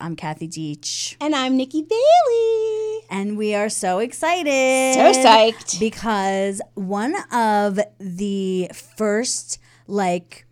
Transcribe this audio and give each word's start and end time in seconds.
I'm 0.00 0.16
Kathy 0.16 0.46
Deitch. 0.48 1.16
And 1.18 1.34
I'm 1.34 1.56
Nikki 1.56 1.82
Bailey. 1.82 3.00
And 3.10 3.38
we 3.38 3.54
are 3.54 3.70
so 3.70 4.00
excited. 4.00 4.94
So 4.94 5.22
psyched. 5.22 5.80
Because 5.80 6.60
one 6.74 7.14
of 7.32 7.80
the 7.98 8.70
first, 8.74 9.58
like, 9.86 10.46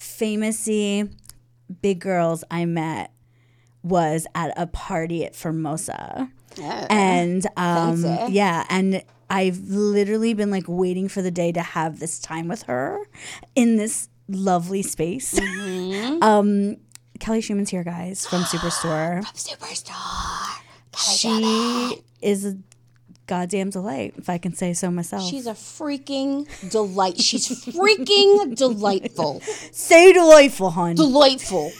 famousy 0.00 1.12
big 1.82 1.98
girls 1.98 2.44
I 2.48 2.64
met 2.64 3.12
was 3.82 4.26
at 4.34 4.52
a 4.56 4.68
party 4.68 5.24
at 5.24 5.34
Formosa. 5.34 6.30
And 6.62 7.44
um, 7.56 8.02
Fancy. 8.02 8.34
yeah, 8.34 8.64
and 8.70 9.02
I've 9.28 9.58
literally 9.68 10.32
been 10.32 10.50
like 10.50 10.64
waiting 10.68 11.08
for 11.08 11.22
the 11.22 11.32
day 11.32 11.50
to 11.52 11.60
have 11.60 11.98
this 11.98 12.20
time 12.20 12.46
with 12.46 12.62
her 12.62 13.00
in 13.56 13.76
this 13.76 14.08
lovely 14.28 14.82
space. 14.82 15.38
Mm-hmm. 15.38 16.22
um, 16.22 16.76
Kelly 17.20 17.40
Schumann's 17.40 17.70
here, 17.70 17.84
guys, 17.84 18.26
from 18.26 18.42
Superstore. 18.42 19.22
Superstar. 19.34 20.60
she 20.96 22.02
is 22.20 22.44
a 22.44 22.56
goddamn 23.26 23.70
delight, 23.70 24.14
if 24.16 24.28
I 24.28 24.38
can 24.38 24.54
say 24.54 24.72
so 24.72 24.90
myself. 24.90 25.24
She's 25.28 25.46
a 25.46 25.52
freaking 25.52 26.46
delight. 26.70 27.18
She's 27.20 27.48
freaking 27.64 28.54
delightful. 28.56 29.40
so 29.72 30.12
delightful, 30.12 30.70
hon. 30.70 30.94
Delightful. 30.94 31.72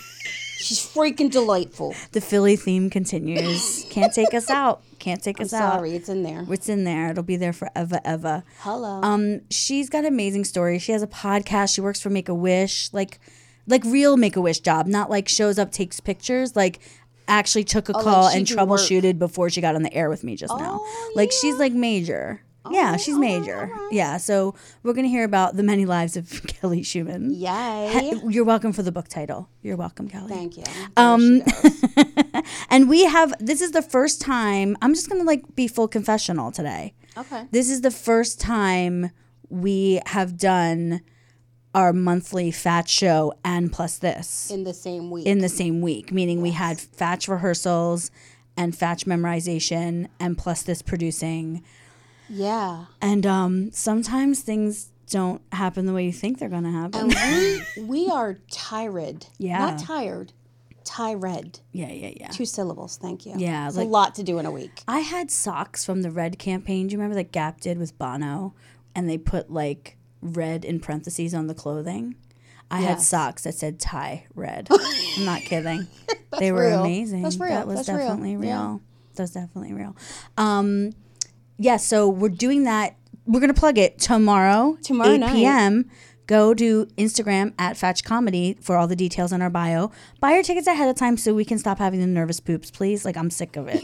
She's 0.59 0.79
freaking 0.79 1.31
delightful. 1.31 1.95
the 2.13 2.21
Philly 2.21 2.57
theme 2.57 2.91
continues. 2.91 3.87
Can't 3.91 4.13
take 4.13 4.33
us 4.35 4.49
out. 4.51 4.83
Can't 4.99 5.23
take 5.23 5.41
us 5.41 5.53
out. 5.53 5.75
Sorry, 5.75 5.95
it's 5.95 6.09
in 6.09 6.23
there. 6.23 6.45
It's 6.49 6.69
in 6.69 6.85
there. 6.85 7.11
It'll 7.11 7.23
be 7.23 7.37
there 7.37 7.53
forever, 7.53 8.01
ever. 8.05 8.43
Hello. 8.61 9.01
Um, 9.03 9.43
she's 9.51 9.89
got 9.91 10.05
amazing 10.05 10.45
stories. 10.45 10.83
She 10.83 10.93
has 10.93 11.03
a 11.03 11.07
podcast. 11.07 11.75
She 11.75 11.81
works 11.81 12.01
for 12.01 12.11
Make 12.11 12.29
a 12.29 12.35
Wish, 12.35 12.91
like, 12.93 13.21
like 13.67 13.85
real 13.85 14.17
Make 14.17 14.37
a 14.37 14.41
Wish 14.41 14.61
job, 14.61 14.87
not 14.87 15.11
like 15.11 15.29
shows 15.29 15.59
up, 15.59 15.71
takes 15.71 16.01
pictures. 16.01 16.57
Like, 16.57 16.81
actually 17.29 17.65
took 17.65 17.89
a 17.89 17.93
like 17.93 18.05
call 18.05 18.31
she 18.31 18.39
and 18.39 18.47
do 18.47 18.57
work. 18.57 18.69
troubleshooted 18.69 19.19
before 19.19 19.51
she 19.51 19.61
got 19.61 19.75
on 19.75 19.83
the 19.83 19.93
air 19.93 20.09
with 20.09 20.25
me 20.25 20.37
just 20.37 20.57
now. 20.57 20.79
Oh, 20.81 21.13
Like, 21.17 21.33
she's 21.33 21.57
like 21.57 21.73
major. 21.73 22.41
Yeah, 22.71 22.97
she's 22.97 23.17
major. 23.19 23.71
Yeah, 23.91 24.17
so 24.17 24.55
we're 24.83 24.93
gonna 24.93 25.09
hear 25.09 25.25
about 25.25 25.57
the 25.57 25.63
many 25.63 25.87
lives 25.87 26.17
of 26.17 26.43
Kelly 26.47 26.83
Schumann. 26.83 27.33
Yay. 27.33 28.13
You're 28.29 28.45
welcome 28.45 28.73
for 28.73 28.83
the 28.83 28.93
book 28.93 29.09
title. 29.09 29.49
You're 29.63 29.77
welcome, 29.77 30.09
Kelly. 30.09 30.29
Thank 30.29 30.57
you. 30.57 30.65
Um, 30.97 31.39
There 31.41 31.47
she 31.63 31.71
goes. 31.71 32.43
And 32.71 32.89
we 32.89 33.05
have 33.05 33.33
this 33.41 33.61
is 33.61 33.71
the 33.73 33.83
first 33.83 34.21
time. 34.21 34.77
I'm 34.83 34.95
just 34.95 35.09
gonna 35.09 35.25
like 35.25 35.55
be 35.57 35.67
full 35.69 35.89
confessional 35.89 36.53
today. 36.53 36.95
okay. 37.17 37.47
This 37.51 37.71
is 37.71 37.81
the 37.81 37.91
first 37.91 38.41
time 38.41 39.11
we 39.49 40.01
have 40.07 40.37
done 40.37 41.01
our 41.75 41.93
monthly 41.93 42.51
fat 42.51 42.89
show 42.89 43.33
and 43.45 43.73
plus 43.73 43.99
this 43.99 44.51
In 44.51 44.65
the 44.65 44.73
same 44.75 45.11
week. 45.11 45.27
in 45.27 45.39
the 45.39 45.49
same 45.49 45.81
week, 45.81 46.11
meaning 46.13 46.41
we 46.41 46.51
had 46.53 46.79
fatch 46.81 47.29
rehearsals 47.29 48.11
and 48.57 48.77
fatch 48.77 49.05
memorization 49.07 50.09
and 50.19 50.39
plus 50.39 50.63
this 50.63 50.81
producing. 50.83 51.63
Yeah. 52.29 52.87
And 53.01 53.27
um, 53.27 53.71
sometimes 53.73 54.41
things 54.41 54.91
don't 55.11 55.41
happen 55.53 55.87
the 55.87 55.93
way 55.93 56.05
you 56.05 56.13
think 56.13 56.39
they're 56.39 56.49
gonna 56.49 56.73
happen. 56.73 57.13
And 57.17 57.63
we 57.77 57.83
we 57.85 58.09
are 58.11 58.39
tired. 58.51 59.27
Yeah. 59.39 59.59
Not 59.59 59.79
tired. 59.79 60.33
Tired. 60.85 61.59
yeah, 61.73 61.91
yeah, 61.91 62.13
yeah. 62.17 62.29
Two 62.29 62.45
syllables. 62.45 62.97
Thank 62.97 63.27
you. 63.27 63.35
Yeah, 63.37 63.67
It's 63.67 63.77
like- 63.77 63.87
a 63.87 63.91
lot 63.91 64.15
to 64.17 64.23
do 64.23 64.39
in 64.39 64.47
a 64.47 64.53
week. 64.53 64.83
I 64.87 65.01
had 65.01 65.31
socks 65.33 65.85
from 65.85 66.03
the 66.03 66.11
red 66.13 66.39
campaign. 66.39 66.87
Do 66.87 66.93
you 66.93 66.99
remember 66.99 67.17
that 67.17 67.33
Gap 67.33 67.61
did 67.61 67.77
with 67.79 67.99
Bono? 67.99 68.55
And 68.95 69.09
they 69.09 69.19
put 69.19 69.51
like 69.51 69.97
red 70.23 70.65
in 70.65 70.79
parentheses 70.81 71.35
on 71.35 71.49
the 71.49 71.55
clothing. 71.55 72.15
I 72.71 72.81
had 72.81 73.01
socks 73.01 73.43
that 73.45 73.55
said 73.55 73.79
tie 73.79 74.27
red. 74.35 74.69
I'm 75.19 75.25
not 75.25 75.43
kidding. 75.43 75.87
they 76.39 76.51
were 76.53 76.69
real. 76.69 76.81
amazing. 76.81 77.23
That's 77.23 77.39
real. 77.39 77.51
That 77.51 77.67
was 77.67 77.77
That's 77.79 77.89
real. 77.91 77.99
definitely 78.09 78.37
real. 78.37 78.49
Yeah. 78.49 78.77
That's 79.15 79.31
definitely 79.33 79.73
real. 79.73 79.97
Um, 80.37 80.93
yeah, 81.59 81.77
so 81.77 82.09
we're 82.09 82.29
doing 82.29 82.65
that. 82.65 82.97
We're 83.27 83.41
gonna 83.41 83.55
plug 83.55 83.79
it 83.79 83.99
tomorrow, 83.99 84.77
Tomorrow 84.83 85.11
8 85.13 85.19
night. 85.19 85.33
p.m. 85.35 85.91
Go 86.27 86.55
to 86.55 86.87
Instagram 86.99 87.53
at 87.59 87.77
Fatch 87.77 88.03
Comedy 88.03 88.57
for 88.61 88.77
all 88.77 88.87
the 88.89 88.97
details 88.97 89.33
in 89.33 89.41
our 89.43 89.51
bio. 89.51 89.93
Buy 90.21 90.35
your 90.35 90.43
tickets 90.43 90.67
ahead 90.67 90.89
of 90.89 90.97
time 90.97 91.17
so 91.17 91.33
we 91.35 91.45
can 91.45 91.59
stop 91.59 91.79
having 91.79 92.01
the 92.01 92.07
nervous 92.07 92.41
poops, 92.41 92.71
please. 92.71 93.05
Like 93.05 93.17
I'm 93.17 93.31
sick 93.31 93.57
of 93.57 93.69
it. 93.69 93.83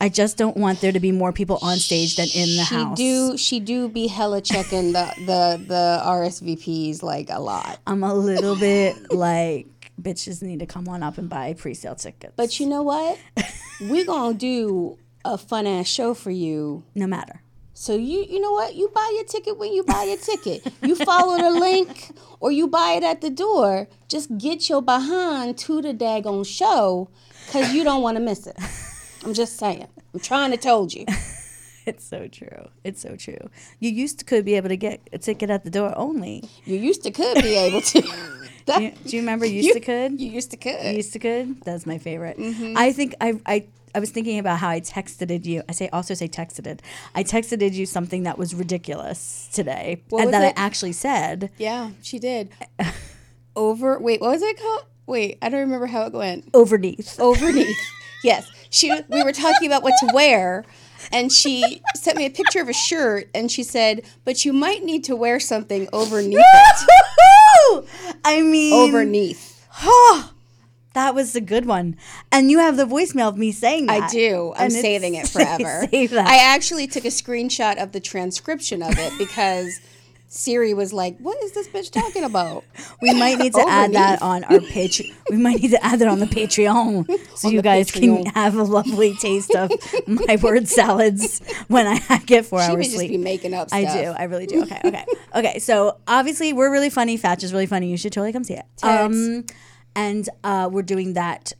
I 0.00 0.08
just 0.08 0.36
don't 0.36 0.56
want 0.56 0.80
there 0.80 0.92
to 0.92 1.00
be 1.00 1.10
more 1.10 1.32
people 1.32 1.58
on 1.60 1.78
stage 1.78 2.16
than 2.16 2.28
in 2.34 2.56
the 2.56 2.64
She 2.64 2.74
house. 2.74 2.96
do 2.98 3.36
she 3.36 3.60
do 3.60 3.88
be 3.88 4.06
hella 4.06 4.40
checking 4.40 4.92
the 4.92 5.12
the 5.26 5.62
the 5.66 6.02
RSVPs 6.04 7.02
like 7.02 7.30
a 7.30 7.40
lot. 7.40 7.80
I'm 7.86 8.02
a 8.04 8.14
little 8.14 8.54
bit 8.54 9.10
like 9.12 9.66
bitches 10.00 10.42
need 10.42 10.60
to 10.60 10.66
come 10.66 10.86
on 10.88 11.02
up 11.02 11.18
and 11.18 11.28
buy 11.28 11.54
pre-sale 11.54 11.96
tickets. 11.96 12.32
But 12.36 12.60
you 12.60 12.66
know 12.66 12.82
what? 12.82 13.18
We're 13.80 14.04
gonna 14.06 14.34
do 14.34 14.98
a 15.24 15.38
fun 15.38 15.66
ass 15.66 15.86
show 15.86 16.14
for 16.14 16.30
you. 16.30 16.84
no 16.94 17.06
matter. 17.06 17.42
So 17.74 17.94
you 17.94 18.26
you 18.28 18.40
know 18.40 18.50
what? 18.52 18.74
You 18.74 18.88
buy 18.88 19.12
your 19.14 19.24
ticket 19.24 19.56
when 19.56 19.72
you 19.72 19.84
buy 19.84 20.02
your 20.04 20.16
ticket. 20.16 20.66
You 20.82 20.96
follow 20.96 21.38
the 21.38 21.50
link 21.50 22.10
or 22.40 22.50
you 22.50 22.66
buy 22.66 22.94
it 22.96 23.04
at 23.04 23.20
the 23.20 23.30
door. 23.30 23.86
Just 24.08 24.36
get 24.36 24.68
your 24.68 24.82
behind 24.82 25.58
to 25.58 25.80
the 25.80 25.94
daggone 25.94 26.44
show 26.44 27.08
because 27.46 27.72
you 27.72 27.84
don't 27.84 28.02
want 28.02 28.16
to 28.16 28.20
miss 28.22 28.48
it. 28.48 28.56
I'm 29.24 29.32
just 29.32 29.58
saying. 29.58 29.86
I'm 30.12 30.20
trying 30.20 30.50
to 30.50 30.56
told 30.56 30.92
you. 30.92 31.04
It's 31.88 32.04
so 32.04 32.28
true. 32.28 32.68
It's 32.84 33.00
so 33.00 33.16
true. 33.16 33.48
You 33.80 33.90
used 33.90 34.18
to 34.20 34.24
could 34.24 34.44
be 34.44 34.54
able 34.56 34.68
to 34.68 34.76
get 34.76 35.00
a 35.12 35.18
ticket 35.18 35.48
at 35.50 35.64
the 35.64 35.70
door 35.70 35.92
only. 35.96 36.44
You 36.64 36.76
used 36.76 37.02
to 37.04 37.10
could 37.10 37.42
be 37.42 37.54
able 37.56 37.80
to. 37.92 38.02
Do 38.68 38.82
you, 38.82 38.90
do 39.06 39.16
you 39.16 39.22
remember 39.22 39.46
used 39.62 39.72
to 39.72 39.80
could? 39.80 40.20
you 40.20 40.30
used 40.30 40.50
to 40.50 40.58
could. 40.58 40.84
You 40.84 40.90
used 41.02 41.14
to 41.14 41.18
could. 41.18 41.62
That's 41.62 41.86
my 41.86 41.96
favorite. 41.96 42.36
Mm-hmm. 42.36 42.76
I 42.76 42.92
think 42.92 43.14
I 43.18 43.40
I 43.46 43.66
I 43.94 44.00
was 44.00 44.10
thinking 44.10 44.38
about 44.38 44.58
how 44.58 44.68
I 44.68 44.80
texted 44.82 45.46
you. 45.46 45.62
I 45.70 45.72
say 45.72 45.88
also 45.90 46.12
say 46.12 46.28
texted. 46.28 46.80
I 47.14 47.24
texted 47.24 47.72
you 47.72 47.86
something 47.86 48.24
that 48.24 48.36
was 48.36 48.54
ridiculous 48.54 49.48
today, 49.54 50.02
What 50.10 50.24
and 50.24 50.34
that 50.34 50.42
it? 50.42 50.54
I 50.58 50.62
actually 50.66 50.92
said 50.92 51.48
Yeah, 51.56 51.92
she 52.02 52.18
did. 52.18 52.50
Over. 53.56 53.98
Wait, 53.98 54.20
what 54.20 54.30
was 54.32 54.42
it 54.42 54.58
called? 54.60 54.84
Wait, 55.06 55.38
I 55.40 55.48
don't 55.48 55.60
remember 55.60 55.86
how 55.86 56.02
it 56.02 56.12
went. 56.12 56.52
overneath. 56.52 57.16
Overneath. 57.18 57.74
yes, 58.22 58.46
she. 58.68 58.92
We 59.08 59.22
were 59.24 59.32
talking 59.32 59.66
about 59.66 59.82
what 59.82 59.94
to 60.00 60.10
wear, 60.12 60.64
and 61.12 61.32
she 61.32 61.82
sent 61.94 62.16
me 62.16 62.26
a 62.26 62.30
picture 62.30 62.60
of 62.60 62.68
a 62.68 62.72
shirt, 62.72 63.28
and 63.34 63.50
she 63.50 63.62
said, 63.62 64.02
"But 64.24 64.44
you 64.44 64.52
might 64.52 64.84
need 64.84 65.04
to 65.04 65.16
wear 65.16 65.40
something 65.40 65.88
overneath 65.92 66.40
it. 66.40 67.84
I 68.24 68.40
mean, 68.42 68.74
Overneath." 68.74 69.66
that 70.94 71.14
was 71.14 71.36
a 71.36 71.40
good 71.40 71.66
one. 71.66 71.96
And 72.32 72.50
you 72.50 72.58
have 72.58 72.76
the 72.76 72.84
voicemail 72.84 73.28
of 73.28 73.38
me 73.38 73.52
saying 73.52 73.86
that. 73.86 74.04
I 74.04 74.08
do. 74.08 74.52
I'm 74.56 74.70
saving 74.70 75.14
it 75.14 75.28
forever. 75.34 75.88
I 75.92 76.38
actually 76.38 76.86
took 76.86 77.04
a 77.04 77.08
screenshot 77.08 77.80
of 77.80 77.92
the 77.92 78.00
transcription 78.00 78.82
of 78.82 78.98
it 78.98 79.12
because 79.18 79.80
Siri 80.28 80.74
was 80.74 80.92
like, 80.92 81.18
"What 81.18 81.42
is 81.42 81.52
this 81.52 81.68
bitch 81.68 81.90
talking 81.90 82.22
about?" 82.24 82.64
We 83.02 83.14
might 83.14 83.38
need 83.38 83.52
to 83.54 83.64
add 83.68 83.92
that 83.94 84.20
on 84.22 84.44
our 84.44 84.60
pitch. 84.60 85.02
We 85.30 85.36
might 85.36 85.60
need 85.62 85.70
to 85.70 85.84
add 85.84 86.00
that 86.00 86.08
on 86.08 86.18
the 86.18 86.26
Patreon, 86.26 87.06
so 87.36 87.48
you 87.48 87.58
the 87.58 87.62
guys 87.62 87.90
can 87.90 88.26
have 88.26 88.56
a 88.56 88.62
lovely 88.62 89.14
taste 89.14 89.54
of 89.54 89.70
my 90.06 90.36
word 90.42 90.68
salads 90.68 91.40
when 91.68 91.86
I 91.86 92.18
get 92.26 92.44
four 92.46 92.60
She 92.62 92.70
would 92.70 92.76
hours 92.78 92.86
just 92.86 92.96
sleep. 92.96 93.10
be 93.10 93.18
making 93.18 93.54
up 93.54 93.68
I 93.72 93.82
do. 93.82 94.10
I 94.10 94.24
really 94.24 94.46
do. 94.46 94.62
Okay. 94.62 94.80
Okay. 94.84 95.04
okay. 95.34 95.58
So 95.60 95.98
obviously 96.06 96.52
we're 96.52 96.70
really 96.70 96.90
funny. 96.90 97.16
Fatch 97.16 97.42
is 97.44 97.52
really 97.52 97.66
funny. 97.66 97.90
You 97.90 97.96
should 97.96 98.12
totally 98.12 98.32
come 98.32 98.44
see 98.44 98.54
it. 98.54 98.64
Um, 98.82 99.44
and 99.96 100.28
uh, 100.44 100.68
we're 100.70 100.82
doing 100.82 101.14
that. 101.14 101.52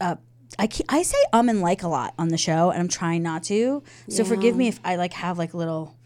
Uh, 0.00 0.16
I 0.58 0.66
ke- 0.68 0.86
I 0.88 1.02
say 1.02 1.18
um 1.32 1.48
and 1.48 1.60
like 1.60 1.82
a 1.82 1.88
lot 1.88 2.14
on 2.18 2.28
the 2.28 2.38
show, 2.38 2.70
and 2.70 2.80
I'm 2.80 2.88
trying 2.88 3.22
not 3.22 3.42
to. 3.44 3.82
So 4.08 4.24
forgive 4.24 4.56
me 4.56 4.68
if 4.68 4.78
I 4.84 4.96
like 4.96 5.12
have 5.14 5.36
like 5.38 5.52
little, 5.54 5.96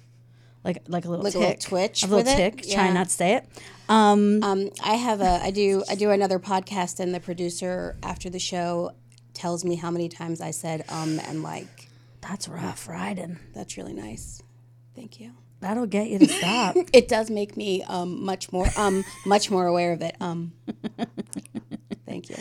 like 0.64 0.82
like 0.88 1.04
a 1.04 1.08
little 1.08 1.24
Like 1.24 1.34
a 1.34 1.38
little 1.38 1.54
twitch 1.56 2.02
a 2.02 2.06
little 2.06 2.24
tick. 2.24 2.62
Yeah. 2.66 2.92
not 2.92 3.08
to 3.08 3.12
say 3.14 3.34
it. 3.34 3.48
Um, 3.88 4.42
Um, 4.42 4.70
I 4.82 4.94
have 4.94 5.20
a 5.20 5.40
I 5.42 5.50
do 5.50 5.82
I 5.88 5.94
do 5.94 6.10
another 6.10 6.38
podcast 6.38 7.00
and 7.00 7.14
the 7.14 7.20
producer 7.20 7.96
after 8.02 8.28
the 8.30 8.38
show 8.38 8.92
tells 9.34 9.64
me 9.64 9.76
how 9.76 9.90
many 9.90 10.08
times 10.08 10.40
I 10.40 10.50
said 10.50 10.84
um 10.88 11.20
and 11.20 11.42
like. 11.42 11.88
that's 12.20 12.48
rough 12.48 12.88
riding. 12.88 13.38
That's 13.54 13.76
really 13.76 13.94
nice. 13.94 14.42
Thank 14.94 15.20
you. 15.20 15.32
That'll 15.60 15.86
get 15.86 16.08
you 16.08 16.18
to 16.20 16.28
stop. 16.28 16.76
It 16.92 17.08
does 17.08 17.30
make 17.30 17.56
me 17.56 17.82
um 17.84 18.24
much 18.24 18.52
more 18.52 18.66
um 18.76 19.04
much 19.24 19.50
more 19.50 19.66
aware 19.66 19.92
of 19.92 20.02
it. 20.02 20.16
Um 20.20 20.52
Thank 22.06 22.30
you. 22.30 22.36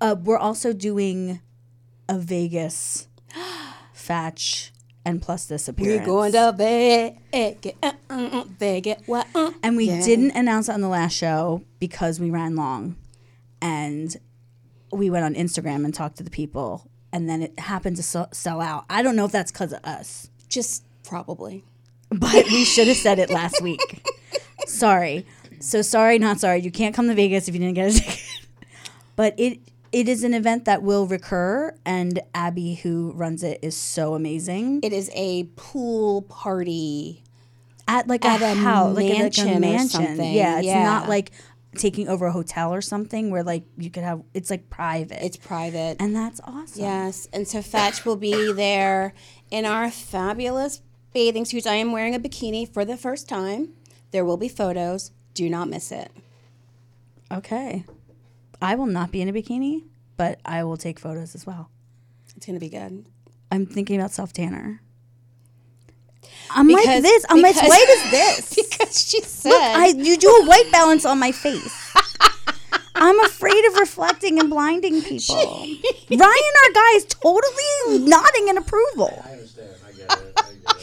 uh, 0.00 0.16
we're 0.22 0.38
also 0.38 0.72
doing 0.72 1.40
a 2.08 2.18
Vegas 2.18 3.08
Fatch 3.92 4.72
and 5.04 5.20
plus 5.20 5.46
this 5.46 5.68
appearance. 5.68 6.00
We're 6.00 6.06
going 6.06 6.32
to 6.32 6.52
Vegas. 6.56 7.74
Uh, 7.82 7.92
uh, 8.10 8.12
uh, 8.12 8.44
Vegas. 8.58 9.02
What? 9.06 9.26
Uh. 9.34 9.52
And 9.62 9.76
we 9.76 9.86
Yeah. 9.88 10.02
didn't 10.04 10.32
announce 10.32 10.68
it 10.68 10.72
on 10.72 10.80
the 10.80 10.88
last 10.88 11.14
show 11.14 11.62
because 11.78 12.18
we 12.20 12.30
ran 12.30 12.56
long. 12.56 12.96
And 13.60 14.16
we 14.92 15.10
went 15.10 15.24
on 15.24 15.34
Instagram 15.34 15.84
and 15.84 15.92
talked 15.94 16.16
to 16.18 16.22
the 16.22 16.30
people. 16.30 16.88
And 17.12 17.28
then 17.28 17.42
it 17.42 17.58
happened 17.58 17.96
to 17.96 18.02
sell, 18.02 18.28
sell 18.32 18.60
out. 18.60 18.84
I 18.90 19.02
don't 19.02 19.16
know 19.16 19.24
if 19.24 19.32
that's 19.32 19.52
because 19.52 19.72
of 19.72 19.84
us, 19.84 20.30
Just 20.48 20.84
probably. 21.04 21.64
but 22.10 22.46
we 22.46 22.64
should 22.64 22.88
have 22.88 22.96
said 22.96 23.18
it 23.18 23.30
last 23.30 23.62
week. 23.62 24.04
sorry. 24.66 25.24
So 25.60 25.80
sorry, 25.82 26.18
not 26.18 26.40
sorry. 26.40 26.60
You 26.60 26.70
can't 26.70 26.94
come 26.94 27.08
to 27.08 27.14
Vegas 27.14 27.48
if 27.48 27.54
you 27.54 27.60
didn't 27.60 27.74
get 27.74 27.94
a 27.94 27.98
ticket. 28.00 28.20
But 29.16 29.34
it 29.38 29.60
it 29.94 30.08
is 30.08 30.24
an 30.24 30.34
event 30.34 30.64
that 30.64 30.82
will 30.82 31.06
recur, 31.06 31.74
and 31.86 32.20
Abby, 32.34 32.74
who 32.74 33.12
runs 33.14 33.42
it, 33.44 33.60
is 33.62 33.76
so 33.76 34.14
amazing. 34.14 34.80
It 34.82 34.92
is 34.92 35.10
a 35.14 35.44
pool 35.56 36.22
party. 36.22 37.22
at 37.86 38.08
like 38.08 38.24
At 38.24 38.42
a, 38.42 38.52
a 38.52 38.54
house, 38.54 38.96
like 38.96 39.04
a, 39.10 39.22
like 39.22 39.38
a 39.38 39.60
mansion 39.60 40.02
or 40.02 40.06
something. 40.06 40.34
Yeah, 40.34 40.58
it's 40.58 40.66
Yeah. 40.66 40.82
not 40.84 41.08
like 41.08 41.30
taking 41.76 42.08
over 42.08 42.26
a 42.26 42.32
hotel 42.32 42.72
or 42.72 42.80
something 42.80 43.30
where 43.30 43.42
like 43.44 43.64
you 43.76 43.90
could 43.90 44.02
have. 44.04 44.22
It's 44.34 44.50
like 44.50 44.68
private, 44.70 45.24
It's 45.24 45.36
private. 45.36 45.96
and 46.00 46.14
that's 46.16 46.40
awesome. 46.44 46.82
Yes, 46.82 47.28
and 47.32 47.46
so 47.46 47.62
Fatch 47.62 48.04
will 48.04 48.16
be 48.16 48.52
there 48.64 49.12
in 49.50 49.64
our 49.64 49.90
fabulous 49.90 50.82
bathing 51.12 51.44
suits. 51.44 51.66
I 51.66 51.74
am 51.74 51.92
wearing 51.92 52.14
a 52.14 52.18
bikini 52.18 52.66
for 52.72 52.84
the 52.84 52.96
first 52.96 53.28
time. 53.28 53.74
There 54.12 54.24
will 54.24 54.36
be 54.38 54.48
photos. 54.48 55.10
Do 55.34 55.48
not 55.50 55.68
miss 55.68 55.92
it. 55.92 56.10
Okay, 57.32 57.84
I 58.60 58.74
will 58.74 58.86
not 58.86 59.10
be 59.12 59.20
in 59.20 59.28
a 59.28 59.32
bikini, 59.32 59.82
but 60.16 60.40
I 60.44 60.64
will 60.64 60.76
take 60.76 60.98
photos 60.98 61.34
as 61.34 61.46
well. 61.46 61.70
It's 62.36 62.46
going 62.46 62.54
to 62.54 62.60
be 62.60 62.68
good. 62.68 63.06
I'm 63.50 63.66
thinking 63.66 63.96
about 64.00 64.10
self 64.10 64.32
tanner. 64.32 64.80
I'm 66.50 66.68
like 66.68 66.84
this. 67.02 67.24
I'm 67.28 67.44
as 67.44 67.60
white 67.60 67.88
as 67.88 68.10
this. 68.10 68.54
Because 68.70 69.08
she 69.08 69.20
said 69.20 69.50
Look, 69.50 69.62
I 69.62 69.86
you 69.88 70.16
do 70.16 70.28
a 70.28 70.46
white 70.46 70.70
balance 70.72 71.04
on 71.04 71.18
my 71.18 71.32
face. 71.32 71.92
I'm 72.96 73.18
afraid 73.24 73.64
of 73.66 73.74
reflecting 73.74 74.38
and 74.38 74.48
blinding 74.48 75.02
people. 75.10 75.36
Ryan, 75.36 76.18
our 76.20 76.72
guy, 76.72 76.92
is 76.96 77.04
totally 77.06 77.98
nodding 78.08 78.48
in 78.48 78.56
approval. 78.58 79.24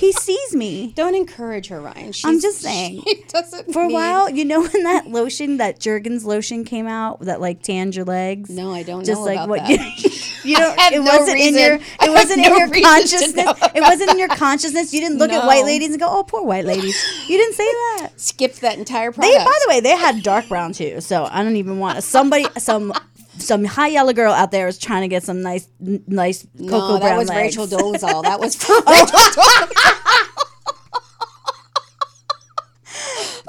He 0.02 0.12
sees 0.12 0.56
me. 0.56 0.92
don't 0.96 1.14
encourage 1.16 1.68
her, 1.68 1.80
Ryan. 1.80 2.12
She's, 2.12 2.26
I'm 2.26 2.40
just 2.42 2.60
saying. 2.68 3.04
She 3.08 3.24
doesn't 3.30 3.72
For 3.72 3.84
a 3.84 3.88
need- 3.88 3.94
while, 3.94 4.30
you 4.30 4.44
know 4.44 4.62
when 4.62 4.84
that 4.84 5.08
lotion, 5.08 5.58
that 5.58 5.80
Jergens 5.80 6.26
lotion 6.26 6.66
came 6.66 6.88
out 6.88 7.22
that 7.22 7.40
like 7.40 7.62
tanned 7.62 7.96
your 7.96 8.06
legs? 8.06 8.50
No, 8.50 8.74
I 8.74 8.82
don't 8.84 9.06
Just 9.06 9.22
know 9.22 9.26
like 9.26 9.48
what 9.48 9.60
that. 9.60 9.70
you, 9.70 10.10
you 10.52 10.56
don't 10.58 10.76
it 10.92 11.00
no 11.00 11.04
wasn't 11.04 11.40
in 11.40 11.54
your 11.56 11.76
it 11.76 12.10
wasn't 12.10 12.44
in 12.46 12.58
your 12.58 12.70
consciousness. 12.84 13.54
It 13.76 13.82
wasn't 13.82 14.10
in 14.12 14.20
your 14.20 14.28
consciousness. 14.30 14.92
You 14.94 15.02
didn't 15.02 15.20
look 15.20 15.32
at 15.32 15.46
white 15.46 15.66
ladies 15.66 15.92
and 15.92 16.00
go, 16.00 16.08
"Oh, 16.10 16.24
poor 16.24 16.44
white 16.44 16.66
ladies." 16.66 16.96
You 17.30 17.38
didn't 17.38 17.54
say 17.54 17.64
that. 17.66 18.10
Skipped 18.18 18.62
that 18.62 18.78
entire 18.80 19.12
They, 19.12 19.38
by 19.38 19.60
the 19.64 19.70
way, 19.70 19.80
they 19.82 19.96
had 19.96 20.24
dark 20.24 20.48
brown 20.50 20.74
too. 20.74 21.00
So 21.02 21.26
I 21.32 21.44
don't 21.44 21.58
even 21.58 21.78
want 21.80 22.04
somebody, 22.04 22.46
some, 22.58 22.92
some 23.38 23.64
high 23.66 23.88
yellow 23.88 24.14
girl 24.14 24.34
out 24.34 24.52
there 24.52 24.68
is 24.68 24.78
trying 24.78 25.02
to 25.02 25.08
get 25.08 25.24
some 25.24 25.42
nice, 25.42 25.68
n- 25.86 26.04
nice 26.08 26.46
cocoa 26.58 26.70
no, 26.70 26.94
that 26.94 27.02
brown 27.02 27.18
was 27.18 27.30
legs. 27.30 27.58
Rachel 27.58 27.68
Dolezal. 27.68 28.24
That 28.24 28.40
was 28.40 28.56
for 28.62 28.74
oh. 28.74 28.84
Rachel 28.88 29.20
Dolezal. 29.44 30.38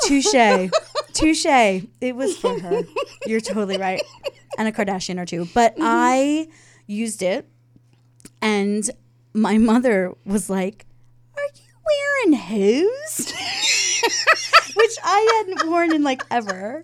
Touche, 0.04 0.70
touche. 1.12 1.86
It 2.00 2.16
was 2.16 2.36
for 2.36 2.58
her. 2.58 2.82
You're 3.26 3.40
totally 3.40 3.78
right, 3.78 4.02
and 4.58 4.66
a 4.66 4.72
Kardashian 4.72 5.20
or 5.20 5.26
two. 5.26 5.48
But 5.54 5.74
mm-hmm. 5.74 5.84
I 5.84 6.48
used 6.86 7.22
it, 7.22 7.48
and 8.40 8.88
my 9.32 9.58
mother 9.58 10.12
was 10.24 10.50
like, 10.50 10.86
"Are 11.36 11.42
you 11.54 12.32
wearing 12.32 12.40
hose?" 12.40 13.32
Which 14.74 14.96
I 15.04 15.44
hadn't 15.46 15.70
worn 15.70 15.94
in 15.94 16.02
like 16.02 16.22
ever. 16.30 16.82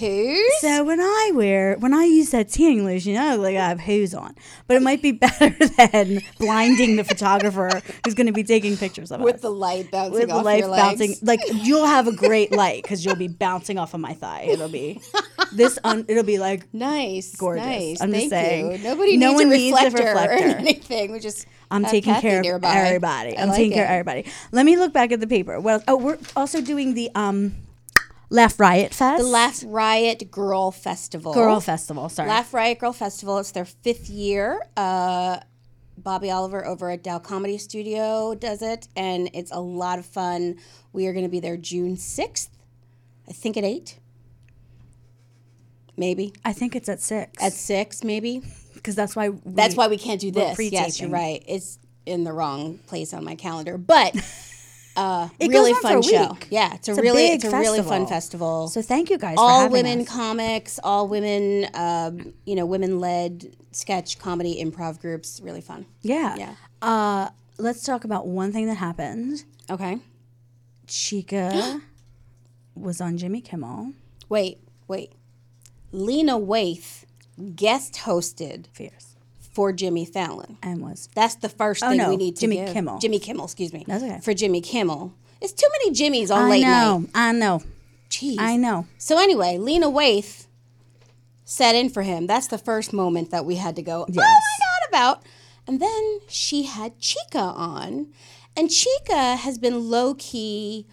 Who's? 0.00 0.60
So 0.60 0.82
when 0.84 0.98
I 0.98 1.30
wear, 1.34 1.76
when 1.78 1.92
I 1.92 2.04
use 2.04 2.30
that 2.30 2.48
tanning 2.48 2.86
lotion, 2.86 3.16
I 3.18 3.32
look 3.32 3.42
like 3.44 3.56
I 3.56 3.68
have 3.68 3.80
hose 3.80 4.14
on. 4.14 4.34
But 4.66 4.78
it 4.78 4.82
might 4.82 5.02
be 5.02 5.12
better 5.12 5.50
than 5.50 6.22
blinding 6.38 6.96
the 6.96 7.04
photographer 7.04 7.82
who's 8.04 8.14
going 8.14 8.26
to 8.26 8.32
be 8.32 8.42
taking 8.42 8.78
pictures 8.78 9.12
of 9.12 9.20
it. 9.20 9.24
With 9.24 9.36
us. 9.36 9.40
the 9.42 9.50
light 9.50 9.90
bouncing 9.90 10.12
With 10.14 10.28
the 10.30 10.42
light 10.42 10.64
bouncing, 10.64 11.16
like 11.20 11.40
you'll 11.52 11.86
have 11.86 12.08
a 12.08 12.12
great 12.12 12.50
light 12.50 12.82
because 12.82 13.04
you'll 13.04 13.14
be 13.14 13.28
bouncing 13.28 13.78
off 13.78 13.92
of 13.92 14.00
my 14.00 14.14
thigh. 14.14 14.46
It'll 14.48 14.68
be 14.68 15.00
this. 15.52 15.78
Un, 15.84 16.06
it'll 16.08 16.24
be 16.24 16.38
like 16.38 16.72
Nice, 16.72 17.36
Gorgeous. 17.36 17.66
Nice. 17.66 18.00
I'm 18.00 18.10
just 18.10 18.30
Thank 18.30 18.30
saying. 18.30 18.72
you. 18.72 18.78
Nobody 18.78 19.16
No 19.18 19.28
needs, 19.32 19.38
one 19.38 19.52
a 19.52 19.56
needs 19.56 19.78
a 19.78 19.84
reflector 19.84 20.12
or 20.12 20.32
anything. 20.58 21.12
We 21.12 21.20
just 21.20 21.46
I'm 21.70 21.84
taking 21.84 22.14
Kathy 22.14 22.42
care 22.42 22.56
of 22.56 22.64
everybody. 22.64 23.36
I 23.36 23.42
I'm 23.42 23.48
like 23.48 23.56
taking 23.58 23.72
care 23.74 23.84
of 23.84 23.90
everybody. 23.90 24.24
Let 24.50 24.64
me 24.64 24.76
look 24.78 24.94
back 24.94 25.12
at 25.12 25.20
the 25.20 25.26
paper. 25.26 25.60
Well, 25.60 25.82
oh, 25.86 25.96
we're 25.96 26.18
also 26.34 26.60
doing 26.62 26.94
the 26.94 27.10
um, 27.14 27.54
Laugh 28.30 28.58
Riot 28.60 28.94
Fest. 28.94 29.22
The 29.22 29.28
Laugh 29.28 29.62
Riot 29.66 30.30
Girl 30.30 30.70
Festival. 30.70 31.34
Girl 31.34 31.60
Festival. 31.60 32.08
Sorry. 32.08 32.28
Laugh 32.28 32.54
Riot 32.54 32.78
Girl 32.78 32.92
Festival. 32.92 33.38
It's 33.38 33.50
their 33.50 33.64
fifth 33.64 34.08
year. 34.08 34.66
Uh, 34.76 35.40
Bobbie 35.98 36.30
Oliver 36.30 36.64
over 36.64 36.90
at 36.90 37.04
Tao 37.04 37.18
Comedy 37.18 37.58
Studio 37.58 38.34
does 38.34 38.62
it, 38.62 38.88
and 38.96 39.28
it's 39.34 39.50
a 39.50 39.60
lot 39.60 39.98
of 39.98 40.06
fun. 40.06 40.56
We 40.92 41.06
are 41.06 41.12
going 41.12 41.24
to 41.26 41.30
be 41.30 41.40
there 41.40 41.56
June 41.56 41.96
6th, 41.96 42.48
I 43.28 43.32
think 43.32 43.56
at 43.56 43.64
8. 43.64 43.98
Maybe. 45.96 46.32
I 46.44 46.52
think 46.54 46.74
it's 46.74 46.88
at 46.88 47.02
six. 47.02 47.42
At 47.42 47.52
6, 47.52 48.04
maybe. 48.04 48.42
because 48.74 48.94
that's 48.94 49.14
why. 49.14 49.28
We, 49.28 49.40
That's 49.44 49.74
why 49.76 49.88
we 49.88 49.98
can't 49.98 50.20
do 50.20 50.30
this. 50.30 50.58
Yes, 50.58 50.98
you're 51.00 51.10
right. 51.10 51.42
It's 51.46 51.78
in 52.06 52.24
the 52.24 52.32
wrong 52.32 52.78
place 52.86 53.12
on 53.12 53.24
my 53.24 53.34
calendar. 53.34 53.76
But 53.76 54.14
uh, 54.96 55.28
It 55.38 55.48
really 55.48 55.72
fun 55.74 55.98
a 55.98 56.02
show. 56.02 56.36
Yeah, 56.50 56.74
it's 56.74 56.88
a 56.88 56.92
It's 56.92 57.00
really 57.00 57.28
big 57.28 57.44
it's 57.44 57.52
a 57.52 57.56
really 57.56 57.78
fun 57.82 58.06
festival. 58.06 58.66
festival. 58.66 58.68
So 58.68 58.82
thank 58.82 59.10
you 59.10 59.18
guys. 59.18 59.36
for 59.36 59.40
all 59.42 59.68
women 59.68 60.00
us. 60.02 60.08
comics, 60.08 60.78
all 60.82 61.08
women, 61.08 61.68
um, 61.74 62.34
you 62.44 62.54
know, 62.56 62.66
women 62.66 62.98
led 63.00 63.56
sketch 63.72 64.18
comedy 64.18 64.62
improv 64.62 65.00
groups. 65.00 65.40
Really 65.42 65.60
fun. 65.60 65.86
Yeah. 66.02 66.36
Yeah. 66.36 66.54
Uh, 66.82 67.28
let's 67.58 67.82
talk 67.84 68.04
about 68.04 68.26
one 68.26 68.52
thing 68.52 68.66
that 68.66 68.76
happened. 68.76 69.44
Okay. 69.70 69.98
Chika 70.86 71.80
was 72.74 73.00
on 73.00 73.16
Jimmy 73.16 73.40
Kimmel. 73.40 73.92
Wait, 74.28 74.58
wait. 74.88 75.12
Lena 75.92 76.38
Waithe 76.38 77.04
guest 77.54 77.94
hosted 78.04 78.66
Fierce. 78.72 79.09
For 79.52 79.72
Jimmy 79.72 80.04
Fallon. 80.04 80.58
And 80.62 80.80
was 80.80 81.08
That's 81.14 81.34
the 81.36 81.48
first 81.48 81.82
oh, 81.82 81.90
thing 81.90 82.00
Oh, 82.00 82.04
no, 82.04 82.10
we 82.10 82.16
need 82.16 82.36
to 82.36 82.40
Jimmy 82.42 82.56
give. 82.56 82.72
Kimmel. 82.72 82.98
Jimmy 82.98 83.18
Kimmel, 83.18 83.44
excuse 83.46 83.72
me. 83.72 83.84
That's 83.86 84.02
okay. 84.04 84.20
For 84.20 84.32
Jimmy 84.34 84.60
Kimmel. 84.60 85.12
It's 85.40 85.52
too 85.52 85.66
many 85.72 85.90
Jimmys 85.96 86.30
on 86.34 86.46
I 86.46 86.50
late 86.50 86.62
know. 86.62 86.98
night. 86.98 87.10
I 87.14 87.32
know. 87.32 87.62
Jeez. 88.10 88.36
I 88.38 88.56
know. 88.56 88.86
So 88.98 89.18
anyway, 89.18 89.58
Lena 89.58 89.86
Waithe 89.90 90.46
set 91.44 91.74
in 91.74 91.88
for 91.90 92.02
him. 92.02 92.26
That's 92.26 92.46
the 92.46 92.58
first 92.58 92.92
moment 92.92 93.30
that 93.30 93.44
we 93.44 93.56
had 93.56 93.74
to 93.76 93.82
go, 93.82 94.02
oh 94.02 94.12
my 94.12 94.22
Yes. 94.22 94.42
God, 94.60 94.88
about. 94.88 95.22
And 95.66 95.80
then 95.80 96.20
she 96.28 96.64
had 96.64 96.98
Chika 97.00 97.36
on. 97.56 98.08
And 98.56 98.68
Chika 98.68 99.36
has 99.36 99.58
been 99.58 99.88
low 99.90 100.14
key 100.14 100.86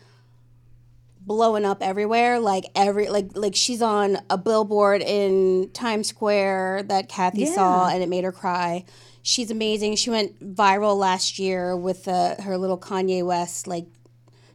blowing 1.28 1.66
up 1.66 1.84
everywhere. 1.84 2.40
Like 2.40 2.66
every 2.74 3.10
like 3.10 3.32
like 3.36 3.56
she's 3.56 3.82
on 3.82 4.18
a 4.30 4.38
billboard 4.38 5.02
in 5.02 5.70
Times 5.74 6.08
Square 6.08 6.84
that 6.84 7.10
Kathy 7.10 7.46
saw 7.46 7.90
and 7.90 8.02
it 8.02 8.10
made 8.10 8.24
her 8.24 8.32
cry. 8.32 8.86
She's 9.22 9.52
amazing. 9.52 9.98
She 9.98 10.10
went 10.10 10.40
viral 10.56 10.98
last 10.98 11.38
year 11.38 11.76
with 11.76 12.08
uh, 12.08 12.42
her 12.42 12.58
little 12.58 12.78
Kanye 12.80 13.26
West 13.26 13.68
like 13.68 13.86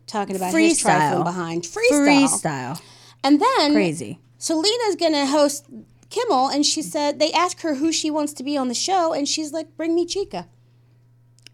talking 0.07 0.35
about 0.35 0.53
his 0.55 0.83
Freestyle. 0.83 0.83
trifling 0.83 1.25
behind 1.25 1.63
freestyle. 1.63 2.29
Freestyle. 2.29 2.83
And 3.23 3.41
then 3.41 3.73
Crazy. 3.75 4.19
Selena's 4.39 4.97
gonna 4.99 5.27
host 5.27 5.67
Kimmel, 6.11 6.49
and 6.49 6.67
she 6.67 6.83
said 6.83 7.19
they 7.19 7.33
asked 7.33 7.63
her 7.63 7.77
who 7.77 7.93
she 7.93 8.11
wants 8.11 8.33
to 8.35 8.43
be 8.43 8.57
on 8.57 8.69
the 8.69 8.75
show, 8.75 9.13
and 9.13 9.29
she's 9.29 9.53
like, 9.53 9.77
"Bring 9.77 9.95
me 9.95 10.07
Chika." 10.07 10.47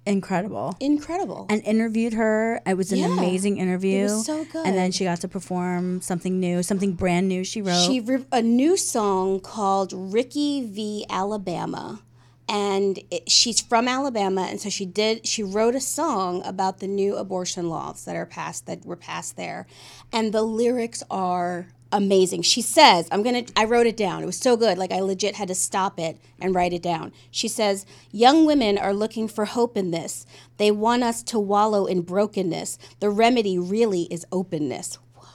Incredible. 0.09 0.77
Incredible. 0.81 1.47
and 1.51 1.63
interviewed 1.65 2.15
her. 2.15 2.61
It 2.67 2.77
was 2.77 2.93
an 2.93 2.99
Yeah. 2.99 3.13
amazing 3.13 3.59
interview. 3.59 4.01
It 4.01 4.03
was 4.05 4.27
so 4.27 4.45
And 4.65 4.77
then 4.77 4.91
she 4.93 5.05
got 5.05 5.21
to 5.21 5.29
perform 5.29 6.01
something 6.01 6.41
new, 6.41 6.63
something 6.63 6.93
brand 6.93 7.29
new 7.29 7.45
she 7.45 7.61
wrote. 7.63 7.83
she 7.87 8.01
wrote 8.01 8.27
a 8.33 8.43
new 8.43 8.77
song 8.77 9.41
called 9.41 9.93
"Richey 9.95 10.65
v 10.65 11.05
Alabama," 11.11 12.03
and 12.49 12.99
it, 13.11 13.31
she's 13.31 13.61
from 13.61 13.87
Alabama, 13.89 14.43
and 14.51 14.61
so 14.61 14.69
she 14.71 14.87
did. 14.87 15.27
She 15.27 15.43
wrote 15.43 15.75
a 15.75 15.81
song 15.81 16.43
about 16.45 16.79
the 16.79 16.87
new 16.89 17.17
abortion 17.17 17.69
laws 17.69 18.05
that 18.05 18.17
are 18.17 18.27
passed 18.27 18.67
that 18.67 18.87
were 18.87 18.97
passed 18.97 19.37
there, 19.37 19.67
and 20.13 20.33
the 20.33 20.43
lyrics 20.43 21.03
are 21.11 21.69
amazing. 21.93 22.43
She 22.43 22.61
says, 22.63 23.09
"I'm 23.11 23.23
gonna." 23.23 23.45
I 23.57 23.65
wrote 23.65 23.87
it 23.87 23.97
down. 23.97 24.23
It 24.23 24.27
was 24.27 24.39
so 24.39 24.57
good. 24.57 24.79
Like 24.79 24.93
I 24.93 25.01
legit 25.01 25.37
had 25.37 25.49
to 25.49 25.55
stop 25.55 25.99
it 25.99 26.19
and 26.41 26.55
write 26.55 26.73
it 26.73 26.83
down. 26.83 27.13
She 27.31 27.49
says, 27.49 27.87
"Young 28.11 28.45
women 28.45 28.79
are 28.79 28.93
looking 28.93 29.29
for 29.29 29.45
hope 29.47 29.77
in 29.77 29.91
this. 29.91 30.27
They 30.57 30.71
want 30.71 31.03
us 31.03 31.23
to 31.25 31.39
wallow 31.39 31.87
in 31.87 32.03
brokenness. 32.03 32.79
The 33.01 33.11
remedy 33.11 33.59
really 33.59 34.03
is 34.05 34.27
openness." 34.33 34.99
What? 35.15 35.29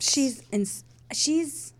She's 0.00 0.42
in, 0.50 0.66
she's 1.12 1.72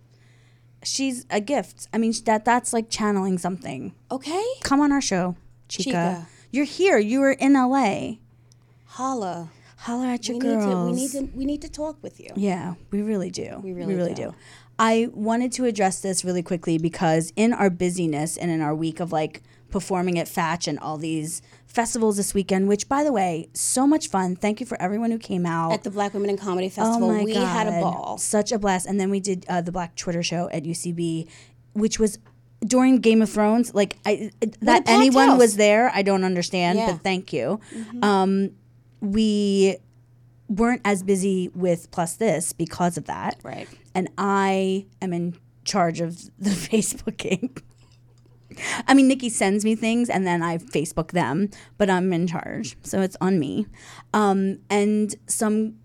she's 0.83 1.27
a 1.31 1.41
gift. 1.41 1.89
I 1.93 1.99
mean 1.99 2.13
that 2.25 2.45
that's 2.45 2.73
like 2.73 2.91
channeling 2.91 3.39
something. 3.39 3.95
Okay, 4.11 4.45
Come 4.63 4.81
on 4.81 4.93
our 4.93 5.01
show, 5.01 5.37
Chika. 5.69 5.93
Chika. 5.93 6.27
You're 6.51 6.65
here. 6.67 6.99
You 6.99 7.21
were 7.21 7.33
in 7.33 7.55
LA. 7.55 8.17
holla. 8.87 9.51
Holler 9.83 10.07
at 10.07 10.29
your 10.29 10.39
We 10.39 10.43
girls. 10.43 10.97
need 10.97 11.11
to. 11.11 11.19
We 11.19 11.23
need 11.25 11.33
to. 11.33 11.39
We 11.39 11.45
need 11.45 11.63
to 11.63 11.69
talk 11.69 12.03
with 12.03 12.21
you. 12.21 12.31
Yeah, 12.37 12.75
we 12.91 13.03
really 13.03 13.31
do. 13.31 13.61
We 13.63 13.73
really 13.73 14.15
do. 14.15 14.27
do. 14.31 14.35
I 14.79 15.09
wanted 15.13 15.53
to 15.53 15.65
address 15.65 16.01
this 16.01 16.25
really 16.25 16.43
quickly 16.43 16.79
because 16.79 17.33
in 17.37 17.53
our 17.53 17.69
busyness 17.71 18.37
and 18.37 18.51
in 18.51 18.61
our 18.61 18.75
week 18.75 19.01
of 19.01 19.13
like 19.13 19.43
performing 19.71 20.19
at 20.19 20.29
Fatch 20.29 20.69
and 20.69 20.79
all 20.79 20.99
these 20.99 21.41
festivals 21.67 22.17
this 22.17 22.35
weekend, 22.35 22.69
which 22.69 22.89
by 22.89 23.03
the 23.05 23.13
way, 23.13 23.49
so 23.55 23.87
much 23.87 24.09
fun. 24.09 24.37
Thank 24.37 24.61
you 24.61 24.67
for 24.67 24.81
everyone 24.81 25.11
who 25.11 25.19
came 25.19 25.47
out. 25.47 25.73
At 25.73 25.83
the 25.83 25.91
Black 25.91 26.15
Women 26.15 26.31
in 26.31 26.37
Comedy 26.37 26.67
oh 26.67 26.71
Festival, 26.71 27.09
my 27.13 27.23
we 27.25 27.35
god, 27.35 27.47
had 27.47 27.67
a 27.69 27.81
ball. 27.81 28.19
Such 28.19 28.53
a 28.53 28.59
blast. 28.59 28.87
And 28.87 29.01
then 29.01 29.11
we 29.11 29.21
did 29.21 29.45
uh, 29.49 29.61
the 29.63 29.73
Black 29.73 29.97
Twitter 29.97 30.23
show 30.23 30.49
at 30.53 30.65
UCB, 30.65 31.29
which 31.73 31.99
was 31.99 32.19
during 32.65 32.99
Game 32.99 33.23
of 33.23 33.31
Thrones, 33.31 33.75
like 33.75 33.97
I 34.07 34.31
that 34.61 34.85
anyone 34.87 35.31
house. 35.31 35.39
was 35.39 35.57
there, 35.57 35.91
I 35.95 36.03
don't 36.03 36.23
understand, 36.25 36.79
Yeah. 36.79 36.93
but 36.93 37.03
thank 37.03 37.33
you. 37.33 37.59
Um, 38.03 38.51
we 39.03 39.77
weren't 40.49 40.81
as 40.85 41.03
busy 41.03 41.51
with 41.55 41.91
plus 41.91 42.15
this 42.17 42.53
because 42.55 42.97
of 42.97 43.05
that, 43.07 43.39
Right. 43.43 43.69
and 43.95 44.09
I 44.17 44.87
am 45.03 45.13
in 45.13 45.35
charge 45.65 46.01
of 46.01 46.25
the 46.39 46.51
Facebooking. 46.71 47.61
I 48.87 48.93
mean, 48.95 49.09
Nikki 49.09 49.29
sends 49.31 49.65
me 49.65 49.75
things 49.75 50.09
and 50.11 50.27
then 50.27 50.43
I 50.43 50.59
Facebook 50.59 51.13
them, 51.13 51.49
but 51.79 51.89
I'm 51.91 52.13
in 52.13 52.27
charge, 52.27 52.77
so 52.83 53.01
it's 53.01 53.17
on 53.21 53.39
me. 53.39 53.67
Um, 54.13 54.59
and 54.71 55.15
some 55.27 55.77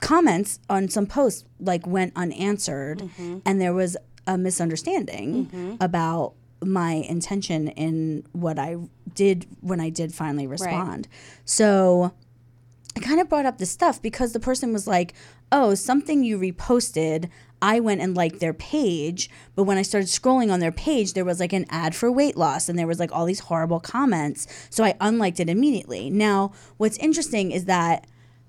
comments 0.00 0.58
on 0.68 0.88
some 0.88 1.06
posts 1.06 1.44
like 1.58 1.86
went 1.86 2.12
unanswered, 2.16 3.08
and 3.18 3.60
there 3.60 3.72
was 3.72 3.96
a 4.26 4.36
misunderstanding 4.36 5.76
about 5.80 6.34
my 6.64 6.92
intention 6.92 7.68
in 7.68 8.24
what 8.32 8.58
I 8.58 8.76
did 9.14 9.46
when 9.60 9.80
I 9.80 9.90
did 9.90 10.14
finally 10.14 10.46
respond. 10.46 11.08
So 11.44 12.12
I 12.96 13.00
kind 13.00 13.20
of 13.20 13.28
brought 13.28 13.46
up 13.46 13.58
this 13.58 13.70
stuff 13.70 14.00
because 14.00 14.32
the 14.32 14.40
person 14.40 14.72
was 14.72 14.86
like, 14.86 15.14
"Oh, 15.50 15.74
something 15.74 16.22
you 16.24 16.38
reposted." 16.38 17.28
I 17.62 17.80
went 17.80 18.02
and 18.02 18.14
liked 18.14 18.40
their 18.40 18.52
page, 18.52 19.30
but 19.54 19.64
when 19.64 19.78
I 19.78 19.82
started 19.82 20.08
scrolling 20.08 20.52
on 20.52 20.60
their 20.60 20.70
page, 20.70 21.14
there 21.14 21.24
was 21.24 21.40
like 21.40 21.54
an 21.54 21.64
ad 21.70 21.94
for 21.94 22.12
weight 22.12 22.36
loss 22.36 22.68
and 22.68 22.78
there 22.78 22.86
was 22.86 23.00
like 23.00 23.10
all 23.10 23.24
these 23.24 23.40
horrible 23.40 23.80
comments. 23.80 24.46
So 24.68 24.84
I 24.84 24.94
unliked 25.00 25.40
it 25.40 25.48
immediately. 25.48 26.10
Now, 26.10 26.52
what's 26.76 26.98
interesting 26.98 27.52
is 27.52 27.64
that 27.64 28.06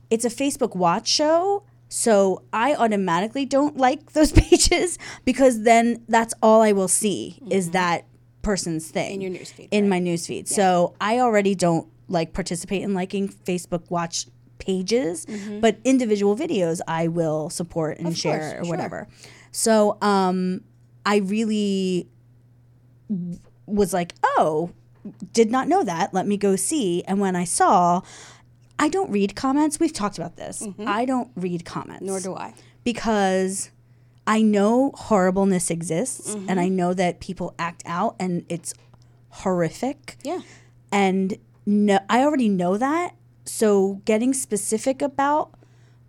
it's 0.10 0.26
a 0.26 0.30
Facebook 0.30 0.76
watch 0.76 1.08
show. 1.08 1.64
So 1.98 2.44
I 2.52 2.76
automatically 2.76 3.46
don't 3.46 3.78
like 3.78 4.12
those 4.12 4.34
pages 4.34 5.00
because 5.24 5.62
then 5.62 6.04
that's 6.10 6.34
all 6.44 6.62
I 6.62 6.74
will 6.74 6.90
see 6.90 7.40
is 7.50 7.72
that 7.72 8.06
person's 8.42 8.92
thing 8.92 9.14
In 9.14 9.22
your 9.22 9.32
newsfeed, 9.32 9.70
in 9.72 9.88
my 9.88 10.02
newsfeed. 10.02 10.50
So 10.50 10.94
I 11.00 11.20
already 11.20 11.56
don't 11.56 11.88
like 12.10 12.34
participate 12.34 12.82
in 12.82 12.94
liking 12.94 13.30
Facebook 13.30 13.90
watch 13.90 14.28
pages, 14.58 15.26
but 15.62 15.78
individual 15.86 16.36
videos 16.36 16.82
I 16.86 17.08
will 17.08 17.50
support 17.50 17.98
and 17.98 18.16
share 18.18 18.40
course, 18.40 18.54
or 18.54 18.64
sure. 18.66 18.70
whatever. 18.70 19.08
So 19.54 19.98
um, 20.02 20.66
I 21.06 21.20
really 21.20 22.10
was 23.68 23.94
like, 23.94 24.14
oh, 24.22 24.72
did 25.32 25.50
not 25.50 25.70
know 25.70 25.82
that. 25.86 26.14
Let 26.14 26.28
me 26.28 26.36
go 26.36 26.58
see. 26.58 27.04
And 27.06 27.22
when 27.22 27.38
I 27.38 27.46
saw, 27.46 28.02
I 28.78 28.90
don't 28.90 29.10
read 29.12 29.36
comments. 29.36 29.80
We've 29.80 29.94
talked 29.94 30.18
about 30.18 30.36
this. 30.36 30.68
I 30.80 31.06
don't 31.06 31.32
read 31.36 31.66
comments 31.66 32.04
Nor 32.04 32.20
do 32.20 32.36
I. 32.36 32.54
because 32.84 33.72
I 34.28 34.42
know 34.42 34.92
horribleness 34.96 35.70
exists 35.72 36.36
Mm-hmm. 36.36 36.50
and 36.50 36.60
I 36.60 36.68
know 36.68 36.94
that 36.94 37.20
people 37.20 37.54
act 37.58 37.84
out 37.86 38.16
and 38.20 38.46
it's 38.50 38.74
horrific. 39.30 40.18
Yeah. 40.24 40.42
And 40.92 41.38
no, 41.66 42.00
I 42.10 42.22
already 42.24 42.50
know 42.50 42.78
that. 42.78 43.16
So 43.46 44.02
getting 44.06 44.34
specific 44.34 45.02
about 45.02 45.52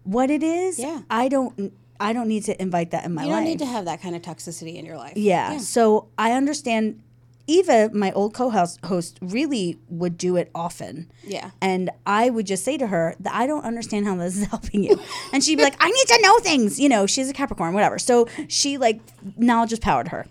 what 0.05 0.31
it 0.31 0.43
is, 0.43 0.79
Yeah. 0.79 1.03
I 1.11 1.29
don't 1.29 1.73
I 1.99 2.13
don't 2.13 2.29
need 2.29 2.45
to 2.45 2.61
invite 2.61 2.91
that 2.91 3.05
in 3.07 3.15
my 3.15 3.23
life. 3.23 3.29
You 3.31 3.35
don't 3.37 3.45
need 3.45 3.59
to 3.61 3.67
have 3.67 3.87
that 3.87 4.03
kind 4.03 4.15
of 4.15 4.21
toxicity 4.23 4.77
in 4.77 4.85
your 4.85 4.97
life. 4.99 5.17
yeah. 5.17 5.57
So 5.59 6.09
I 6.19 6.33
understand 6.33 7.03
Eva, 7.49 7.91
my 7.93 8.11
old 8.13 8.35
co-host 8.35 8.85
host, 8.85 9.19
really 9.23 9.79
would 9.89 10.19
do 10.19 10.37
it 10.37 10.51
often. 10.55 11.11
Yeah. 11.25 11.51
And 11.61 11.91
I 12.05 12.29
would 12.31 12.47
just 12.47 12.65
say 12.65 12.77
to 12.77 12.89
her 12.89 13.15
that 13.21 13.33
I 13.35 13.47
don't 13.47 13.65
understand 13.65 14.07
how 14.07 14.17
this 14.17 14.37
is 14.37 14.47
helping 14.51 14.83
you. 14.83 15.01
And 15.33 15.45
she'd 15.45 15.57
be 15.57 15.63
like, 15.63 15.77
I 15.79 15.91
need 15.91 16.07
to 16.09 16.21
know 16.23 16.39
things. 16.39 16.81
You 16.81 16.89
know, 16.89 17.07
she's 17.07 17.31
a 17.31 17.33
Capricorn, 17.33 17.73
whatever. 17.75 17.99
So 17.99 18.27
she 18.49 18.79
like 18.79 19.01
knowledge 19.37 19.71
just 19.71 19.83
powered 19.83 20.09
her. 20.09 20.27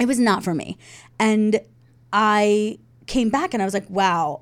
It 0.00 0.06
was 0.06 0.18
not 0.18 0.42
for 0.42 0.52
me. 0.54 0.78
And 1.20 1.60
I 2.12 2.78
came 3.06 3.30
back 3.30 3.54
and 3.54 3.62
I 3.62 3.64
was 3.64 3.74
like, 3.74 3.88
wow, 3.88 4.40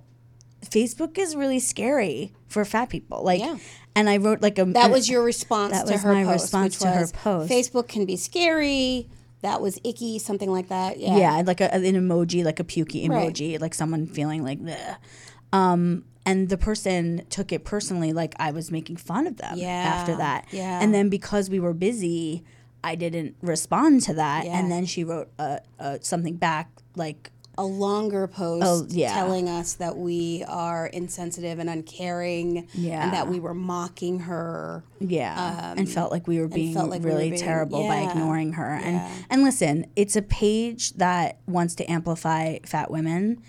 Facebook 0.64 1.18
is 1.18 1.36
really 1.36 1.58
scary 1.60 2.32
for 2.48 2.64
fat 2.64 2.88
people. 2.88 3.22
Like, 3.22 3.40
Yeah. 3.40 3.58
and 3.94 4.08
I 4.08 4.16
wrote 4.16 4.40
like 4.40 4.58
a 4.58 4.64
That 4.64 4.90
was 4.90 5.08
your 5.08 5.22
response 5.22 5.72
That 5.72 5.86
to 5.86 5.92
was 5.92 6.04
my 6.04 6.24
post, 6.24 6.44
response 6.44 6.78
to 6.78 6.88
her 6.90 7.06
post. 7.08 7.50
Facebook 7.50 7.88
can 7.88 8.06
be 8.06 8.16
scary. 8.16 9.08
That 9.42 9.60
was 9.62 9.78
icky, 9.84 10.18
something 10.18 10.50
like 10.50 10.68
that. 10.68 10.98
Yeah. 10.98 11.16
yeah, 11.16 11.42
like 11.46 11.60
a, 11.60 11.72
an 11.74 11.82
emoji, 11.82 12.44
like 12.44 12.60
a 12.60 12.64
pukey 12.64 13.08
Right. 13.08 13.32
emoji, 13.32 13.60
like 13.60 13.74
someone 13.74 14.06
feeling 14.06 14.44
like, 14.44 14.60
Bleh. 14.60 14.96
um, 15.52 16.04
and 16.26 16.48
the 16.50 16.58
person 16.58 17.24
took 17.30 17.50
it 17.52 17.64
personally, 17.64 18.12
like 18.12 18.34
I 18.38 18.50
was 18.50 18.70
making 18.70 18.96
fun 18.96 19.26
of 19.26 19.36
them 19.38 19.56
Yeah, 19.56 19.68
after 19.68 20.16
that. 20.16 20.46
yeah. 20.52 20.80
and 20.82 20.92
then 20.92 21.08
because 21.08 21.48
we 21.48 21.58
were 21.58 21.72
busy, 21.72 22.44
I 22.84 22.94
didn't 22.94 23.36
respond 23.40 24.02
to 24.02 24.14
that, 24.14 24.44
Yeah. 24.44 24.58
and 24.58 24.70
then 24.70 24.84
she 24.86 25.04
wrote 25.04 25.30
uh, 25.38 25.58
uh, 25.78 25.98
something 26.02 26.36
back 26.36 26.70
like, 26.96 27.30
A 27.58 27.64
longer 27.64 28.26
post 28.26 28.64
Oh, 28.66 28.86
yeah. 28.88 29.12
telling 29.12 29.48
us 29.48 29.74
that 29.74 29.98
we 29.98 30.44
are 30.48 30.86
insensitive 30.86 31.58
and 31.58 31.68
uncaring. 31.68 32.66
Yeah. 32.72 33.02
And 33.04 33.12
that 33.12 33.28
we 33.28 33.38
were 33.40 33.52
mocking 33.54 34.20
her. 34.20 34.82
yeah, 35.00 35.74
and 35.76 35.88
felt 35.88 36.10
like 36.12 36.26
we 36.26 36.38
were 36.40 36.48
being 36.48 36.76
Um, 36.76 36.88
like 36.88 37.02
we 37.02 37.10
really 37.10 37.30
being- 37.30 37.40
terrible 37.42 37.86
by 37.86 37.98
ignoring 38.02 38.52
her. 38.52 38.78
yeah. 38.80 38.86
And 38.86 39.24
and 39.30 39.42
listen, 39.42 39.86
it's 39.96 40.16
a 40.16 40.22
page 40.22 40.92
that 40.94 41.38
wants 41.46 41.74
to 41.76 41.90
amplify 41.90 42.58
fat 42.64 42.90
women. 42.90 43.42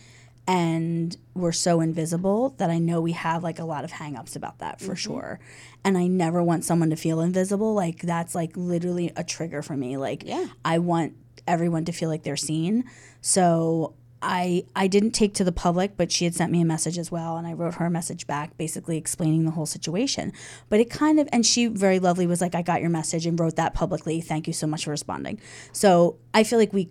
And 0.48 1.16
we're 1.36 1.52
so 1.52 1.80
invisible 1.80 2.56
that 2.58 2.70
I 2.70 2.80
know 2.80 3.00
we 3.00 3.12
have 3.14 3.44
like 3.44 3.60
a 3.60 3.64
lot 3.64 3.84
of 3.86 3.92
hangups 3.92 4.36
about 4.36 4.58
that 4.60 4.80
Mm-hmm. 4.80 4.86
for 4.88 4.96
sure. 4.96 5.40
And 5.84 5.98
I 5.98 6.08
never 6.08 6.44
want 6.44 6.66
someone 6.66 6.90
to 6.90 6.96
feel 6.96 7.22
invisible. 7.22 7.74
Like 7.74 8.02
that's 8.02 8.36
like 8.36 8.52
literally 8.58 9.12
a 9.16 9.24
trigger 9.24 9.62
for 9.62 9.78
me. 9.78 9.98
Like 9.98 10.24
Yeah. 10.26 10.48
I 10.66 10.80
want 10.80 11.14
everyone 11.48 11.86
to 11.86 11.92
feel 11.92 12.10
like 12.10 12.24
they're 12.24 12.38
seen. 12.38 12.84
So 13.22 13.94
I 14.22 14.66
I 14.76 14.88
didn't 14.88 15.12
take 15.12 15.34
to 15.36 15.44
the 15.44 15.52
public, 15.52 15.98
but 15.98 16.12
she 16.12 16.26
had 16.26 16.36
sent 16.36 16.52
me 16.52 16.62
a 16.62 16.66
message 16.66 16.98
as 16.98 17.12
well, 17.12 17.38
and 17.38 17.48
I 17.48 17.54
wrote 17.54 17.76
her 17.76 17.88
a 17.88 17.90
message 17.90 18.28
back, 18.28 18.56
basically 18.58 18.98
explaining 18.98 19.46
the 19.46 19.52
whole 19.52 19.66
situation. 19.66 20.32
But 20.70 20.80
it 20.80 20.90
kind 20.90 21.20
of 21.20 21.28
and 21.32 21.46
she 21.46 21.68
very 21.68 22.00
lovely 22.00 22.28
was 22.28 22.42
like, 22.42 22.54
"I 22.54 22.62
got 22.62 22.82
your 22.82 22.90
message 22.90 23.26
and 23.26 23.40
wrote 23.40 23.56
that 23.56 23.74
publicly. 23.74 24.22
Thank 24.22 24.48
you 24.48 24.54
so 24.54 24.68
much 24.68 24.86
for 24.86 24.92
responding." 24.92 25.40
So 25.72 26.18
I 26.34 26.44
feel 26.44 26.60
like 26.60 26.74
we 26.74 26.90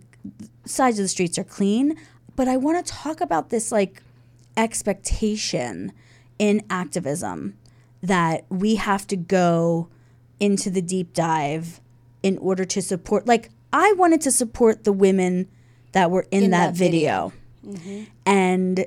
sides 0.65 0.99
of 0.99 1.03
the 1.03 1.09
streets 1.09 1.37
are 1.37 1.43
clean, 1.43 1.95
but 2.35 2.47
I 2.47 2.57
want 2.57 2.85
to 2.85 2.91
talk 2.91 3.21
about 3.21 3.49
this 3.49 3.71
like 3.71 4.03
expectation 4.57 5.93
in 6.37 6.63
activism 6.69 7.57
that 8.01 8.45
we 8.49 8.75
have 8.75 9.07
to 9.07 9.15
go 9.15 9.87
into 10.39 10.69
the 10.69 10.81
deep 10.81 11.13
dive 11.13 11.79
in 12.23 12.37
order 12.39 12.65
to 12.65 12.81
support 12.81 13.25
like 13.25 13.49
I 13.73 13.93
wanted 13.93 14.21
to 14.21 14.31
support 14.31 14.83
the 14.83 14.91
women 14.91 15.47
that 15.91 16.11
were 16.11 16.27
in, 16.31 16.43
In 16.43 16.51
that, 16.51 16.67
that 16.67 16.75
video. 16.75 17.33
Mm-hmm. 17.65 18.03
And 18.25 18.85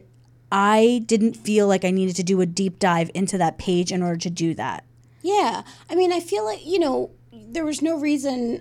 I 0.51 1.03
didn't 1.07 1.35
feel 1.35 1.67
like 1.67 1.85
I 1.85 1.91
needed 1.91 2.17
to 2.17 2.23
do 2.23 2.41
a 2.41 2.47
deep 2.47 2.79
dive 2.79 3.11
into 3.15 3.39
that 3.39 3.59
page 3.59 3.93
in 3.93 4.03
order 4.03 4.19
to 4.19 4.31
do 4.31 4.55
that. 4.55 4.85
Yeah. 5.23 5.63
I 5.91 5.95
mean, 5.95 6.13
I 6.13 6.21
feel 6.21 6.45
like, 6.45 6.65
you 6.65 6.79
know, 6.79 7.11
there 7.33 7.65
was 7.65 7.83
no 7.83 7.99
reason. 7.99 8.61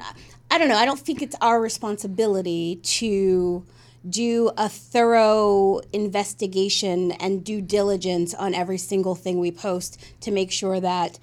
I 0.49 0.57
don't 0.57 0.69
know. 0.69 0.77
I 0.77 0.85
don't 0.85 0.99
think 0.99 1.21
it's 1.21 1.35
our 1.41 1.59
responsibility 1.61 2.77
to 2.77 3.65
do 4.09 4.51
a 4.57 4.67
thorough 4.67 5.81
investigation 5.93 7.11
and 7.13 7.43
due 7.43 7.61
diligence 7.61 8.33
on 8.33 8.53
every 8.53 8.77
single 8.77 9.15
thing 9.15 9.39
we 9.39 9.51
post 9.51 9.99
to 10.21 10.31
make 10.31 10.51
sure 10.51 10.79
that 10.79 11.19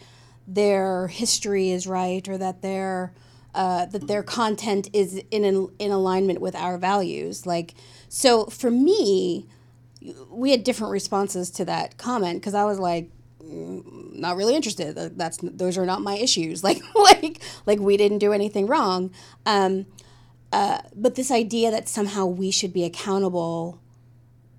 their 0.46 1.08
history 1.08 1.70
is 1.70 1.86
right 1.86 2.26
or 2.28 2.38
that 2.38 2.62
their 2.62 3.12
uh, 3.54 3.86
that 3.86 4.06
their 4.06 4.22
content 4.22 4.88
is 4.92 5.22
in 5.30 5.44
in 5.78 5.90
alignment 5.90 6.40
with 6.40 6.54
our 6.54 6.78
values. 6.78 7.46
Like, 7.46 7.74
so 8.08 8.46
for 8.46 8.70
me, 8.70 9.46
we 10.30 10.50
had 10.50 10.64
different 10.64 10.92
responses 10.92 11.50
to 11.50 11.64
that 11.66 11.96
comment 11.98 12.40
because 12.40 12.54
I 12.54 12.64
was 12.64 12.78
like, 12.78 13.10
"Mm, 13.44 14.14
not 14.14 14.36
really 14.36 14.54
interested. 14.54 14.96
Th- 14.96 15.12
That's 15.16 15.38
those 15.42 15.76
are 15.78 15.86
not 15.86 16.00
my 16.02 16.16
issues. 16.16 16.62
Like 16.64 16.80
like 16.94 17.40
like 17.66 17.80
we 17.80 17.96
didn't 17.96 18.18
do 18.18 18.32
anything 18.32 18.66
wrong. 18.66 19.10
Um, 19.46 19.86
uh, 20.52 20.80
but 20.96 21.14
this 21.14 21.30
idea 21.30 21.70
that 21.70 21.88
somehow 21.88 22.26
we 22.26 22.50
should 22.50 22.72
be 22.72 22.84
accountable, 22.84 23.80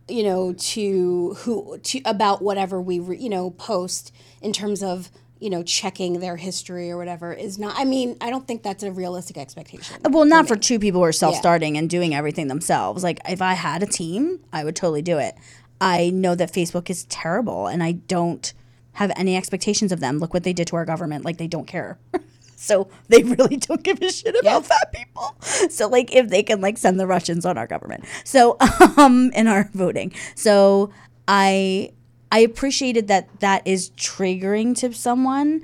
you 0.08 0.24
know, 0.24 0.54
to 0.54 1.34
who 1.40 1.78
to 1.80 2.02
about 2.06 2.42
whatever 2.42 2.82
we 2.82 3.00
re, 3.00 3.18
you 3.18 3.30
know 3.30 3.52
post 3.52 4.14
in 4.42 4.54
terms 4.54 4.82
of 4.84 5.10
you 5.42 5.50
know 5.50 5.64
checking 5.64 6.20
their 6.20 6.38
history 6.38 6.90
or 6.90 6.98
whatever 6.98 7.34
is 7.34 7.60
not. 7.60 7.74
I 7.78 7.84
mean, 7.84 8.16
I 8.22 8.30
don't 8.30 8.48
think 8.48 8.64
that's 8.64 8.84
a 8.84 8.92
realistic 8.92 9.38
expectation. 9.38 9.98
Well, 10.10 10.26
not 10.26 10.48
for 10.48 10.56
two 10.56 10.80
people 10.80 11.02
who 11.02 11.06
are 11.06 11.12
self 11.12 11.36
starting 11.36 11.78
and 11.78 11.90
doing 11.90 12.16
everything 12.16 12.48
themselves. 12.48 13.04
Like, 13.04 13.20
if 13.28 13.42
I 13.42 13.54
had 13.54 13.84
a 13.84 13.88
team, 13.88 14.40
I 14.54 14.64
would 14.64 14.76
totally 14.76 15.02
do 15.02 15.18
it. 15.18 15.36
I 15.82 16.12
know 16.12 16.36
that 16.36 16.54
Facebook 16.54 16.90
is 16.90 17.06
terrible 17.06 17.66
and 17.66 17.82
I 17.82 17.94
don't 17.94 18.54
have 18.94 19.12
any 19.16 19.36
expectations 19.36 19.92
of 19.92 20.00
them. 20.00 20.20
Look 20.20 20.34
what 20.34 20.44
they 20.44 20.54
did 20.54 20.68
to 20.68 20.76
our 20.76 20.86
government. 20.86 21.26
Like, 21.26 21.38
they 21.38 21.48
don't 21.48 21.66
care. 21.66 21.98
so 22.56 22.88
they 23.08 23.24
really 23.24 23.58
don't 23.58 23.82
give 23.82 24.00
a 24.02 24.12
shit 24.12 24.36
about 24.40 24.66
fat 24.68 24.94
people. 24.94 25.36
So, 25.70 25.88
like, 25.88 26.14
if 26.16 26.30
they 26.30 26.44
can, 26.44 26.62
like, 26.62 26.78
send 26.78 27.00
the 27.00 27.08
Russians 27.08 27.46
on 27.46 27.58
our 27.58 27.68
government. 27.68 28.06
So, 28.24 28.58
um, 28.98 29.32
in 29.34 29.48
our 29.48 29.70
voting. 29.74 30.14
So, 30.36 30.92
I. 31.28 31.92
I 32.32 32.40
appreciated 32.40 33.08
that 33.10 33.28
that 33.42 33.68
is 33.68 33.90
triggering 33.92 34.76
to 34.78 34.94
someone. 34.94 35.62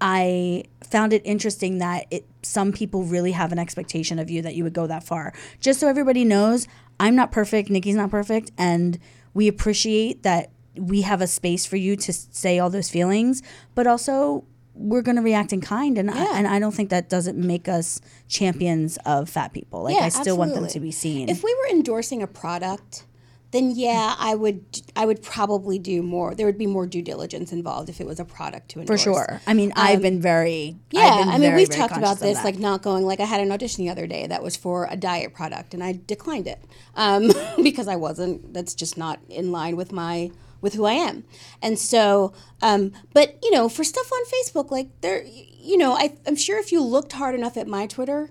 I 0.00 0.64
found 0.84 1.12
it 1.12 1.22
interesting 1.24 1.78
that 1.78 2.06
it 2.10 2.26
some 2.42 2.72
people 2.72 3.04
really 3.04 3.32
have 3.32 3.52
an 3.52 3.58
expectation 3.58 4.18
of 4.18 4.30
you 4.30 4.42
that 4.42 4.54
you 4.54 4.64
would 4.64 4.72
go 4.72 4.86
that 4.86 5.04
far. 5.04 5.32
Just 5.60 5.80
so 5.80 5.88
everybody 5.88 6.24
knows, 6.24 6.66
I'm 6.98 7.14
not 7.14 7.32
perfect, 7.32 7.70
Nikki's 7.70 7.96
not 7.96 8.10
perfect, 8.10 8.50
and 8.56 8.98
we 9.34 9.46
appreciate 9.48 10.22
that 10.22 10.50
we 10.76 11.02
have 11.02 11.20
a 11.20 11.26
space 11.26 11.66
for 11.66 11.76
you 11.76 11.96
to 11.96 12.12
say 12.12 12.58
all 12.58 12.70
those 12.70 12.88
feelings, 12.88 13.42
but 13.74 13.86
also 13.86 14.44
we're 14.74 15.02
going 15.02 15.16
to 15.16 15.22
react 15.22 15.52
in 15.52 15.60
kind 15.60 15.98
and 15.98 16.10
I, 16.10 16.38
and 16.38 16.46
I 16.46 16.58
don't 16.58 16.72
think 16.72 16.88
that 16.90 17.08
doesn't 17.10 17.36
make 17.36 17.68
us 17.68 18.00
champions 18.28 18.98
of 19.04 19.28
fat 19.28 19.52
people. 19.52 19.82
Like 19.82 19.96
Yeah, 19.96 20.04
I 20.04 20.08
still 20.08 20.38
want 20.38 20.54
them 20.54 20.66
to 20.68 20.80
be 20.80 20.90
seen. 20.90 21.28
If 21.28 21.42
we 21.42 21.54
were 21.54 21.68
endorsing 21.76 22.22
a 22.22 22.26
product, 22.26 23.04
then 23.52 23.72
yeah, 23.74 24.14
I 24.18 24.34
would 24.34 24.82
I 24.94 25.06
would 25.06 25.22
probably 25.22 25.78
do 25.78 26.02
more. 26.02 26.34
There 26.34 26.46
would 26.46 26.58
be 26.58 26.66
more 26.66 26.86
due 26.86 27.02
diligence 27.02 27.52
involved 27.52 27.88
if 27.88 28.00
it 28.00 28.06
was 28.06 28.20
a 28.20 28.24
product 28.24 28.70
to 28.70 28.80
enjoy. 28.80 28.92
for 28.92 28.98
sure. 28.98 29.40
I 29.46 29.54
mean, 29.54 29.72
I've 29.76 30.02
been 30.02 30.20
very 30.20 30.70
Um, 30.70 30.80
Yeah, 30.92 31.18
been 31.18 31.28
I 31.28 31.32
mean, 31.32 31.40
very, 31.42 31.56
we've 31.56 31.68
very 31.68 31.80
talked 31.80 31.96
about 31.96 32.20
this, 32.20 32.42
like 32.44 32.58
not 32.58 32.82
going. 32.82 33.04
Like 33.04 33.20
I 33.20 33.24
had 33.24 33.40
an 33.40 33.50
audition 33.50 33.84
the 33.84 33.90
other 33.90 34.06
day 34.06 34.26
that 34.26 34.42
was 34.42 34.56
for 34.56 34.86
a 34.90 34.96
diet 34.96 35.34
product, 35.34 35.74
and 35.74 35.82
I 35.82 35.98
declined 36.06 36.46
it 36.46 36.62
um, 36.94 37.32
because 37.62 37.88
I 37.88 37.96
wasn't. 37.96 38.54
That's 38.54 38.74
just 38.74 38.96
not 38.96 39.20
in 39.28 39.50
line 39.50 39.76
with 39.76 39.92
my 39.92 40.30
with 40.60 40.74
who 40.74 40.84
I 40.84 40.92
am. 40.92 41.24
And 41.62 41.78
so, 41.78 42.32
um, 42.62 42.92
but 43.12 43.38
you 43.42 43.50
know, 43.50 43.68
for 43.68 43.82
stuff 43.82 44.10
on 44.12 44.20
Facebook, 44.26 44.70
like 44.70 44.88
there, 45.00 45.24
you 45.24 45.78
know, 45.78 45.94
I, 45.94 46.16
I'm 46.26 46.36
sure 46.36 46.58
if 46.58 46.70
you 46.70 46.82
looked 46.82 47.12
hard 47.12 47.34
enough 47.34 47.56
at 47.56 47.66
my 47.66 47.86
Twitter, 47.86 48.30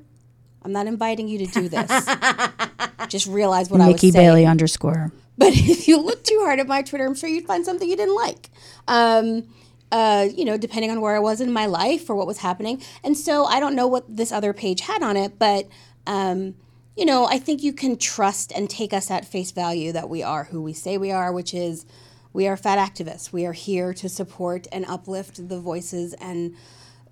I'm 0.63 0.71
not 0.71 0.87
inviting 0.87 1.27
you 1.27 1.45
to 1.45 1.45
do 1.45 1.69
this. 1.69 1.89
just 3.07 3.27
realize 3.27 3.69
what 3.69 3.81
I 3.81 3.87
was 3.87 3.95
Nikki 3.95 4.11
saying. 4.11 4.25
Bailey 4.25 4.45
underscore. 4.45 5.11
But 5.37 5.49
if 5.53 5.87
you 5.87 5.99
look 5.99 6.23
too 6.23 6.39
hard 6.43 6.59
at 6.59 6.67
my 6.67 6.81
Twitter, 6.81 7.05
I'm 7.05 7.15
sure 7.15 7.29
you'd 7.29 7.45
find 7.45 7.65
something 7.65 7.89
you 7.89 7.95
didn't 7.95 8.15
like. 8.15 8.49
Um, 8.87 9.47
uh, 9.91 10.27
you 10.35 10.45
know, 10.45 10.57
depending 10.57 10.91
on 10.91 11.01
where 11.01 11.15
I 11.15 11.19
was 11.19 11.41
in 11.41 11.51
my 11.51 11.65
life 11.65 12.09
or 12.09 12.15
what 12.15 12.27
was 12.27 12.39
happening. 12.39 12.81
And 13.03 13.17
so 13.17 13.45
I 13.45 13.59
don't 13.59 13.75
know 13.75 13.87
what 13.87 14.05
this 14.15 14.31
other 14.31 14.53
page 14.53 14.81
had 14.81 15.01
on 15.01 15.17
it, 15.17 15.39
but 15.39 15.67
um, 16.05 16.55
you 16.95 17.05
know, 17.05 17.25
I 17.25 17.39
think 17.39 17.63
you 17.63 17.73
can 17.73 17.97
trust 17.97 18.51
and 18.51 18.69
take 18.69 18.93
us 18.93 19.09
at 19.09 19.25
face 19.25 19.51
value 19.51 19.91
that 19.93 20.09
we 20.09 20.21
are 20.21 20.43
who 20.45 20.61
we 20.61 20.73
say 20.73 20.97
we 20.97 21.11
are, 21.11 21.31
which 21.31 21.53
is 21.53 21.85
we 22.33 22.47
are 22.47 22.57
fat 22.57 22.77
activists. 22.77 23.31
We 23.31 23.45
are 23.45 23.53
here 23.53 23.93
to 23.95 24.09
support 24.09 24.67
and 24.71 24.85
uplift 24.85 25.47
the 25.47 25.59
voices 25.59 26.13
and 26.15 26.55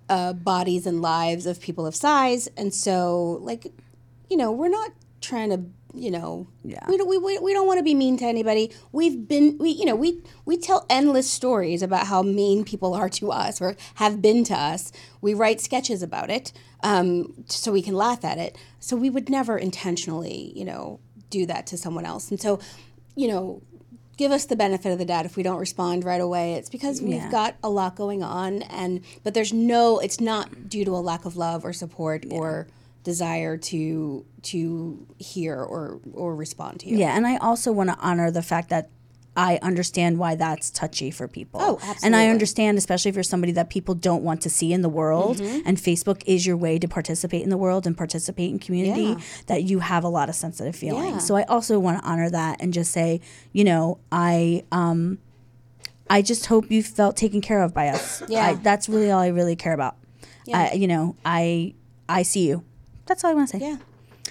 uh, 0.08 0.32
bodies 0.32 0.86
and 0.86 1.02
lives 1.02 1.46
of 1.46 1.60
people 1.60 1.86
of 1.86 1.94
size. 1.94 2.48
And 2.56 2.72
so, 2.72 3.38
like, 3.42 3.72
you 4.30 4.36
know, 4.36 4.50
we're 4.52 4.68
not 4.68 4.92
trying 5.20 5.50
to, 5.50 5.60
you 5.94 6.10
know, 6.10 6.46
Yeah. 6.64 6.84
we 6.88 6.96
don't 6.96 7.08
we, 7.08 7.18
we, 7.18 7.38
we 7.38 7.52
don't 7.52 7.66
want 7.66 7.78
to 7.78 7.84
be 7.84 7.94
mean 7.94 8.16
to 8.18 8.24
anybody. 8.24 8.70
We've 8.92 9.26
been 9.26 9.56
we 9.58 9.70
you 9.70 9.84
know 9.84 9.96
we 9.96 10.20
we 10.44 10.56
tell 10.56 10.86
endless 10.88 11.28
stories 11.30 11.82
about 11.82 12.06
how 12.06 12.22
mean 12.22 12.64
people 12.64 12.94
are 12.94 13.08
to 13.10 13.32
us 13.32 13.60
or 13.60 13.76
have 13.94 14.20
been 14.22 14.44
to 14.44 14.54
us. 14.54 14.92
We 15.20 15.34
write 15.34 15.60
sketches 15.60 16.02
about 16.02 16.30
it 16.30 16.52
um, 16.82 17.44
so 17.46 17.72
we 17.72 17.82
can 17.82 17.94
laugh 17.94 18.24
at 18.24 18.38
it. 18.38 18.56
So 18.80 18.96
we 18.96 19.10
would 19.10 19.28
never 19.28 19.58
intentionally, 19.58 20.52
you 20.54 20.64
know, 20.64 21.00
do 21.30 21.46
that 21.46 21.66
to 21.68 21.76
someone 21.76 22.04
else. 22.06 22.30
And 22.30 22.40
so, 22.40 22.60
you 23.16 23.28
know, 23.28 23.62
give 24.18 24.30
us 24.32 24.44
the 24.44 24.56
benefit 24.56 24.92
of 24.92 24.98
the 24.98 25.04
doubt 25.06 25.24
if 25.24 25.34
we 25.36 25.42
don't 25.42 25.58
respond 25.58 26.04
right 26.04 26.20
away. 26.20 26.52
It's 26.54 26.68
because 26.68 27.00
we've 27.00 27.14
Yeah. 27.14 27.30
got 27.30 27.54
a 27.64 27.70
lot 27.70 27.96
going 27.96 28.22
on, 28.22 28.60
and 28.62 29.00
but 29.24 29.32
there's 29.32 29.52
no. 29.54 29.98
It's 30.00 30.20
not 30.20 30.68
due 30.68 30.84
to 30.84 30.90
a 30.94 31.00
lack 31.00 31.24
of 31.24 31.36
love 31.38 31.64
or 31.64 31.72
support 31.72 32.26
or 32.30 32.66
desire 33.04 33.56
to 33.56 34.26
to 34.42 35.06
hear 35.18 35.56
or 35.62 36.00
or 36.12 36.34
respond 36.36 36.80
to 36.80 36.88
you. 36.90 36.98
Yeah, 36.98 37.16
and 37.16 37.26
I 37.26 37.38
also 37.38 37.72
want 37.72 37.88
to 37.88 37.96
honor 38.00 38.30
the 38.30 38.42
fact 38.42 38.68
that 38.68 38.90
I 39.38 39.60
understand 39.62 40.18
why 40.18 40.34
that's 40.34 40.68
touchy 40.68 41.12
for 41.12 41.28
people. 41.28 41.60
Oh, 41.62 41.96
And 42.02 42.16
I 42.16 42.26
understand, 42.28 42.76
especially 42.76 43.10
if 43.10 43.14
you're 43.14 43.22
somebody 43.22 43.52
that 43.52 43.70
people 43.70 43.94
don't 43.94 44.24
want 44.24 44.42
to 44.42 44.50
see 44.50 44.72
in 44.72 44.82
the 44.82 44.88
world, 44.88 45.36
Mm-hmm. 45.38 45.60
and 45.64 45.76
Facebook 45.78 46.22
is 46.26 46.44
your 46.44 46.56
way 46.56 46.76
to 46.80 46.88
participate 46.88 47.42
in 47.44 47.48
the 47.50 47.56
world 47.56 47.86
and 47.86 47.96
participate 47.96 48.50
in 48.50 48.58
community, 48.58 49.02
Yeah. 49.02 49.20
that 49.46 49.62
you 49.62 49.78
have 49.78 50.02
a 50.02 50.08
lot 50.08 50.28
of 50.28 50.34
sensitive 50.34 50.74
feelings. 50.74 51.12
Yeah. 51.12 51.18
So 51.18 51.36
I 51.36 51.44
also 51.44 51.78
want 51.78 52.02
to 52.02 52.08
honor 52.08 52.28
that 52.30 52.60
and 52.60 52.72
just 52.74 52.90
say, 52.90 53.20
you 53.52 53.62
know, 53.62 53.98
I 54.10 54.64
um, 54.72 55.18
I 56.10 56.20
just 56.22 56.46
hope 56.46 56.70
you 56.70 56.82
felt 56.82 57.16
taken 57.16 57.40
care 57.40 57.62
of 57.62 57.72
by 57.72 57.88
us. 57.88 58.22
Yeah. 58.28 58.46
I, 58.48 58.54
that's 58.54 58.88
really 58.88 59.10
all 59.12 59.20
I 59.20 59.28
really 59.28 59.54
care 59.56 59.72
about. 59.72 59.94
Yeah. 60.46 60.70
I, 60.72 60.72
you 60.74 60.88
know, 60.88 61.14
I 61.24 61.74
I 62.08 62.22
see 62.24 62.48
you. 62.48 62.64
That's 63.06 63.22
all 63.22 63.30
I 63.30 63.34
want 63.34 63.50
to 63.50 63.58
say. 63.58 63.64
Yeah. 63.64 63.76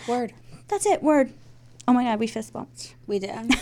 Word. 0.08 0.34
That's 0.68 0.86
it. 0.86 1.02
Word. 1.02 1.32
Oh 1.88 1.94
my 1.94 2.04
God, 2.04 2.20
we 2.20 2.28
fist 2.28 2.52
bumped. 2.52 2.96
We 3.08 3.20
did. 3.20 3.32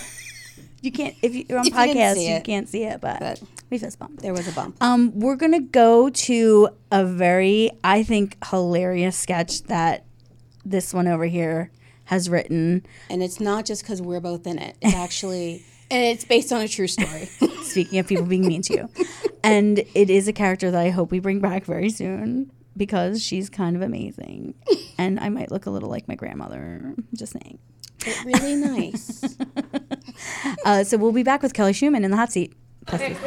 You 0.86 0.91
can't 0.91 1.15
if 1.21 1.34
you're 1.36 1.58
on 1.60 1.67
If 1.67 1.74
podcast, 1.74 2.21
you 2.21 2.36
it. 2.36 2.43
can't 2.43 2.69
see 2.69 2.84
it, 2.84 3.02
but, 3.02 3.19
But- 3.19 3.41
we 3.71 3.80
fist 3.80 3.98
bumped. 3.98 4.21
there 4.21 4.34
was 4.34 4.48
a 4.48 4.52
bump. 4.52 4.78
Um, 4.82 5.12
we're 5.19 5.36
gonna 5.36 5.60
go 5.60 6.10
to 6.10 6.69
a 6.91 7.04
very, 7.04 7.71
I 7.84 8.04
think, 8.04 8.38
hilarious 8.50 9.17
sketch 9.17 9.63
that 9.63 10.06
this 10.63 10.93
one 10.93 11.08
over 11.08 11.26
here 11.26 11.71
has 12.06 12.30
written. 12.30 12.86
And 13.10 13.24
it's 13.24 13.39
not 13.39 13.65
just 13.65 13.82
because 13.82 14.02
we're 14.02 14.19
both 14.19 14.45
in 14.45 14.60
it. 14.60 14.78
It's 14.82 14.93
actually, 15.06 15.63
and 15.89 16.04
it's 16.04 16.24
based 16.26 16.54
on 16.54 16.62
a 16.62 16.67
true 16.67 16.88
story. 16.88 17.26
Speaking 17.63 17.98
of 17.98 18.08
people 18.08 18.26
being 18.26 18.45
mean 18.48 18.62
to 18.63 18.74
you, 18.76 18.89
and 19.43 19.80
it 19.95 20.10
is 20.12 20.28
a 20.28 20.34
character 20.34 20.69
that 20.69 20.80
I 20.80 20.91
hope 20.91 21.10
we 21.10 21.17
bring 21.19 21.39
back 21.39 21.65
very 21.65 21.89
soon 21.89 22.52
because 22.78 23.24
she's 23.24 23.50
kind 23.50 23.76
of 23.76 23.82
amazing, 23.82 24.54
and 25.00 25.19
I 25.19 25.30
might 25.30 25.50
look 25.50 25.65
a 25.65 25.71
little 25.71 25.89
like 25.89 26.08
my 26.08 26.15
grandmother. 26.15 26.93
Just 27.15 27.34
saying. 27.34 27.58
But 28.06 28.24
really 28.26 28.56
nice. 28.56 29.38
Uh, 30.63 30.84
so 30.84 30.98
we'll 30.98 31.12
be 31.12 31.24
back 31.24 31.44
with 31.44 31.54
Kelly 31.54 31.74
Schumann 31.74 32.04
in 32.06 32.10
the 32.12 32.18
hot 32.18 32.32
seat. 32.32 32.54
Pussy. 32.88 33.15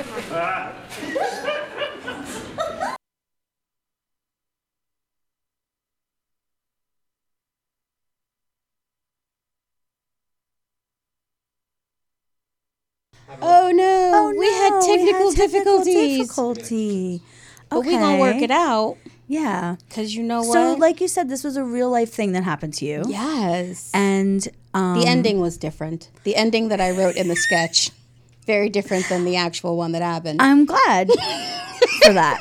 Oh 13.40 13.70
no, 13.70 14.32
we 14.36 14.46
had 14.52 14.70
no, 14.70 14.80
technical 14.80 15.32
technical 15.32 15.84
difficulties. 15.84 16.18
difficulty. 16.18 17.22
But 17.68 17.80
we 17.80 17.92
gonna 17.92 18.18
work 18.18 18.36
it 18.42 18.50
out 18.50 18.96
Yeah. 19.28 19.76
because 19.88 20.14
you 20.16 20.22
know 20.22 20.40
what? 20.40 20.54
So, 20.54 20.74
like 20.74 21.00
you 21.00 21.06
said, 21.08 21.28
this 21.28 21.44
was 21.44 21.56
a 21.56 21.62
real 21.62 21.90
life 21.90 22.12
thing 22.12 22.32
that 22.32 22.44
happened 22.44 22.74
to 22.74 22.86
you. 22.86 23.04
yes, 23.06 23.90
And 23.94 24.48
um, 24.74 24.98
the 24.98 25.06
ending 25.06 25.38
was 25.40 25.58
different. 25.58 26.10
The 26.24 26.34
ending 26.34 26.68
that 26.68 26.80
I 26.80 26.90
wrote 26.92 27.14
in 27.16 27.28
the 27.28 27.36
sketch, 27.36 27.90
very 28.46 28.70
different 28.70 29.08
than 29.08 29.24
the 29.24 29.36
actual 29.36 29.76
one 29.76 29.92
that 29.92 30.02
happened. 30.02 30.40
I'm 30.40 30.64
glad 30.64 31.10
for 32.02 32.14
that. 32.14 32.40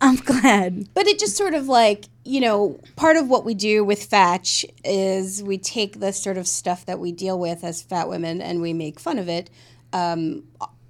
I'm 0.00 0.16
glad. 0.16 0.88
But 0.94 1.06
it 1.06 1.18
just 1.18 1.36
sort 1.36 1.52
of 1.52 1.68
like, 1.68 2.06
you 2.24 2.40
know, 2.40 2.80
part 2.96 3.18
of 3.18 3.28
what 3.28 3.44
we 3.44 3.52
do 3.52 3.84
with 3.84 4.04
Fatch 4.04 4.64
is 4.82 5.42
we 5.42 5.58
take 5.58 6.00
the 6.00 6.12
sort 6.12 6.38
of 6.38 6.48
stuff 6.48 6.86
that 6.86 6.98
we 6.98 7.12
deal 7.12 7.38
with 7.38 7.62
as 7.62 7.82
fat 7.82 8.08
women 8.08 8.40
and 8.40 8.62
we 8.62 8.72
make 8.72 8.98
fun 8.98 9.18
of 9.18 9.28
it, 9.28 9.50
um, 9.92 10.44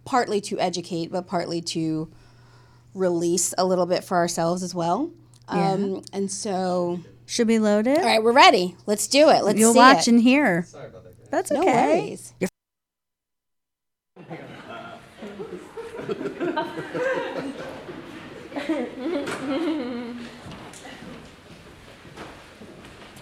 partly 0.05 0.41
to 0.43 0.61
educate, 0.61 1.11
but 1.11 1.27
partly 1.27 1.61
to 1.61 2.09
release 2.94 3.55
a 3.59 3.64
little 3.64 3.87
bit 3.87 4.05
for 4.05 4.16
ourselves 4.16 4.62
as 4.62 4.74
well. 4.74 5.11
Um, 5.48 6.03
and 6.12 6.31
so, 6.31 7.00
Should 7.26 7.48
we 7.48 7.59
load 7.59 7.87
it? 7.88 7.98
all 7.98 8.05
right, 8.05 8.22
we're 8.22 8.33
ready. 8.33 8.76
Let's 8.87 9.09
do 9.09 9.31
it. 9.31 9.42
Let's 9.44 9.59
You'll 9.59 9.72
see 9.72 9.79
watch 9.79 10.07
it. 10.07 10.09
and 10.09 10.20
hear. 10.22 10.62
Sorry 10.64 10.87
about 10.87 11.03
that, 11.05 11.18
guys. 11.18 11.29
That's 11.31 11.50
no 11.50 11.61
okay. 11.62 12.00
worries. 12.00 12.35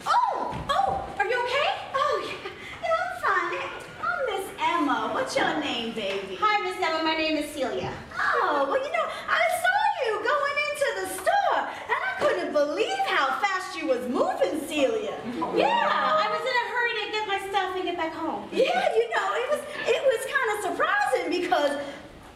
Oh, 0.06 0.64
oh, 0.70 1.14
are 1.18 1.26
you 1.26 1.38
okay? 1.44 1.68
Oh, 1.94 2.24
yeah, 2.24 2.50
yeah, 2.82 2.94
I'm 3.04 3.22
fine. 3.22 3.68
I'm 4.02 4.26
Miss 4.26 4.46
Emma. 4.60 5.10
What's 5.12 5.36
your 5.36 5.60
name, 5.60 5.94
baby? 5.94 6.36
Hi, 6.40 6.62
Miss 6.62 6.76
Emma. 6.82 7.02
My 7.04 7.16
name 7.16 7.36
is 7.36 7.50
Celia. 7.50 7.92
Oh, 8.30 8.66
well, 8.68 8.78
you 8.84 8.92
know, 8.92 9.06
I 9.28 9.42
saw 9.62 9.78
you 10.04 10.12
going 10.22 10.56
into 10.68 10.88
the 11.00 11.06
store, 11.22 11.60
and 11.64 12.00
I 12.08 12.12
couldn't 12.20 12.52
believe 12.52 12.98
how 13.06 13.26
fast 13.40 13.76
you 13.78 13.86
was 13.88 14.06
moving, 14.08 14.60
Celia. 14.68 15.16
Yeah, 15.56 15.88
I 15.88 16.26
was 16.28 16.42
in 16.44 16.56
a 16.62 16.66
hurry 16.74 16.94
to 17.00 17.12
get 17.12 17.24
my 17.28 17.38
stuff 17.48 17.74
and 17.76 17.84
get 17.84 17.96
back 17.96 18.12
home. 18.12 18.48
Yeah, 18.52 18.94
you 18.94 19.06
know, 19.14 19.26
it 19.40 19.48
was 19.50 19.60
it 19.86 20.02
was 20.10 20.20
kind 20.34 20.48
of 20.54 20.58
surprising 20.68 21.30
because, 21.40 21.78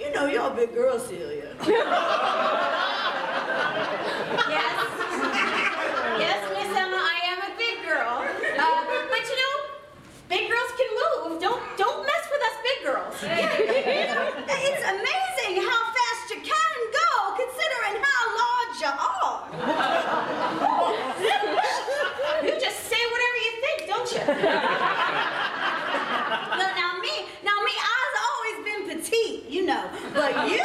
you 0.00 0.12
know, 0.12 0.26
you're 0.26 0.46
a 0.50 0.54
big 0.54 0.74
girl, 0.74 0.98
Celia. 0.98 1.54
Yes. 4.48 4.74
yes, 6.18 6.40
Miss 6.56 6.70
Emma, 6.76 6.96
I 6.96 7.20
am 7.32 7.38
a 7.52 7.56
big 7.56 7.84
girl. 7.86 8.24
Uh, 8.24 8.84
but 9.10 9.22
you 9.28 9.36
know, 9.36 9.54
big 10.28 10.48
girls 10.50 10.72
can 10.76 10.88
move. 11.00 11.40
Don't 11.40 11.62
don't 11.76 12.00
mess 12.02 12.24
big 12.62 12.78
girls. 12.84 13.14
You 13.22 13.28
know, 13.28 14.24
it's 14.48 14.84
amazing 14.84 15.54
how 15.68 15.80
fast 15.96 16.24
you 16.30 16.38
can 16.42 16.76
go, 17.00 17.10
considering 17.42 17.96
how 18.02 18.22
large 18.40 18.76
you 18.82 18.92
are. 18.92 19.38
You 22.44 22.52
just 22.60 22.80
say 22.90 23.02
whatever 23.12 23.38
you 23.46 23.52
think, 23.64 23.78
don't 23.88 24.10
you? 24.12 24.22
Well, 26.58 26.72
now 26.76 26.92
me, 27.00 27.14
now 27.44 27.58
me, 27.62 27.72
I've 27.96 28.16
always 28.28 28.58
been 28.66 28.82
petite, 28.88 29.40
you 29.48 29.62
know, 29.66 29.84
but 30.14 30.32
you, 30.50 30.64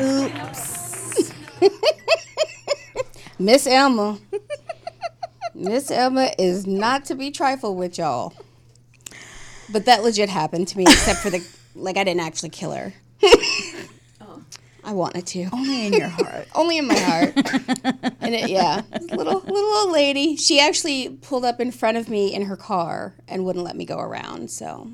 Oops. 0.00 1.32
Miss 3.38 3.66
Elma. 3.66 4.18
Miss 5.54 5.90
Elma 5.90 6.30
is 6.38 6.66
not 6.66 7.04
to 7.06 7.14
be 7.14 7.30
trifled 7.30 7.78
with, 7.78 7.98
y'all. 7.98 8.34
But 9.70 9.86
that 9.86 10.02
legit 10.02 10.28
happened 10.28 10.68
to 10.68 10.78
me, 10.78 10.84
except 10.84 11.20
for 11.20 11.30
the 11.30 11.46
like 11.74 11.96
I 11.96 12.04
didn't 12.04 12.20
actually 12.20 12.50
kill 12.50 12.72
her. 12.72 12.94
Oh. 14.20 14.42
I 14.84 14.92
wanted 14.92 15.26
to. 15.28 15.48
Only 15.52 15.86
in 15.86 15.92
your 15.92 16.08
heart. 16.08 16.48
Only 16.54 16.78
in 16.78 16.86
my 16.86 16.98
heart. 16.98 17.34
and 18.20 18.34
it, 18.34 18.48
yeah, 18.48 18.82
little 19.10 19.40
little 19.40 19.74
old 19.74 19.92
lady. 19.92 20.36
She 20.36 20.60
actually 20.60 21.10
pulled 21.22 21.44
up 21.44 21.60
in 21.60 21.72
front 21.72 21.96
of 21.96 22.08
me 22.08 22.34
in 22.34 22.42
her 22.42 22.56
car 22.56 23.14
and 23.28 23.44
wouldn't 23.44 23.64
let 23.64 23.76
me 23.76 23.84
go 23.84 23.98
around. 23.98 24.50
So, 24.50 24.90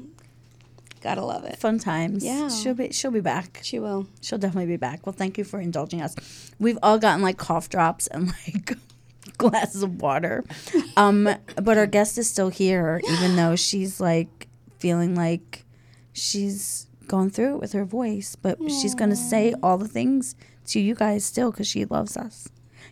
gotta 1.02 1.24
love 1.24 1.44
it. 1.44 1.58
Fun 1.58 1.78
times. 1.78 2.24
Yeah. 2.24 2.48
She'll 2.48 2.74
be 2.74 2.92
she'll 2.92 3.10
be 3.10 3.20
back. 3.20 3.60
She 3.62 3.78
will. 3.78 4.06
She'll 4.20 4.38
definitely 4.38 4.66
be 4.66 4.76
back. 4.76 5.06
Well, 5.06 5.12
thank 5.12 5.36
you 5.36 5.44
for 5.44 5.60
indulging 5.60 6.00
us. 6.00 6.14
We've 6.58 6.78
all 6.82 6.98
gotten 6.98 7.22
like 7.22 7.36
cough 7.36 7.68
drops 7.68 8.06
and 8.06 8.28
like 8.28 8.76
glasses 9.38 9.82
of 9.82 10.00
water. 10.00 10.44
Um, 10.96 11.26
but 11.56 11.78
our 11.78 11.86
guest 11.86 12.18
is 12.18 12.28
still 12.28 12.50
here, 12.50 13.00
even 13.10 13.34
though 13.34 13.56
she's 13.68 13.98
like 13.98 14.46
feeling 14.78 15.14
like 15.14 15.64
she's 16.12 16.86
gone 17.06 17.30
through 17.30 17.54
it 17.54 17.60
with 17.60 17.72
her 17.72 17.86
voice. 17.86 18.36
But 18.36 18.58
she's 18.68 18.94
gonna 18.94 19.16
say 19.16 19.54
all 19.62 19.78
the 19.78 19.88
things 19.88 20.36
to 20.66 20.80
you 20.80 20.94
guys 20.94 21.24
still 21.24 21.50
because 21.50 21.66
she 21.66 21.86
loves 21.86 22.16
us. 22.16 22.48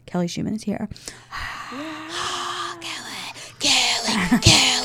Kelly 0.07 0.29
Schumann 0.29 0.55
is 0.55 0.65
here. 0.65 0.89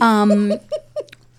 Um, 0.00 0.52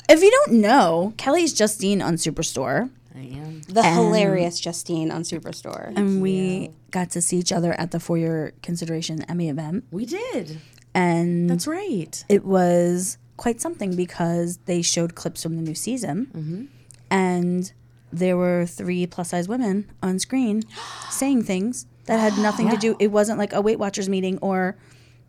if 0.10 0.22
you 0.22 0.30
don't 0.32 0.54
know, 0.62 1.14
Kelly's 1.18 1.54
Justine 1.54 2.02
on 2.02 2.16
Superstore. 2.16 2.90
I 3.16 3.20
am. 3.20 3.62
The 3.68 3.84
hilarious 3.84 4.60
Justine 4.60 5.12
on 5.12 5.24
Superstore. 5.24 5.94
and 5.96 6.22
we 6.22 6.72
got 6.92 7.10
to 7.12 7.22
see 7.22 7.38
each 7.38 7.52
other 7.52 7.74
at 7.74 7.92
the 7.92 8.00
For 8.00 8.18
Your 8.18 8.52
Consideration 8.62 9.22
Emmy 9.24 9.50
event, 9.50 9.86
We 9.92 10.06
did. 10.06 10.60
and 10.94 11.50
That's 11.50 11.68
right. 11.68 12.24
it 12.30 12.44
was 12.46 13.18
quite 13.38 13.62
something 13.62 13.96
because 13.96 14.58
they 14.66 14.82
showed 14.82 15.16
clips 15.16 15.44
from 15.44 15.56
the 15.56 15.62
new 15.62 15.76
season, 15.76 16.70
and 17.10 17.72
there 18.14 18.36
were 18.38 18.66
three 18.66 19.06
plus 19.08 19.30
size 19.30 19.48
women 19.48 19.90
on 20.04 20.20
screen 20.20 20.64
saying 21.10 21.44
things 21.44 21.86
that 22.06 22.20
had 22.20 22.38
nothing 22.42 22.70
to 22.70 22.78
do. 22.86 22.96
It 23.00 23.12
wasn't 23.12 23.40
like 23.40 23.54
a 23.54 23.62
Weight 23.62 23.80
Watchers 23.80 24.10
meeting 24.10 24.38
or 24.42 24.76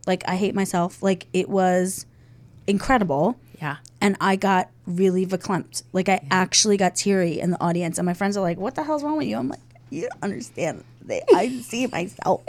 like 0.06 0.24
I 0.26 0.36
hate 0.36 0.54
myself. 0.54 1.02
Like 1.02 1.26
it 1.32 1.48
was 1.48 2.06
incredible. 2.66 3.36
Yeah. 3.60 3.76
And 4.00 4.16
I 4.20 4.36
got 4.36 4.70
really 4.86 5.26
verklempt. 5.26 5.82
Like 5.92 6.08
I 6.08 6.20
actually 6.30 6.76
got 6.76 6.96
teary 6.96 7.38
in 7.40 7.50
the 7.52 7.60
audience, 7.60 7.98
and 7.98 8.06
my 8.06 8.14
friends 8.14 8.36
are 8.36 8.40
like, 8.40 8.58
"What 8.58 8.74
the 8.74 8.82
hell's 8.82 9.02
wrong 9.04 9.16
with 9.18 9.28
you?" 9.28 9.36
I'm 9.36 9.48
like, 9.48 9.60
"You 9.90 10.08
don't 10.08 10.22
understand. 10.22 10.84
They, 11.04 11.22
I 11.34 11.48
see 11.60 11.86
myself. 11.86 12.42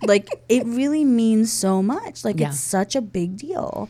like 0.02 0.28
it 0.48 0.64
really 0.66 1.04
means 1.04 1.52
so 1.52 1.82
much. 1.82 2.24
Like 2.24 2.38
Yeah. 2.38 2.48
it's 2.48 2.60
such 2.60 2.94
a 2.96 3.00
big 3.00 3.36
deal." 3.38 3.88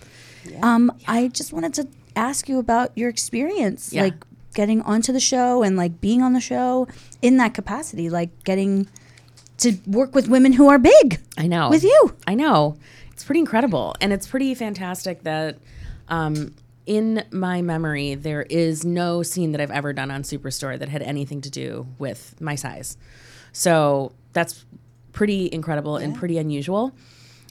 Um, 0.63 0.91
I 1.07 1.29
just 1.29 1.53
wanted 1.53 1.75
to 1.75 1.89
ask 2.17 2.49
you 2.49 2.59
about 2.59 2.91
your 2.97 3.09
experience, 3.09 3.93
Yeah. 3.93 4.03
like 4.05 4.25
getting 4.55 4.81
onto 4.83 5.13
the 5.13 5.21
show 5.21 5.63
and 5.63 5.77
like 5.77 6.01
being 6.01 6.23
on 6.23 6.33
the 6.33 6.41
show 6.41 6.89
in 7.23 7.37
that 7.39 7.55
capacity, 7.55 8.09
like 8.11 8.31
getting 8.45 8.89
to 9.59 9.77
work 9.87 10.15
with 10.15 10.27
women 10.29 10.53
who 10.55 10.69
are 10.69 10.79
big. 10.79 11.21
I 11.37 11.47
know. 11.47 11.69
With 11.71 11.85
you. 11.85 12.15
I 12.27 12.35
know. 12.35 12.77
It's 13.21 13.27
pretty 13.27 13.41
incredible. 13.41 13.95
And 14.01 14.15
it's 14.15 14.27
pretty 14.27 14.55
fantastic 14.55 15.25
that 15.25 15.59
um, 16.09 16.55
in 16.87 17.23
my 17.31 17.61
memory, 17.61 18.15
there 18.15 18.41
is 18.41 18.83
no 18.83 19.23
scene 19.23 19.53
that 19.53 19.61
I've 19.61 19.71
ever 19.71 19.93
done 19.93 20.11
on 20.11 20.23
Superstore 20.23 20.79
that 20.79 20.89
had 20.89 21.03
anything 21.03 21.43
to 21.43 21.51
do 21.51 21.87
with 21.99 22.41
my 22.41 22.55
size. 22.55 22.97
So 23.53 24.13
that's 24.33 24.65
pretty 25.13 25.51
incredible 25.53 25.99
and 25.99 26.17
pretty 26.17 26.39
unusual. 26.39 26.93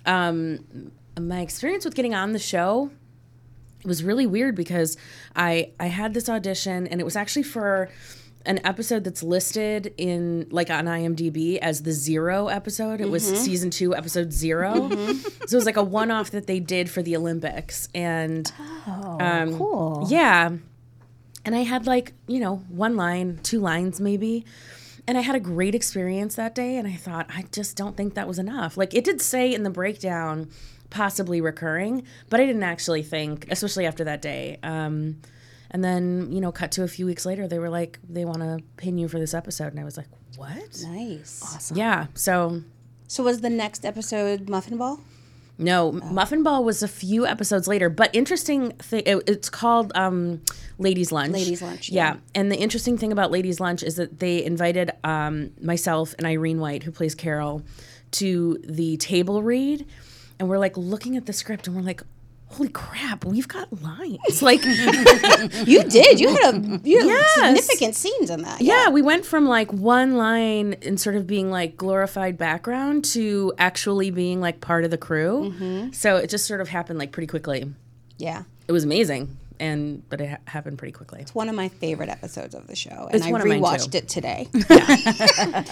Um, 0.07 0.91
my 1.19 1.41
experience 1.41 1.85
with 1.85 1.93
getting 1.93 2.15
on 2.15 2.31
the 2.31 2.39
show 2.39 2.89
was 3.85 4.03
really 4.03 4.25
weird 4.25 4.55
because 4.55 4.97
I 5.35 5.71
I 5.79 5.85
had 5.85 6.15
this 6.15 6.29
audition 6.29 6.87
and 6.87 6.99
it 6.99 7.03
was 7.03 7.15
actually 7.15 7.43
for 7.43 7.89
an 8.45 8.65
episode 8.65 9.03
that's 9.03 9.21
listed 9.21 9.93
in 9.97 10.47
like 10.49 10.69
on 10.69 10.85
IMDb 10.85 11.57
as 11.57 11.83
the 11.83 11.91
zero 11.91 12.47
episode. 12.47 13.01
It 13.01 13.09
was 13.09 13.23
season 13.23 13.69
two, 13.69 13.95
episode 13.95 14.31
0 14.31 14.89
So 14.89 14.91
it 15.37 15.53
was 15.53 15.65
like 15.65 15.77
a 15.77 15.83
one 15.83 16.09
off 16.09 16.31
that 16.31 16.47
they 16.47 16.59
did 16.59 16.89
for 16.89 17.01
the 17.01 17.15
Olympics. 17.15 17.89
And 17.93 18.51
um, 18.87 19.57
cool. 19.57 20.07
Yeah. 20.09 20.51
And 21.45 21.55
I 21.55 21.63
had 21.63 21.85
like, 21.85 22.13
you 22.27 22.39
know, 22.39 22.57
one 22.69 22.95
line, 22.95 23.39
two 23.43 23.59
lines 23.59 23.99
maybe. 23.99 24.45
And 25.07 25.17
I 25.17 25.21
had 25.21 25.35
a 25.35 25.39
great 25.39 25.75
experience 25.75 26.35
that 26.35 26.55
day. 26.55 26.77
And 26.77 26.87
I 26.87 26.95
thought, 26.95 27.29
I 27.35 27.45
just 27.51 27.75
don't 27.75 27.97
think 27.97 28.13
that 28.13 28.27
was 28.27 28.39
enough. 28.39 28.77
Like 28.77 28.93
it 28.93 29.03
did 29.03 29.21
say 29.21 29.53
in 29.53 29.63
the 29.63 29.69
breakdown, 29.69 30.49
possibly 30.89 31.41
recurring, 31.41 32.03
but 32.29 32.39
I 32.39 32.45
didn't 32.45 32.63
actually 32.63 33.03
think, 33.03 33.47
especially 33.49 33.85
after 33.85 34.03
that 34.05 34.21
day. 34.21 34.59
Um, 34.63 35.17
and 35.71 35.83
then, 35.83 36.31
you 36.31 36.41
know, 36.41 36.51
cut 36.51 36.71
to 36.73 36.83
a 36.83 36.87
few 36.87 37.05
weeks 37.05 37.25
later, 37.25 37.47
they 37.47 37.59
were 37.59 37.69
like, 37.69 37.99
they 38.07 38.25
want 38.25 38.39
to 38.39 38.59
pin 38.77 38.97
you 38.97 39.07
for 39.07 39.19
this 39.19 39.33
episode. 39.33 39.67
And 39.67 39.79
I 39.79 39.83
was 39.83 39.97
like, 39.97 40.07
what? 40.37 40.83
Nice. 40.87 41.41
Awesome. 41.43 41.77
Yeah. 41.77 42.07
So, 42.13 42.63
So 43.07 43.23
was 43.23 43.41
the 43.41 43.49
next 43.49 43.85
episode 43.85 44.49
Muffin 44.49 44.77
Ball? 44.77 44.99
no, 45.61 45.91
Muffin 45.91 46.41
Ball 46.41 46.63
was 46.63 46.81
a 46.81 46.87
few 46.87 47.27
episodes 47.27 47.67
later, 47.67 47.89
but 47.89 48.15
interesting 48.15 48.71
thing, 48.77 49.03
it, 49.05 49.21
it's 49.27 49.49
called 49.49 49.91
um, 49.93 50.41
Ladies 50.77 51.11
Lunch. 51.11 51.33
Ladies' 51.33 51.61
Lunch, 51.61 51.89
Yeah. 51.89 52.13
yeah. 52.13 52.19
And 52.33 52.49
the 52.49 52.55
interesting 52.55 52.97
thing 52.97 53.11
about 53.11 53.29
Ladies 53.29 53.59
Lunch 53.59 53.83
is 53.83 53.97
that 53.97 54.19
they 54.19 54.41
invited 54.41 54.91
um, 55.03 55.51
myself 55.61 56.15
and 56.17 56.25
Irene 56.25 56.61
White, 56.61 56.83
who 56.83 56.91
plays 56.91 57.13
Carol, 57.13 57.61
to 58.11 58.57
the 58.63 58.95
table 58.97 59.43
read. 59.43 59.85
And 60.39 60.47
we're 60.47 60.59
like 60.59 60.77
looking 60.77 61.17
at 61.17 61.25
the 61.25 61.33
script 61.33 61.67
and 61.67 61.75
we're 61.75 61.81
like, 61.81 62.03
holy 62.51 62.69
crap, 62.69 63.25
we've 63.25 63.47
got 63.47 63.71
lines. 63.81 64.41
Like, 64.41 64.63
You 64.65 65.83
did. 65.83 66.19
You 66.19 66.29
had 66.35 66.55
a 66.55 66.79
you 66.83 66.99
had 66.99 67.07
Yes. 67.07 67.33
significant 67.65 67.95
scenes 67.95 68.29
in 68.29 68.41
that. 68.41 68.61
yeah, 68.61 68.89
we 68.89 69.01
went 69.01 69.25
from 69.25 69.47
like 69.47 69.71
one 69.71 70.15
line 70.17 70.75
and 70.81 70.99
sort 70.99 71.15
of 71.15 71.27
being 71.27 71.51
like 71.51 71.77
glorified 71.77 72.37
background 72.37 73.05
to 73.05 73.53
actually 73.57 74.11
being 74.11 74.41
like 74.41 74.61
part 74.61 74.83
of 74.85 74.91
the 74.91 74.97
crew. 74.97 75.53
Mm-hmm. 75.53 75.91
So 75.91 76.17
it 76.17 76.29
just 76.29 76.45
sort 76.45 76.61
of 76.61 76.69
happened 76.69 76.99
like 76.99 77.11
pretty 77.11 77.27
quickly. 77.27 77.71
Yeah. 78.17 78.43
It 78.67 78.71
was 78.71 78.83
amazing, 78.83 79.37
and 79.59 80.07
but 80.09 80.21
it 80.21 80.29
ha- 80.29 80.37
happened 80.45 80.77
pretty 80.77 80.91
quickly. 80.93 81.19
It's 81.21 81.35
one 81.35 81.49
of 81.49 81.55
my 81.55 81.67
favorite 81.69 82.09
episodes 82.09 82.55
of 82.55 82.67
the 82.67 82.75
show. 82.75 83.07
And 83.11 83.15
It's 83.15 83.25
I 83.25 83.31
one 83.31 83.41
of 83.41 83.47
mine, 83.47 83.61
rewatched 83.61 83.91
too. 83.91 83.97
it 83.99 84.07
today 84.07 84.47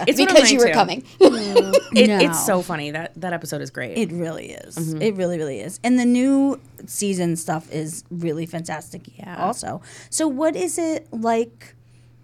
It's 0.07 0.17
because 0.19 0.51
you 0.51 0.59
were 0.59 0.67
too. 0.67 0.73
coming. 0.73 1.03
It, 1.19 2.07
No. 2.09 2.19
It's 2.19 2.45
so 2.45 2.61
funny 2.61 2.91
that 2.91 3.13
that 3.21 3.33
episode 3.33 3.61
is 3.61 3.69
great. 3.71 3.97
It 3.97 4.11
really 4.11 4.51
is. 4.51 4.93
It 4.93 5.15
really, 5.15 5.37
really 5.37 5.59
is. 5.61 5.79
And 5.83 5.97
the 5.97 6.05
new 6.05 6.59
season 6.85 7.35
stuff 7.37 7.71
is 7.71 8.03
really 8.11 8.45
fantastic. 8.45 9.17
Yeah. 9.17 9.37
Also, 9.43 9.81
so 10.09 10.27
what 10.27 10.55
is 10.55 10.77
it 10.77 11.07
like? 11.11 11.73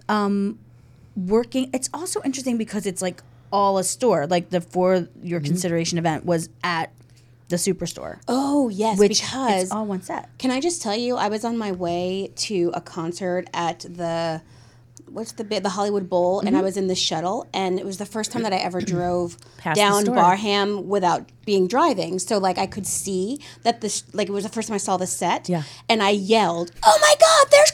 Um, 0.10 0.60
working. 1.15 1.69
It's 1.73 1.89
also 1.93 2.21
interesting 2.23 2.58
because 2.58 2.86
it's 2.86 3.02
like 3.02 3.23
all 3.52 3.78
a 3.78 3.84
store. 3.84 4.28
Like 4.28 4.49
the 4.49 4.62
for 4.62 5.08
your 5.23 5.39
Mm-hmm. 5.39 5.45
consideration 5.47 5.97
event 5.97 6.26
was 6.26 6.49
at 6.63 6.91
the 7.54 7.58
superstore, 7.58 8.20
Oh 8.28 8.70
yes, 8.70 8.98
which 9.00 9.22
because 9.22 9.63
it's 9.63 9.72
all 9.72 9.86
one 9.86 10.02
set. 10.02 10.30
Can 10.39 10.52
I 10.52 10.60
just 10.60 10.82
tell 10.82 10.96
you, 10.96 11.16
I 11.16 11.28
was 11.30 11.46
on 11.46 11.58
my 11.58 11.72
way 11.72 12.32
to 12.48 12.72
a 12.74 12.82
concert 12.82 13.48
at 13.54 13.80
the 13.82 14.42
what's 15.08 15.34
the 15.34 15.44
bit 15.44 15.62
the 15.62 15.70
Hollywood 15.70 16.10
Bowl, 16.10 16.39
and 16.39 16.50
I 16.50 16.52
Mm-hmm. 16.54 16.63
was 16.66 16.78
in 16.78 16.88
the 16.88 16.96
shuttle, 16.96 17.48
and 17.54 17.80
it 17.80 17.86
was 17.86 17.98
the 17.98 18.06
first 18.06 18.32
time 18.32 18.42
that 18.44 18.54
I 18.54 18.58
ever 18.58 18.82
drove 18.96 19.38
down. 19.76 20.06
Barham 20.06 20.88
without 20.89 21.30
being 21.46 21.68
driving. 21.68 22.18
So 22.20 22.38
like 22.39 22.58
I 22.58 22.66
could 22.66 22.88
see 22.88 23.39
that 23.63 23.82
this 23.82 24.04
like 24.13 24.28
it 24.30 24.32
was 24.32 24.44
the 24.44 24.50
first 24.50 24.68
time 24.70 24.76
I 24.76 24.84
saw 24.89 24.98
the 24.98 25.06
set. 25.08 25.50
Yeah. 25.50 25.63
and 25.88 26.02
I 26.02 26.10
yelled, 26.12 26.72
"Oh 26.84 26.98
my 27.02 27.16
God, 27.20 27.48
there's 27.52 27.72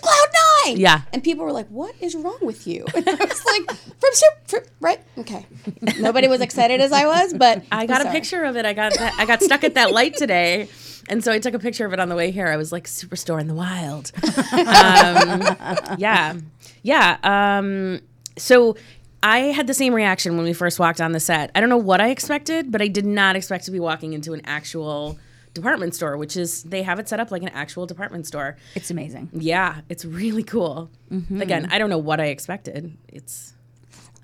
Nine! 0.65 0.77
Yeah. 0.77 1.01
and 1.13 1.23
people 1.23 1.45
were 1.45 1.51
like, 1.51 1.67
"What 1.67 1.95
is 1.99 2.15
wrong 2.15 2.39
with 2.41 2.67
you?" 2.67 2.85
And 2.95 3.07
I 3.07 3.13
was 3.13 3.45
like, 3.45 3.77
"From 3.99 4.11
from 4.45 4.59
right, 4.79 4.99
okay." 5.17 5.45
Nobody 5.99 6.27
was 6.27 6.41
excited 6.41 6.81
as 6.81 6.91
I 6.91 7.05
was, 7.05 7.33
but 7.33 7.63
I 7.71 7.85
got 7.85 8.05
a 8.05 8.09
picture 8.11 8.43
of 8.43 8.55
it. 8.57 8.65
I 8.65 8.73
got 8.73 8.93
that, 8.95 9.13
I 9.17 9.25
got 9.25 9.41
stuck 9.41 9.63
at 9.63 9.75
that 9.75 9.91
light 9.91 10.15
today. 10.17 10.67
And 11.09 11.23
so 11.23 11.31
I 11.31 11.39
took 11.39 11.55
a 11.55 11.59
picture 11.59 11.85
of 11.87 11.93
it 11.93 11.99
on 11.99 12.07
the 12.09 12.15
way 12.15 12.29
here. 12.29 12.47
I 12.47 12.55
was 12.57 12.71
like, 12.71 12.85
Superstore 12.85 13.41
in 13.41 13.47
the 13.47 13.55
wild. 13.55 14.11
um, 14.53 15.97
yeah. 15.97 16.35
Yeah. 16.83 17.17
Um, 17.23 18.01
so 18.37 18.75
I 19.23 19.39
had 19.39 19.65
the 19.67 19.73
same 19.73 19.93
reaction 19.93 20.35
when 20.35 20.45
we 20.45 20.53
first 20.53 20.79
walked 20.79 21.01
on 21.01 21.11
the 21.11 21.19
set. 21.19 21.49
I 21.55 21.59
don't 21.61 21.69
know 21.69 21.77
what 21.77 21.99
I 21.99 22.09
expected, 22.09 22.71
but 22.71 22.81
I 22.81 22.87
did 22.87 23.05
not 23.05 23.35
expect 23.35 23.65
to 23.65 23.71
be 23.71 23.79
walking 23.79 24.13
into 24.13 24.33
an 24.33 24.41
actual 24.45 25.17
department 25.59 25.95
store, 25.95 26.17
which 26.17 26.35
is, 26.37 26.63
they 26.63 26.83
have 26.83 26.99
it 26.99 27.07
set 27.09 27.19
up 27.19 27.31
like 27.31 27.43
an 27.43 27.49
actual 27.49 27.85
department 27.85 28.25
store. 28.27 28.55
It's 28.75 28.89
amazing. 28.91 29.29
Yeah. 29.33 29.81
It's 29.89 30.03
really 30.05 30.43
cool. 30.43 30.89
Again, 31.39 31.67
I 31.71 31.77
don't 31.79 31.89
know 31.89 31.97
what 31.97 32.19
I 32.19 32.25
expected. 32.27 32.95
It's, 33.07 33.53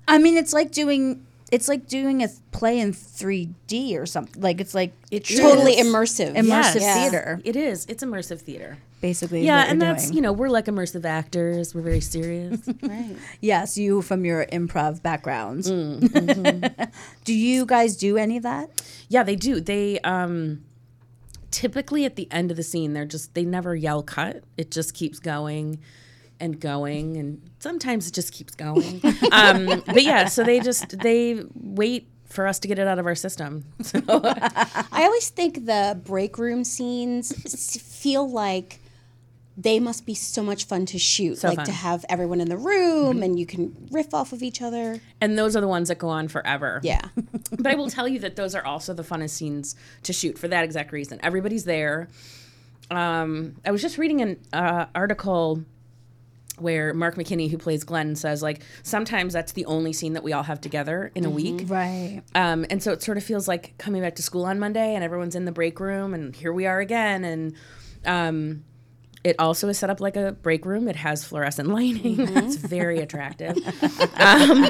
I 0.08 0.18
mean, 0.18 0.36
it's 0.36 0.52
like 0.52 0.70
doing 0.72 1.22
it's 1.52 1.68
like 1.68 1.86
doing 1.86 2.24
a 2.24 2.28
play 2.50 2.80
in 2.80 2.92
3D 2.92 3.96
or 3.96 4.04
something. 4.04 4.42
Like 4.42 4.60
it's 4.60 4.74
like 4.74 4.92
It 5.12 5.24
totally 5.24 5.74
is. 5.78 5.86
immersive. 5.86 6.34
immersive 6.34 6.80
Yes. 6.80 6.96
theater, 7.10 7.40
it 7.44 7.54
is. 7.54 7.86
It's 7.88 8.02
immersive 8.02 8.40
theater. 8.40 8.78
basically. 9.00 9.44
Yeah, 9.46 9.64
and 9.68 9.80
that's 9.80 10.06
doing. 10.06 10.16
you 10.16 10.22
know 10.22 10.32
we're 10.32 10.48
like 10.48 10.64
immersive 10.66 11.04
actors. 11.04 11.72
We're 11.72 11.82
very 11.82 12.00
serious. 12.00 12.60
Right. 12.82 13.16
Yes, 13.40 13.78
you 13.78 14.02
from 14.02 14.24
your 14.24 14.46
improv 14.46 15.02
backgrounds. 15.02 15.70
Mm, 15.70 16.00
Mm-hmm. 16.00 16.84
do 17.24 17.32
you 17.32 17.64
guys 17.64 17.96
do 17.96 18.16
any 18.16 18.38
of 18.38 18.42
that? 18.42 18.82
yeah, 19.08 19.22
they 19.22 19.36
do. 19.36 19.60
They 19.60 20.00
um 20.00 20.64
typically 21.56 22.04
at 22.04 22.16
the 22.16 22.30
end 22.30 22.50
of 22.50 22.58
the 22.58 22.62
scene, 22.62 22.92
they're 22.92 23.06
just 23.06 23.32
they 23.32 23.42
never 23.42 23.74
yell 23.74 24.02
cut. 24.02 24.44
It 24.58 24.70
just 24.70 24.92
keeps 24.92 25.18
going 25.18 25.78
and 26.38 26.60
going, 26.60 27.16
and 27.16 27.40
sometimes 27.60 28.06
it 28.06 28.12
just 28.12 28.30
keeps 28.30 28.54
going. 28.54 29.00
um, 29.32 29.82
but 29.86 30.02
yeah, 30.02 30.26
so 30.26 30.44
they 30.44 30.60
just 30.60 30.98
they 30.98 31.42
wait 31.54 32.08
for 32.26 32.46
us 32.46 32.58
to 32.58 32.68
get 32.68 32.78
it 32.78 32.86
out 32.86 32.98
of 32.98 33.06
our 33.06 33.14
system. 33.14 33.64
So 33.82 34.02
I 34.06 35.04
always 35.04 35.30
think 35.30 35.64
the 35.64 35.98
break 36.04 36.36
room 36.36 36.62
scenes 36.62 37.32
feel 37.80 38.30
like 38.30 38.80
they 39.56 39.80
must 39.80 40.04
be 40.04 40.14
so 40.14 40.42
much 40.42 40.64
fun 40.66 40.84
to 40.86 40.98
shoot. 40.98 41.38
So 41.38 41.48
like 41.48 41.56
fun. 41.56 41.64
Mm-hmm. 41.64 41.72
to 41.72 41.78
have 41.78 42.04
everyone 42.08 42.40
in 42.40 42.48
the 42.48 42.56
room 42.56 43.22
and 43.22 43.38
you 43.38 43.46
can 43.46 43.88
riff 43.90 44.12
off 44.12 44.32
of 44.32 44.42
each 44.42 44.60
other. 44.60 45.00
and 45.20 45.38
those 45.38 45.56
are 45.56 45.60
the 45.60 45.68
ones 45.68 45.88
that 45.88 45.98
go 45.98 46.08
on 46.08 46.28
forever. 46.28 46.80
Yeah. 46.82 47.08
but 47.50 47.66
I 47.66 47.74
will 47.74 47.90
tell 47.90 48.06
you 48.06 48.18
that 48.20 48.36
those 48.36 48.54
are 48.54 48.64
also 48.64 48.92
the 48.92 49.02
funnest 49.02 49.30
scenes 49.30 49.74
to 50.02 50.12
shoot 50.12 50.38
for 50.38 50.48
that 50.48 50.64
exact 50.64 50.92
reason. 50.92 51.18
Everybody's 51.22 51.64
there. 51.64 52.08
Um, 52.90 53.56
I 53.64 53.70
was 53.70 53.82
just 53.82 53.98
reading 53.98 54.20
an 54.20 54.40
uh, 54.52 54.86
article 54.94 55.64
where 56.58 56.94
Mark 56.94 57.16
McKinney, 57.16 57.50
who 57.50 57.58
plays 57.58 57.84
Glenn, 57.84 58.16
says 58.16 58.42
like 58.42 58.62
sometimes 58.82 59.32
that's 59.32 59.52
the 59.52 59.64
only 59.66 59.92
scene 59.92 60.14
that 60.14 60.22
we 60.22 60.32
all 60.32 60.42
have 60.42 60.60
together 60.60 61.10
in 61.14 61.24
a 61.24 61.30
week. 61.30 61.64
Right. 61.66 62.22
Um, 62.34 62.64
and 62.70 62.82
so 62.82 62.92
it 62.92 63.02
sort 63.02 63.18
of 63.18 63.24
feels 63.24 63.48
like 63.48 63.76
coming 63.78 64.02
back 64.02 64.16
to 64.16 64.22
school 64.22 64.44
on 64.44 64.58
Monday, 64.58 64.94
and 64.94 65.02
everyone's 65.04 65.34
in 65.34 65.44
the 65.44 65.52
break 65.52 65.80
room, 65.80 66.14
and 66.14 66.34
here 66.34 66.52
we 66.52 66.66
are 66.66 66.80
again. 66.80 67.24
And 67.24 67.54
um, 68.06 68.64
it 69.26 69.34
also 69.40 69.68
is 69.68 69.76
set 69.76 69.90
up 69.90 70.00
like 70.00 70.14
a 70.14 70.30
break 70.30 70.64
room. 70.64 70.86
It 70.86 70.94
has 70.94 71.24
fluorescent 71.24 71.68
lighting. 71.78 72.20
It's 72.20 72.54
very 72.54 73.00
attractive. 73.00 73.56
um, 74.20 74.68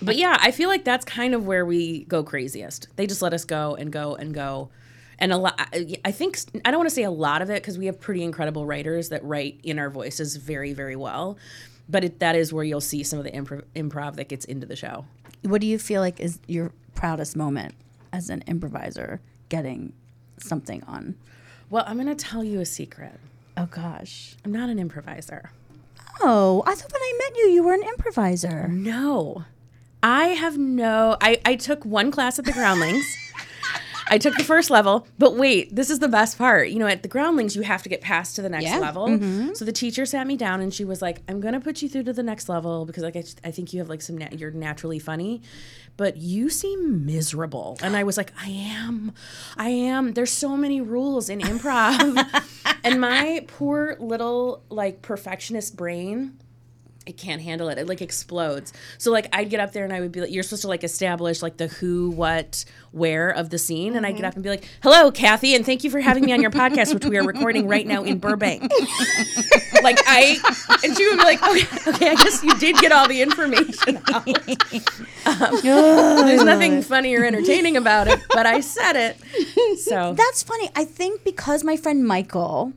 but 0.00 0.14
yeah, 0.14 0.38
I 0.40 0.52
feel 0.52 0.68
like 0.68 0.84
that's 0.84 1.04
kind 1.04 1.34
of 1.34 1.44
where 1.44 1.66
we 1.66 2.04
go 2.04 2.22
craziest. 2.22 2.86
They 2.94 3.04
just 3.08 3.20
let 3.20 3.34
us 3.34 3.44
go 3.44 3.74
and 3.74 3.92
go 3.92 4.14
and 4.14 4.32
go. 4.32 4.70
And 5.18 5.32
a 5.32 5.36
lot, 5.36 5.60
I 6.04 6.12
think, 6.12 6.38
I 6.64 6.70
don't 6.70 6.78
want 6.78 6.88
to 6.88 6.94
say 6.94 7.02
a 7.02 7.10
lot 7.10 7.42
of 7.42 7.50
it 7.50 7.62
because 7.62 7.78
we 7.78 7.86
have 7.86 8.00
pretty 8.00 8.22
incredible 8.22 8.64
writers 8.64 9.08
that 9.08 9.24
write 9.24 9.58
in 9.64 9.76
our 9.80 9.90
voices 9.90 10.36
very, 10.36 10.72
very 10.72 10.94
well. 10.94 11.36
But 11.88 12.04
it, 12.04 12.20
that 12.20 12.36
is 12.36 12.52
where 12.52 12.62
you'll 12.62 12.80
see 12.80 13.02
some 13.02 13.18
of 13.18 13.24
the 13.24 13.32
improv, 13.32 13.64
improv 13.74 14.14
that 14.16 14.28
gets 14.28 14.44
into 14.44 14.68
the 14.68 14.76
show. 14.76 15.04
What 15.42 15.60
do 15.60 15.66
you 15.66 15.80
feel 15.80 16.00
like 16.00 16.20
is 16.20 16.38
your 16.46 16.70
proudest 16.94 17.36
moment 17.36 17.74
as 18.12 18.30
an 18.30 18.44
improviser 18.46 19.20
getting 19.48 19.94
something 20.38 20.84
on? 20.84 21.16
Well, 21.70 21.82
I'm 21.88 21.96
going 21.96 22.06
to 22.06 22.14
tell 22.14 22.44
you 22.44 22.60
a 22.60 22.66
secret. 22.66 23.18
Oh 23.56 23.66
gosh. 23.66 24.36
I'm 24.44 24.52
not 24.52 24.68
an 24.70 24.78
improviser. 24.78 25.50
Oh, 26.20 26.62
I 26.66 26.74
thought 26.74 26.92
when 26.92 27.02
I 27.02 27.18
met 27.18 27.38
you, 27.38 27.44
you 27.46 27.62
were 27.62 27.74
an 27.74 27.82
improviser. 27.82 28.68
No. 28.68 29.44
I 30.02 30.28
have 30.28 30.58
no 30.58 31.16
I, 31.20 31.40
I 31.44 31.54
took 31.56 31.84
one 31.84 32.10
class 32.10 32.38
at 32.38 32.44
the 32.44 32.52
groundlings. 32.52 33.04
I 34.08 34.18
took 34.18 34.36
the 34.36 34.44
first 34.44 34.68
level, 34.70 35.06
but 35.18 35.36
wait, 35.36 35.74
this 35.74 35.88
is 35.90 35.98
the 36.00 36.08
best 36.08 36.36
part. 36.38 36.68
You 36.68 36.78
know, 36.78 36.86
at 36.86 37.02
the 37.02 37.08
groundlings, 37.08 37.56
you 37.56 37.62
have 37.62 37.82
to 37.84 37.88
get 37.88 38.00
passed 38.00 38.36
to 38.36 38.42
the 38.42 38.48
next 38.48 38.64
Yeah. 38.66 38.78
level. 38.78 39.08
Mm-hmm. 39.08 39.54
So 39.54 39.64
the 39.64 39.72
teacher 39.72 40.04
sat 40.06 40.26
me 40.26 40.36
down 40.36 40.60
and 40.60 40.72
she 40.74 40.84
was 40.84 41.00
like, 41.00 41.22
"I'm 41.28 41.40
gonna 41.40 41.60
put 41.60 41.82
you 41.82 41.88
through 41.88 42.04
to 42.04 42.12
the 42.12 42.22
next 42.22 42.48
level 42.48 42.84
because 42.84 43.02
like 43.02 43.16
I, 43.16 43.24
I 43.44 43.50
think 43.50 43.72
you 43.72 43.78
have 43.80 43.88
like 43.88 44.02
some 44.02 44.18
nat- 44.18 44.38
you're 44.38 44.50
naturally 44.50 44.98
funny, 44.98 45.42
but 45.96 46.16
you 46.16 46.50
seem 46.50 47.06
miserable." 47.06 47.78
And 47.82 47.96
I 47.96 48.02
was 48.04 48.16
like, 48.16 48.32
"I 48.40 48.48
am, 48.50 49.12
I 49.56 49.68
am. 49.68 50.12
There's 50.14 50.32
so 50.32 50.56
many 50.56 50.80
rules 50.80 51.28
in 51.28 51.40
improv, 51.40 52.44
and 52.84 53.00
my 53.00 53.44
poor 53.46 53.96
little 54.00 54.62
like 54.68 55.02
perfectionist 55.02 55.76
brain." 55.76 56.38
It 57.06 57.16
can't 57.16 57.42
handle 57.42 57.68
it. 57.68 57.78
It 57.78 57.86
like 57.88 58.00
explodes. 58.00 58.72
So 58.98 59.10
like 59.10 59.28
I'd 59.32 59.50
get 59.50 59.60
up 59.60 59.72
there 59.72 59.84
and 59.84 59.92
I 59.92 60.00
would 60.00 60.12
be 60.12 60.20
like, 60.20 60.30
you're 60.30 60.42
supposed 60.42 60.62
to 60.62 60.68
like 60.68 60.84
establish 60.84 61.42
like 61.42 61.56
the 61.56 61.66
who, 61.66 62.10
what, 62.10 62.64
where 62.92 63.30
of 63.30 63.50
the 63.50 63.58
scene, 63.58 63.96
and 63.96 64.06
I'd 64.06 64.16
get 64.16 64.24
up 64.24 64.34
and 64.34 64.42
be 64.42 64.50
like, 64.50 64.64
"Hello, 64.82 65.10
Kathy, 65.10 65.54
and 65.54 65.64
thank 65.64 65.82
you 65.82 65.90
for 65.90 66.00
having 66.00 66.24
me 66.24 66.32
on 66.32 66.40
your 66.40 66.50
podcast, 66.50 66.94
which 66.94 67.04
we 67.04 67.16
are 67.16 67.24
recording 67.24 67.66
right 67.66 67.86
now 67.86 68.04
in 68.04 68.18
Burbank." 68.18 68.62
like 69.82 69.98
I, 70.06 70.38
and 70.84 70.96
she 70.96 71.08
would 71.08 71.18
be 71.18 71.24
like, 71.24 71.42
"Okay, 71.42 71.90
okay, 71.90 72.10
I 72.10 72.14
guess 72.16 72.44
you 72.44 72.54
did 72.58 72.76
get 72.76 72.92
all 72.92 73.08
the 73.08 73.22
information 73.22 73.98
out." 74.12 74.28
Um, 75.24 75.60
there's 75.62 76.42
nothing 76.42 76.82
funny 76.82 77.14
or 77.14 77.24
entertaining 77.24 77.76
about 77.76 78.08
it, 78.08 78.18
but 78.30 78.44
I 78.44 78.58
said 78.58 78.96
it. 78.96 79.78
So 79.78 80.14
That's 80.14 80.42
funny. 80.42 80.68
I 80.74 80.84
think 80.84 81.22
because 81.22 81.62
my 81.62 81.76
friend 81.76 82.04
Michael, 82.04 82.72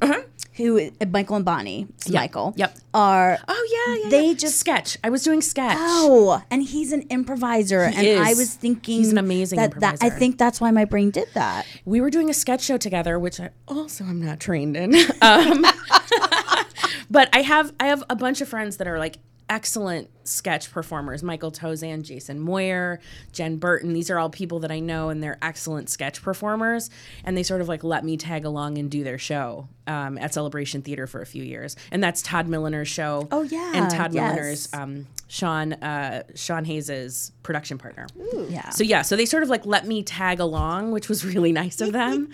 who 0.56 0.90
Michael 1.10 1.36
and 1.36 1.46
Bonnie, 1.46 1.88
it's 1.96 2.10
Michael, 2.10 2.54
Yep. 2.56 2.78
are 2.94 3.38
Oh 3.48 3.86
yeah, 3.88 4.04
yeah. 4.04 4.10
They 4.10 4.28
yeah. 4.30 4.34
just- 4.34 4.58
sketch. 4.58 4.98
I 5.04 5.10
was 5.10 5.24
doing 5.24 5.42
sketch. 5.42 5.76
Oh, 5.80 6.42
and 6.50 6.64
he's 6.64 6.92
an 6.94 7.04
improviser, 7.10 7.88
he 7.90 8.12
and 8.12 8.24
I 8.24 8.34
was 8.34 8.54
thinking 8.54 8.98
He's 9.00 9.12
an 9.12 9.18
amazing 9.18 9.58
that, 9.58 9.80
that 9.82 9.98
I 10.02 10.10
think 10.10 10.38
that's 10.38 10.62
why 10.62 10.72
my 10.72 10.86
brain 10.86 11.12
did 11.12 11.28
that. 11.34 11.66
we 11.86 12.00
were 12.02 12.10
doing 12.10 12.30
a 12.30 12.34
sketch 12.34 12.62
show 12.64 12.78
together, 12.78 13.20
which 13.20 13.40
I 13.40 13.50
also 13.68 14.04
am 14.06 14.22
not 14.24 14.40
trained 14.40 14.78
in. 14.78 14.96
Um, 15.22 15.66
but 17.10 17.30
I 17.34 17.42
have 17.42 17.74
I 17.80 17.88
have 17.88 18.04
a 18.10 18.16
bunch 18.16 18.42
of 18.42 18.48
friends 18.48 18.78
that 18.78 18.88
are 18.88 19.00
like 19.00 19.18
excellent 19.50 20.10
sketch 20.28 20.72
performers. 20.72 21.22
Michael 21.22 21.52
Tozan, 21.52 22.02
Jason 22.02 22.40
Moyer, 22.40 23.00
Jen 23.32 23.58
Burton. 23.58 23.94
These 23.94 24.10
are 24.10 24.18
all 24.18 24.30
people 24.30 24.60
that 24.60 24.72
I 24.72 24.80
know 24.80 25.10
and 25.10 25.22
they're 25.22 25.38
excellent 25.42 25.90
sketch 25.90 26.22
performers. 26.22 26.90
And 27.24 27.38
they 27.38 27.44
sort 27.44 27.62
of 27.62 27.68
like 27.68 27.84
let 27.84 28.04
me 28.04 28.18
tag 28.18 28.46
along 28.46 28.78
and 28.78 28.90
do 28.90 29.04
their 29.04 29.18
show 29.18 29.68
um, 29.88 30.18
at 30.18 30.34
Celebration 30.34 30.82
Theater 30.82 31.06
for 31.08 31.22
a 31.22 31.26
few 31.26 31.44
years. 31.44 31.76
And 31.92 32.04
that's 32.04 32.22
Todd 32.22 32.48
Milliner's 32.48 32.88
show. 32.88 33.28
Oh, 33.32 33.44
yeah, 33.44 33.72
And 33.76 33.90
Todd 33.90 34.14
yes. 34.14 34.24
Milliner's 34.24 34.74
um, 34.74 35.08
Sean 35.28 35.74
uh, 35.74 36.24
Sean 36.36 36.66
Hayes's 36.66 37.32
production 37.44 37.78
partner. 37.78 38.08
Ooh. 38.18 38.48
Yeah. 38.50 38.70
So 38.70 38.84
yeah, 38.84 39.02
so 39.02 39.16
they 39.16 39.26
sort 39.26 39.44
of 39.44 39.50
like 39.50 39.66
let 39.66 39.88
me 39.88 40.04
tag 40.04 40.40
along, 40.40 40.92
which 40.92 41.10
was 41.10 41.26
really 41.26 41.52
nice 41.64 41.82
of 41.82 41.94
them, 41.94 42.30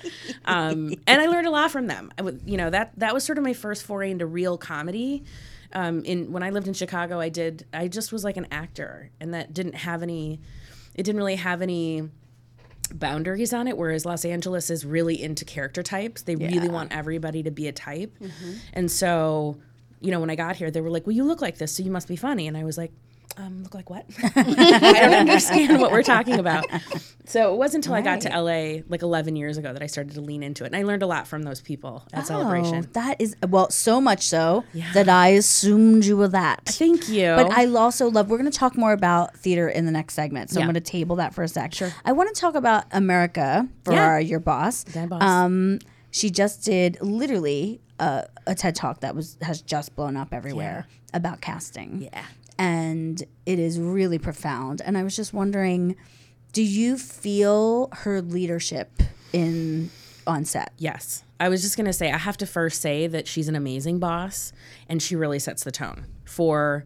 um, 0.45 0.93
and 1.07 1.21
I 1.21 1.27
learned 1.27 1.47
a 1.47 1.51
lot 1.51 1.71
from 1.71 1.87
them. 1.87 2.11
I 2.17 2.21
would, 2.21 2.41
you 2.45 2.57
know, 2.57 2.69
that 2.69 2.91
that 2.97 3.13
was 3.13 3.23
sort 3.23 3.37
of 3.37 3.43
my 3.43 3.53
first 3.53 3.83
foray 3.83 4.11
into 4.11 4.25
real 4.25 4.57
comedy. 4.57 5.23
Um, 5.73 6.03
in 6.03 6.31
when 6.31 6.43
I 6.43 6.49
lived 6.49 6.67
in 6.67 6.73
Chicago, 6.73 7.19
I 7.19 7.29
did 7.29 7.65
I 7.73 7.87
just 7.87 8.11
was 8.11 8.23
like 8.23 8.37
an 8.37 8.47
actor, 8.51 9.11
and 9.19 9.33
that 9.33 9.53
didn't 9.53 9.75
have 9.75 10.03
any. 10.03 10.39
It 10.95 11.03
didn't 11.03 11.17
really 11.17 11.35
have 11.35 11.61
any 11.61 12.09
boundaries 12.93 13.53
on 13.53 13.69
it 13.69 13.77
whereas 13.77 14.05
los 14.05 14.25
angeles 14.25 14.69
is 14.69 14.85
really 14.85 15.21
into 15.21 15.45
character 15.45 15.81
types. 15.81 16.23
They 16.23 16.35
really 16.35 16.67
want 16.67 16.91
everybody 16.91 17.41
to 17.43 17.51
be 17.51 17.67
a 17.67 17.71
type. 17.71 18.13
And 18.73 18.91
so 18.91 19.57
you 20.01 20.11
know 20.11 20.19
when 20.19 20.29
i 20.29 20.35
got 20.35 20.55
here 20.57 20.71
they 20.71 20.81
were 20.81 20.89
like 20.89 21.05
well 21.05 21.15
you 21.15 21.23
look 21.23 21.41
like 21.41 21.57
this 21.57 21.73
so 21.77 21.83
you 21.83 21.91
must 21.91 22.07
be 22.09 22.15
funny. 22.17 22.47
And 22.47 22.57
i 22.57 22.63
was 22.65 22.77
like 22.77 22.91
um, 23.37 23.63
look 23.63 23.73
like 23.73 23.89
what 23.89 24.05
i 24.35 24.43
don't 24.43 25.13
understand 25.13 25.79
what 25.79 25.91
we're 25.91 26.03
talking 26.03 26.39
about 26.39 26.65
So 27.31 27.53
it 27.53 27.57
wasn't 27.57 27.85
until 27.85 27.93
I 27.95 28.01
got 28.01 28.21
to 28.21 28.29
LA 28.29 28.81
like 28.89 29.03
11 29.03 29.37
years 29.37 29.57
ago 29.57 29.71
that 29.71 29.81
I 29.81 29.87
started 29.87 30.15
to 30.15 30.21
lean 30.21 30.43
into 30.43 30.65
it. 30.65 30.67
And 30.67 30.75
I 30.75 30.83
learned 30.83 31.01
a 31.01 31.07
lot 31.07 31.27
from 31.27 31.43
those 31.43 31.61
people 31.61 32.03
at 32.11 32.27
Celebration. 32.27 32.83
Oh, 32.85 32.89
that 32.91 33.21
is 33.21 33.37
well, 33.47 33.69
so 33.69 34.01
much 34.01 34.23
so 34.23 34.65
that 34.93 35.07
I 35.07 35.29
assumed 35.29 36.03
you 36.03 36.17
were 36.17 36.27
that. 36.27 36.65
Thank 36.65 37.07
you. 37.07 37.33
But 37.35 37.51
I 37.51 37.67
also 37.67 38.09
love. 38.09 38.29
We're 38.29 38.37
going 38.37 38.51
to 38.51 38.57
talk 38.57 38.75
more 38.75 38.91
about 38.91 39.37
theater 39.37 39.69
in 39.69 39.85
the 39.85 39.91
next 39.91 40.15
segment, 40.15 40.49
so 40.49 40.59
I'm 40.59 40.65
going 40.65 40.73
to 40.73 40.81
table 40.81 41.15
that 41.17 41.33
for 41.33 41.43
a 41.43 41.47
sec. 41.47 41.73
Sure. 41.73 41.93
I 42.03 42.11
want 42.11 42.33
to 42.35 42.41
talk 42.41 42.55
about 42.55 42.83
America 42.91 43.65
for 43.85 43.93
Yeah. 43.93 44.05
our, 44.05 44.19
your 44.19 44.41
boss. 44.41 44.83
Dead 44.83 45.07
boss. 45.07 45.23
Um, 45.23 45.79
she 46.09 46.31
just 46.31 46.65
did 46.65 46.97
literally 47.01 47.79
a, 47.99 48.27
a 48.45 48.55
TED 48.55 48.75
talk 48.75 48.99
that 49.01 49.15
was 49.15 49.37
has 49.41 49.61
just 49.61 49.95
blown 49.95 50.17
up 50.17 50.33
everywhere 50.33 50.85
about 51.13 51.39
casting. 51.39 52.01
Yeah. 52.01 52.25
And 52.61 53.23
it 53.47 53.57
is 53.57 53.79
really 53.79 54.19
profound. 54.19 54.83
And 54.85 54.95
I 54.95 55.01
was 55.01 55.15
just 55.15 55.33
wondering, 55.33 55.95
do 56.53 56.61
you 56.61 56.95
feel 56.95 57.89
her 57.91 58.21
leadership 58.21 59.01
in 59.33 59.89
on 60.27 60.45
set? 60.45 60.71
Yes. 60.77 61.23
I 61.39 61.49
was 61.49 61.63
just 61.63 61.75
going 61.75 61.87
to 61.87 61.93
say, 61.93 62.11
I 62.11 62.19
have 62.19 62.37
to 62.37 62.45
first 62.45 62.79
say 62.79 63.07
that 63.07 63.27
she's 63.27 63.47
an 63.47 63.55
amazing 63.55 63.97
boss 63.97 64.53
and 64.87 65.01
she 65.01 65.15
really 65.15 65.39
sets 65.39 65.63
the 65.63 65.71
tone 65.71 66.05
for, 66.23 66.85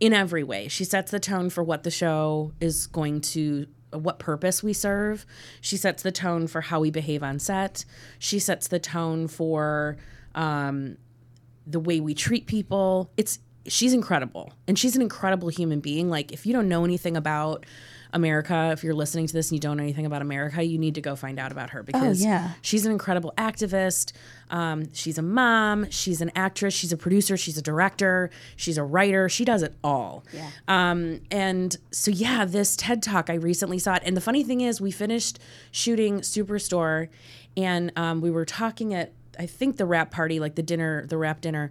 in 0.00 0.12
every 0.12 0.42
way. 0.42 0.66
She 0.66 0.82
sets 0.82 1.12
the 1.12 1.20
tone 1.20 1.50
for 1.50 1.62
what 1.62 1.84
the 1.84 1.90
show 1.92 2.52
is 2.60 2.88
going 2.88 3.20
to, 3.20 3.68
what 3.92 4.18
purpose 4.18 4.60
we 4.60 4.72
serve. 4.72 5.24
She 5.60 5.76
sets 5.76 6.02
the 6.02 6.10
tone 6.10 6.48
for 6.48 6.62
how 6.62 6.80
we 6.80 6.90
behave 6.90 7.22
on 7.22 7.38
set. 7.38 7.84
She 8.18 8.40
sets 8.40 8.66
the 8.66 8.80
tone 8.80 9.28
for 9.28 9.98
um, 10.34 10.96
the 11.64 11.78
way 11.78 12.00
we 12.00 12.12
treat 12.12 12.48
people. 12.48 13.12
It's, 13.16 13.38
she's 13.66 13.92
incredible 13.92 14.52
and 14.66 14.78
she's 14.78 14.96
an 14.96 15.02
incredible 15.02 15.48
human 15.48 15.80
being. 15.80 16.10
Like, 16.10 16.32
if 16.32 16.46
you 16.46 16.52
don't 16.52 16.68
know 16.68 16.84
anything 16.84 17.16
about, 17.16 17.66
America, 18.12 18.70
if 18.72 18.84
you're 18.84 18.94
listening 18.94 19.26
to 19.26 19.32
this 19.32 19.50
and 19.50 19.56
you 19.56 19.60
don't 19.60 19.76
know 19.78 19.82
anything 19.82 20.04
about 20.04 20.20
America, 20.20 20.62
you 20.62 20.78
need 20.78 20.94
to 20.96 21.00
go 21.00 21.16
find 21.16 21.38
out 21.38 21.50
about 21.50 21.70
her 21.70 21.82
because 21.82 22.22
yeah. 22.22 22.52
She's 22.60 22.84
an 22.84 22.92
incredible 22.92 23.32
activist. 23.38 24.12
Um, 24.50 24.92
she's 24.92 25.16
a 25.16 25.22
mom. 25.22 25.90
She's 25.90 26.20
an 26.20 26.30
actress. 26.34 26.74
She's 26.74 26.92
a 26.92 26.96
producer. 26.96 27.36
She's 27.36 27.56
a 27.56 27.62
director. 27.62 28.30
She's 28.56 28.76
a 28.76 28.84
writer. 28.84 29.28
She 29.28 29.44
does 29.44 29.62
it 29.62 29.74
all. 29.82 30.24
Yeah. 30.32 30.50
Um, 30.68 31.20
and 31.30 31.76
so, 31.90 32.10
yeah, 32.10 32.44
this 32.44 32.76
TED 32.76 33.02
Talk, 33.02 33.30
I 33.30 33.34
recently 33.34 33.78
saw 33.78 33.94
it. 33.94 34.02
And 34.04 34.16
the 34.16 34.20
funny 34.20 34.44
thing 34.44 34.60
is, 34.60 34.80
we 34.80 34.90
finished 34.90 35.38
shooting 35.70 36.20
Superstore 36.20 37.08
and 37.56 37.92
um, 37.96 38.20
we 38.20 38.30
were 38.30 38.44
talking 38.44 38.92
at, 38.92 39.12
I 39.38 39.46
think, 39.46 39.78
the 39.78 39.86
wrap 39.86 40.10
party, 40.10 40.38
like 40.38 40.54
the 40.54 40.62
dinner, 40.62 41.06
the 41.06 41.16
wrap 41.16 41.40
dinner. 41.40 41.70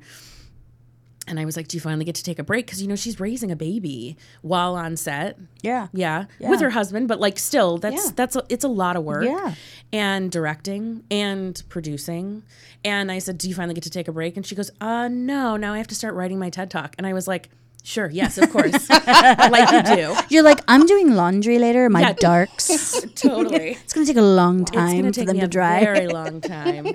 And 1.31 1.39
I 1.39 1.45
was 1.45 1.55
like, 1.57 1.67
Do 1.67 1.77
you 1.77 1.81
finally 1.81 2.05
get 2.05 2.15
to 2.15 2.23
take 2.23 2.37
a 2.37 2.43
break? 2.43 2.65
Because, 2.67 2.81
you 2.81 2.87
know, 2.87 2.95
she's 2.97 3.19
raising 3.19 3.49
a 3.51 3.55
baby 3.55 4.17
while 4.43 4.75
on 4.75 4.97
set. 4.97 5.39
Yeah. 5.63 5.87
Yeah, 5.93 6.25
with 6.39 6.59
her 6.61 6.69
husband, 6.71 7.07
but 7.07 7.19
like 7.19 7.39
still, 7.39 7.77
that's 7.79 8.05
Yeah. 8.07 8.11
that's 8.15 8.35
a, 8.35 8.43
it's 8.49 8.63
a 8.65 8.67
lot 8.67 8.95
of 8.97 9.03
work. 9.03 9.23
Yeah. 9.23 9.55
and 9.93 10.31
directing 10.31 11.03
and 11.09 11.61
producing. 11.69 12.43
And 12.85 13.11
I 13.11 13.19
said, 13.19 13.37
"Do 13.37 13.47
you 13.49 13.55
finally 13.55 13.73
get 13.75 13.83
to 13.83 13.89
take 13.89 14.07
a 14.07 14.11
break?" 14.11 14.35
And 14.37 14.45
she 14.45 14.55
goes, 14.55 14.71
"Uh, 14.81 15.07
no. 15.07 15.55
Now 15.57 15.73
I 15.73 15.77
have 15.77 15.87
to 15.87 15.95
start 15.95 16.13
writing 16.15 16.37
my 16.39 16.49
TED 16.49 16.69
talk." 16.69 16.95
And 16.97 17.05
I 17.07 17.13
was 17.13 17.27
like, 17.27 17.49
"Sure, 17.83 18.09
yes, 18.09 18.37
of 18.37 18.49
course, 18.51 18.89
like 19.55 19.71
you 19.71 19.95
do, 19.95 20.15
You're 20.29 20.43
like, 20.43 20.59
I'm 20.67 20.85
doing 20.85 21.15
laundry 21.15 21.57
later. 21.59 21.89
My 21.89 22.01
Yeah. 22.01 22.13
darks. 22.13 23.01
totally." 23.15 23.77
It's 23.83 23.93
gonna 23.93 24.05
take 24.05 24.17
a 24.17 24.21
long 24.21 24.65
time 24.65 25.11
for 25.13 25.23
them 25.25 25.37
to 25.39 25.45
a 25.45 25.47
dry. 25.47 25.79
very 25.83 26.07
long 26.07 26.41
time. 26.57 26.87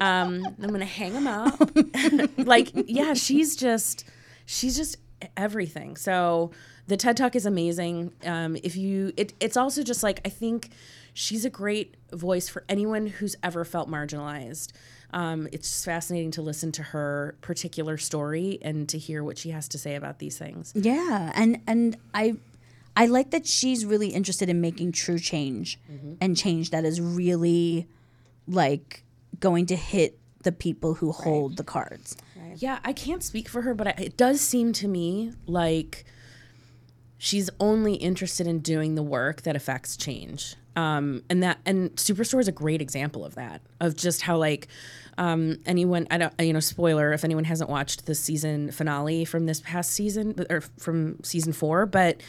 um, 0.00 0.44
I'm 0.62 0.70
gonna 0.70 0.84
hang 0.84 1.12
them 1.12 1.26
up. 1.26 1.70
like, 2.38 2.70
yeah, 2.86 3.14
she's 3.14 3.56
just, 3.56 4.04
she's 4.46 4.76
just 4.76 4.96
everything. 5.36 5.96
So 5.96 6.50
the 6.86 6.96
TED 6.96 7.16
Talk 7.16 7.34
is 7.36 7.46
amazing. 7.46 8.12
Um, 8.24 8.56
if 8.62 8.76
you, 8.76 9.12
it, 9.16 9.32
it's 9.40 9.56
also 9.56 9.82
just 9.82 10.02
like 10.02 10.20
I 10.24 10.28
think 10.28 10.70
she's 11.14 11.44
a 11.44 11.50
great 11.50 11.96
voice 12.12 12.48
for 12.48 12.64
anyone 12.68 13.06
who's 13.06 13.36
ever 13.42 13.64
felt 13.64 13.88
marginalized. 13.88 14.72
Um, 15.14 15.48
it's 15.52 15.70
just 15.70 15.84
fascinating 15.84 16.32
to 16.32 16.42
listen 16.42 16.72
to 16.72 16.82
her 16.82 17.36
particular 17.40 17.96
story 17.98 18.58
and 18.62 18.88
to 18.88 18.98
hear 18.98 19.22
what 19.24 19.38
she 19.38 19.50
has 19.50 19.68
to 19.68 19.78
say 19.78 19.94
about 19.94 20.18
these 20.18 20.36
things. 20.36 20.72
Yeah, 20.74 21.30
and 21.34 21.60
and 21.66 21.96
I 22.12 22.34
I 22.96 23.06
like 23.06 23.30
that 23.30 23.46
she's 23.46 23.86
really 23.86 24.08
interested 24.08 24.48
in 24.48 24.60
making 24.60 24.92
true 24.92 25.18
change 25.18 25.78
Mm-hmm. 25.90 26.14
and 26.20 26.36
change 26.36 26.70
that 26.70 26.84
is 26.84 27.00
really 27.00 27.86
like 28.48 29.04
going 29.40 29.66
to 29.66 29.76
hit 29.76 30.18
the 30.42 30.52
people 30.52 30.94
who 30.94 31.12
hold 31.12 31.56
the 31.56 31.64
cards. 31.64 32.16
Yeah, 32.56 32.78
I 32.84 32.92
can't 32.92 33.22
speak 33.22 33.48
for 33.48 33.62
her, 33.62 33.72
but 33.74 33.86
I, 33.88 33.94
it 33.98 34.16
does 34.16 34.40
seem 34.40 34.72
to 34.74 34.86
me 34.88 35.32
like 35.46 36.04
she's 37.18 37.50
only 37.58 37.94
interested 37.94 38.46
in 38.46 38.60
doing 38.60 38.94
the 38.94 39.02
work 39.02 39.42
that 39.42 39.56
affects 39.56 39.96
change. 39.96 40.56
Um, 40.76 41.22
and 41.30 41.42
that 41.42 41.58
and 41.64 41.90
Superstore 41.96 42.40
is 42.40 42.48
a 42.48 42.52
great 42.52 42.80
example 42.82 43.24
of 43.24 43.36
that, 43.36 43.60
of 43.80 43.96
just 43.96 44.22
how 44.22 44.36
like 44.36 44.66
um, 45.18 45.58
anyone 45.66 46.06
I 46.10 46.18
don't 46.18 46.32
you 46.40 46.52
know 46.52 46.60
spoiler 46.60 47.12
if 47.12 47.24
anyone 47.24 47.44
hasn't 47.44 47.70
watched 47.70 48.06
the 48.06 48.14
season 48.14 48.70
finale 48.70 49.24
from 49.24 49.46
this 49.46 49.60
past 49.60 49.90
season 49.92 50.46
or 50.50 50.60
from 50.78 51.22
season 51.22 51.52
four, 51.52 51.86
but 51.86 52.20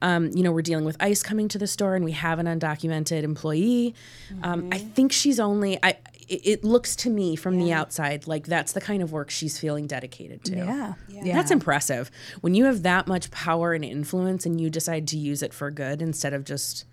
um, 0.00 0.30
you 0.34 0.42
know 0.42 0.52
we're 0.52 0.62
dealing 0.62 0.84
with 0.84 0.96
ICE 1.00 1.22
coming 1.22 1.48
to 1.48 1.58
the 1.58 1.66
store 1.66 1.94
and 1.94 2.04
we 2.04 2.12
have 2.12 2.38
an 2.38 2.46
undocumented 2.46 3.22
employee. 3.22 3.94
Um, 4.42 4.68
I 4.72 4.78
think 4.78 5.12
she's 5.12 5.38
only 5.40 5.78
I. 5.82 5.96
It, 6.28 6.46
it 6.46 6.64
looks 6.64 6.96
to 6.96 7.10
me 7.10 7.36
from 7.36 7.58
the 7.58 7.72
outside 7.72 8.26
like 8.26 8.46
that's 8.46 8.72
the 8.72 8.80
kind 8.80 9.02
of 9.02 9.12
work 9.12 9.28
she's 9.28 9.58
feeling 9.58 9.86
dedicated 9.86 10.44
to. 10.44 10.56
Yeah. 10.56 10.94
Yeah. 11.08 11.34
That's 11.34 11.50
impressive. 11.50 12.10
When 12.40 12.54
you 12.54 12.64
have 12.64 12.82
that 12.84 13.06
much 13.06 13.30
power 13.30 13.74
and 13.74 13.84
influence 13.84 14.46
and 14.46 14.60
you 14.60 14.70
decide 14.70 15.06
to 15.08 15.18
use 15.18 15.42
it 15.42 15.52
for 15.52 15.70
good 15.70 16.00
instead 16.00 16.32
of 16.32 16.44
just 16.44 16.84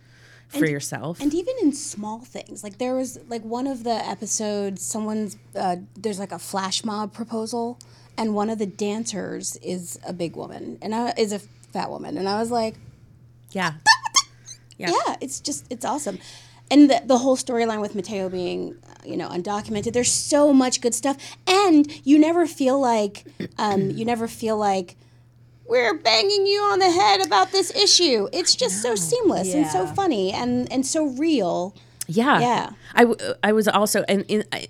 for 0.49 0.65
yourself. 0.65 1.21
And 1.21 1.33
even 1.33 1.53
in 1.61 1.71
small 1.73 2.19
things, 2.19 2.63
like 2.63 2.77
there 2.77 2.95
was 2.95 3.19
like 3.29 3.43
one 3.43 3.67
of 3.67 3.83
the 3.83 3.93
episodes, 3.93 4.81
someone's 4.81 5.37
uh, 5.55 5.77
there's 5.95 6.19
like 6.19 6.31
a 6.31 6.39
flash 6.39 6.83
mob 6.83 7.13
proposal, 7.13 7.79
and 8.17 8.33
one 8.35 8.49
of 8.49 8.57
the 8.57 8.65
dancers 8.65 9.55
is 9.57 9.99
a 10.05 10.11
big 10.13 10.35
woman 10.35 10.77
and 10.81 10.93
I, 10.93 11.13
is 11.17 11.31
a 11.31 11.39
fat 11.39 11.89
woman, 11.89 12.17
and 12.17 12.27
I 12.27 12.39
was 12.39 12.51
like, 12.51 12.75
yeah. 13.51 13.73
Yeah. 14.77 14.91
yeah, 14.91 15.17
it's 15.19 15.41
just 15.41 15.65
it's 15.69 15.83
awesome. 15.83 16.19
And 16.71 16.89
the, 16.89 17.01
the 17.05 17.17
whole 17.17 17.35
storyline 17.35 17.81
with 17.81 17.95
Mateo 17.95 18.29
being, 18.29 18.77
uh, 18.87 18.93
you 19.03 19.17
know, 19.17 19.27
undocumented. 19.27 19.91
There's 19.91 20.11
so 20.11 20.53
much 20.53 20.79
good 20.79 20.95
stuff, 20.95 21.17
and 21.45 21.85
you 22.07 22.17
never 22.17 22.47
feel 22.47 22.79
like, 22.79 23.25
um, 23.57 23.89
you 23.89 24.05
never 24.05 24.25
feel 24.25 24.55
like 24.57 24.95
we're 25.69 25.93
banging 25.93 26.45
you 26.45 26.59
on 26.63 26.79
the 26.79 26.91
head 26.91 27.25
about 27.25 27.51
this 27.51 27.73
issue. 27.75 28.27
It's 28.33 28.55
just 28.55 28.81
so 28.81 28.95
seamless 28.95 29.53
and 29.53 29.67
so 29.67 29.85
funny 29.87 30.31
and 30.31 30.71
and 30.71 30.85
so 30.85 31.05
real. 31.05 31.75
Yeah. 32.09 32.39
Yeah. 32.39 32.69
I, 32.95 33.05
w- 33.05 33.33
I 33.43 33.51
was 33.51 33.67
also, 33.67 34.03
and 34.09 34.25
in, 34.27 34.43
I, 34.51 34.67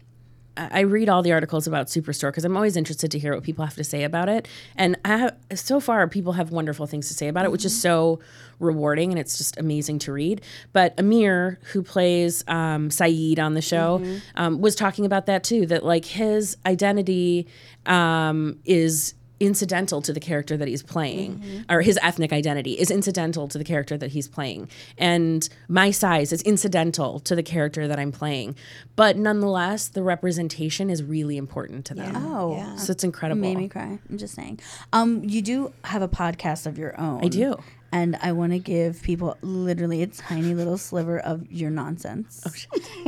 I 0.58 0.82
read 0.82 1.08
all 1.08 1.22
the 1.22 1.32
articles 1.32 1.68
about 1.68 1.88
Superstore 1.88 2.32
because 2.32 2.44
I'm 2.44 2.58
always 2.58 2.76
interested 2.76 3.12
to 3.12 3.20
hear 3.20 3.34
what 3.34 3.44
people 3.44 3.64
have 3.64 3.76
to 3.76 3.84
say 3.86 4.04
about 4.04 4.28
it. 4.28 4.46
And 4.76 4.98
I 5.06 5.18
have, 5.18 5.38
so 5.56 5.80
far, 5.80 6.06
people 6.10 6.34
have 6.34 6.52
wonderful 6.52 6.86
things 6.86 7.08
to 7.08 7.14
say 7.14 7.30
about 7.30 7.46
it, 7.46 7.52
which 7.54 7.64
is 7.64 7.80
so 7.82 8.20
rewarding 8.60 9.12
and 9.12 9.18
it's 9.18 9.38
just 9.38 9.58
amazing 9.58 10.00
to 10.00 10.12
read. 10.12 10.42
But 10.74 11.00
Amir, 11.00 11.60
who 11.72 11.82
plays 11.82 12.44
um, 12.50 12.92
Saeed 12.92 13.40
on 13.40 13.54
the 13.54 13.62
show, 13.62 14.04
um, 14.36 14.60
was 14.60 14.76
talking 14.76 15.06
about 15.06 15.28
that 15.28 15.46
too. 15.46 15.66
That 15.66 15.86
like 15.86 16.04
his 16.04 16.58
identity 16.66 17.48
um, 17.86 18.60
is 18.66 19.14
incidental 19.40 20.02
to 20.02 20.12
the 20.14 20.20
character 20.20 20.58
that 20.58 20.68
he's 20.68 20.84
playing 20.84 21.64
or 21.70 21.82
his 21.82 21.98
ethnic 22.02 22.34
identity 22.34 22.74
is 22.74 22.92
incidental 22.92 23.48
to 23.48 23.58
the 23.58 23.64
character 23.64 23.98
that 23.98 24.12
he's 24.12 24.28
playing 24.28 24.68
and 24.98 25.48
my 25.68 25.92
size 25.92 26.32
is 26.34 26.42
incidental 26.42 27.20
to 27.20 27.36
the 27.36 27.44
character 27.44 27.88
that 27.88 27.98
i'm 28.00 28.12
playing 28.12 28.56
but 28.96 29.16
nonetheless 29.18 29.88
the 29.88 30.04
representation 30.04 30.90
is 30.90 31.02
really 31.04 31.38
important 31.38 31.86
to 31.86 31.94
them 31.94 32.16
Oh, 32.18 32.56
yeah. 32.56 32.76
so 32.76 32.92
it's 32.92 33.04
incredible 33.04 33.42
made 33.42 33.58
me 33.58 33.68
cry. 33.70 34.00
I'm 34.10 34.18
just 34.18 34.36
saying. 34.36 34.60
Um, 34.94 35.24
you 35.24 35.42
do 35.42 35.74
have 35.84 36.02
a 36.02 36.08
podcast 36.08 36.66
of 36.66 36.78
your 36.78 37.00
own. 37.00 37.24
I 37.24 37.28
do. 37.28 37.56
And 37.92 38.18
I 38.22 38.34
want 38.34 38.52
to 38.52 38.60
give 38.60 39.02
people 39.02 39.38
literally 39.42 40.04
a 40.04 40.08
tiny 40.08 40.54
little 40.54 40.78
sliver 40.78 41.18
of 41.20 41.52
your 41.52 41.70
nonsense 41.72 42.44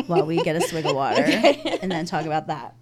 while 0.08 0.26
we 0.26 0.42
get 0.42 0.56
a 0.56 0.62
swig 0.62 0.86
of 0.86 0.96
water 0.96 1.22
and 1.82 1.92
then 1.92 2.06
talk 2.06 2.26
about 2.26 2.48
that. 2.48 2.76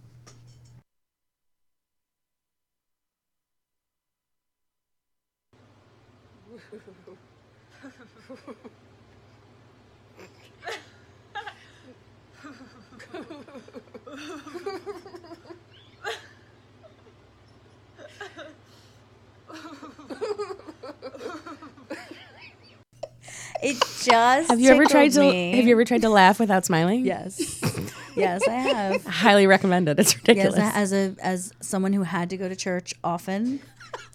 It 23.62 23.78
just 24.04 24.50
have 24.50 24.60
you 24.60 24.70
ever 24.72 24.86
tried 24.86 25.10
to 25.14 25.20
me. 25.22 25.56
have 25.58 25.66
you 25.66 25.72
ever 25.74 25.84
tried 25.86 26.02
to 26.02 26.10
laugh 26.10 26.40
without 26.40 26.66
smiling 26.66 27.06
Yes, 27.06 27.60
yes, 28.16 28.48
I 28.48 28.54
have. 28.54 29.06
highly 29.06 29.48
recommend 29.48 29.90
it 29.90 30.00
it's 30.00 30.14
Yes, 30.14 30.22
ridiculous 30.28 30.60
as 30.76 30.94
a 30.94 31.16
as 31.22 31.52
someone 31.62 31.92
who 31.94 32.04
had 32.04 32.30
to 32.30 32.38
go 32.38 32.48
to 32.48 32.56
church 32.56 32.94
often 33.04 33.60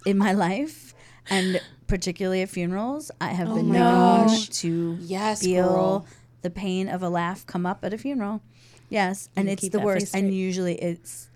in 0.06 0.16
my 0.18 0.32
life, 0.32 0.94
and 1.30 1.60
particularly 1.86 2.42
at 2.42 2.48
funerals, 2.48 3.10
I 3.20 3.28
have 3.28 3.48
oh 3.50 3.54
been 3.56 3.66
Oh 3.66 3.68
my 3.68 3.78
known 3.78 4.26
gosh. 4.28 4.48
to 4.60 4.96
Yes, 5.00 5.42
feel 5.42 5.68
girl. 5.68 6.06
the 6.42 6.50
pain 6.50 6.88
of 6.88 7.02
a 7.02 7.08
laugh 7.08 7.44
come 7.46 7.66
up 7.66 7.84
at 7.84 7.92
a 7.92 7.98
funeral. 7.98 8.40
Yes, 8.88 9.28
and 9.36 9.48
it's 9.48 9.68
the 9.68 9.80
worst. 9.80 10.14
And 10.14 10.24
straight. 10.26 10.32
usually 10.34 10.74
it's 10.76 11.28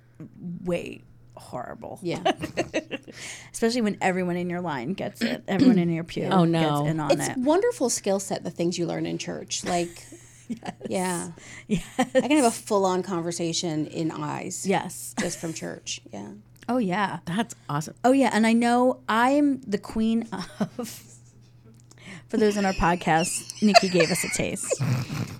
way 0.64 1.02
horrible. 1.38 1.98
Yeah. 2.02 2.20
especially 3.52 3.80
when 3.80 3.96
everyone 4.00 4.36
in 4.36 4.50
your 4.50 4.60
line 4.60 4.92
gets 4.94 5.22
it. 5.22 5.42
Everyone 5.48 5.78
in 5.78 5.90
your 5.90 6.04
pew 6.04 6.24
Oh, 6.30 6.44
no. 6.44 6.60
gets 6.82 6.90
in 6.92 7.00
on 7.00 7.10
it's 7.10 7.28
it. 7.28 7.36
wonderful 7.38 7.88
skill 7.90 8.20
set 8.20 8.44
the 8.44 8.50
things 8.50 8.78
you 8.78 8.86
learn 8.86 9.06
in 9.06 9.18
church 9.18 9.64
like 9.74 10.04
yeah 10.88 11.32
Yeah. 11.66 11.80
i 11.98 12.04
can 12.04 12.30
have 12.32 12.44
a 12.44 12.50
full-on 12.50 13.02
conversation 13.02 13.86
in 13.86 14.10
eyes 14.10 14.66
Yes. 14.66 15.14
just 15.20 15.38
from 15.38 15.52
church 15.54 16.00
yeah 16.12 16.28
Oh 16.70 16.76
yeah. 16.76 17.20
That's 17.24 17.54
awesome. 17.70 17.94
Oh 18.04 18.12
yeah, 18.12 18.28
and 18.30 18.46
I 18.46 18.52
know 18.52 19.00
I'm 19.08 19.58
the 19.62 19.78
queen 19.78 20.28
of. 20.78 21.02
For 22.28 22.36
those 22.36 22.58
on 22.58 22.66
our 22.66 22.74
podcast, 22.74 23.62
Nikki 23.62 23.88
gave 23.88 24.10
us 24.10 24.22
a 24.22 24.28
taste. 24.28 24.80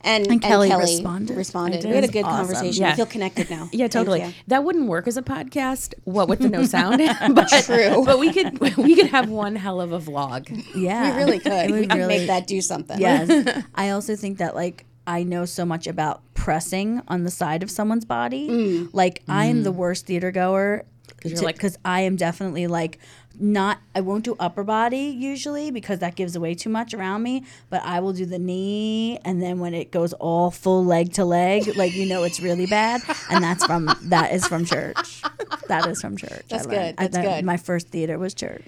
and, 0.04 0.26
And 0.26 0.40
Kelly 0.40 0.68
Kelly 0.70 0.82
responded. 0.94 1.36
responded 1.36 1.84
I 1.84 1.88
we 1.90 1.94
had 1.94 2.04
a 2.04 2.08
good 2.08 2.24
Awesome. 2.24 2.46
conversation 2.46 2.82
Yeah. 2.82 2.92
i 2.92 2.96
feel 2.96 3.04
connected 3.04 3.50
now 3.50 3.68
Yeah, 3.72 3.88
totally. 3.88 4.34
That 4.46 4.64
wouldn't 4.64 4.88
work 4.88 5.06
as 5.06 5.18
a 5.18 5.22
podcast. 5.22 5.92
What 6.04 6.28
with 6.28 6.38
the 6.38 6.48
no 6.48 6.64
sound? 6.64 6.98
but, 7.34 7.48
True. 7.64 8.04
But 8.06 8.18
we 8.18 8.32
could 8.32 8.58
we 8.78 8.96
could 8.96 9.08
have 9.08 9.28
one 9.28 9.54
hell 9.56 9.82
of 9.82 9.92
a 9.92 10.00
vlog. 10.00 10.48
Yeah, 10.74 11.10
we 11.16 11.22
really 11.24 11.38
could 11.40 11.70
we 11.70 11.86
could 11.86 11.92
really- 11.98 12.18
make 12.18 12.26
that 12.28 12.46
do 12.46 12.60
something 12.62 12.98
Yes. 12.98 13.64
I 13.74 13.90
also 13.90 14.16
think 14.16 14.38
that 14.38 14.54
like 14.54 14.86
I 15.06 15.24
know 15.24 15.44
so 15.44 15.66
much 15.66 15.86
about 15.86 16.22
pressing 16.34 17.02
on 17.08 17.24
the 17.24 17.30
side 17.30 17.62
of 17.62 17.70
someone's 17.70 18.04
body. 18.06 18.48
Mm. 18.48 18.88
Like 18.94 19.22
I 19.28 19.44
am 19.46 19.60
mm. 19.60 19.64
the 19.64 19.72
worst 19.72 20.06
theater 20.06 20.30
goer 20.30 20.84
you're 21.24 21.40
like- 21.42 21.56
because 21.56 21.76
I 21.84 22.02
am 22.02 22.16
definitely 22.16 22.66
like 22.66 22.98
not 23.40 23.78
I 23.94 24.00
won't 24.00 24.24
do 24.24 24.36
upper 24.38 24.64
body 24.64 25.14
usually 25.16 25.70
because 25.70 25.98
that 26.00 26.14
gives 26.16 26.34
away 26.36 26.54
too 26.54 26.70
much 26.70 26.94
around 26.94 27.22
me, 27.22 27.44
but 27.70 27.82
I 27.84 28.00
will 28.00 28.12
do 28.12 28.26
the 28.26 28.38
knee 28.38 29.18
and 29.24 29.42
then 29.42 29.60
when 29.60 29.74
it 29.74 29.90
goes 29.90 30.12
all 30.14 30.50
full 30.50 30.84
leg 30.84 31.12
to 31.14 31.24
leg, 31.24 31.76
like 31.76 31.94
you 31.94 32.06
know 32.06 32.24
it's 32.24 32.40
really 32.40 32.66
bad 32.66 33.00
and 33.30 33.42
that's 33.42 33.64
from 33.64 33.90
that 34.04 34.32
is 34.32 34.46
from 34.46 34.64
church. 34.64 35.22
That 35.68 35.86
is 35.88 36.00
from 36.00 36.16
church. 36.16 36.44
That's 36.48 36.66
learned. 36.66 36.70
good. 36.70 36.94
I- 36.98 37.02
That's 37.08 37.16
that- 37.16 37.36
good. 37.38 37.44
My 37.44 37.56
first 37.56 37.88
theater 37.88 38.18
was 38.18 38.34
church 38.34 38.64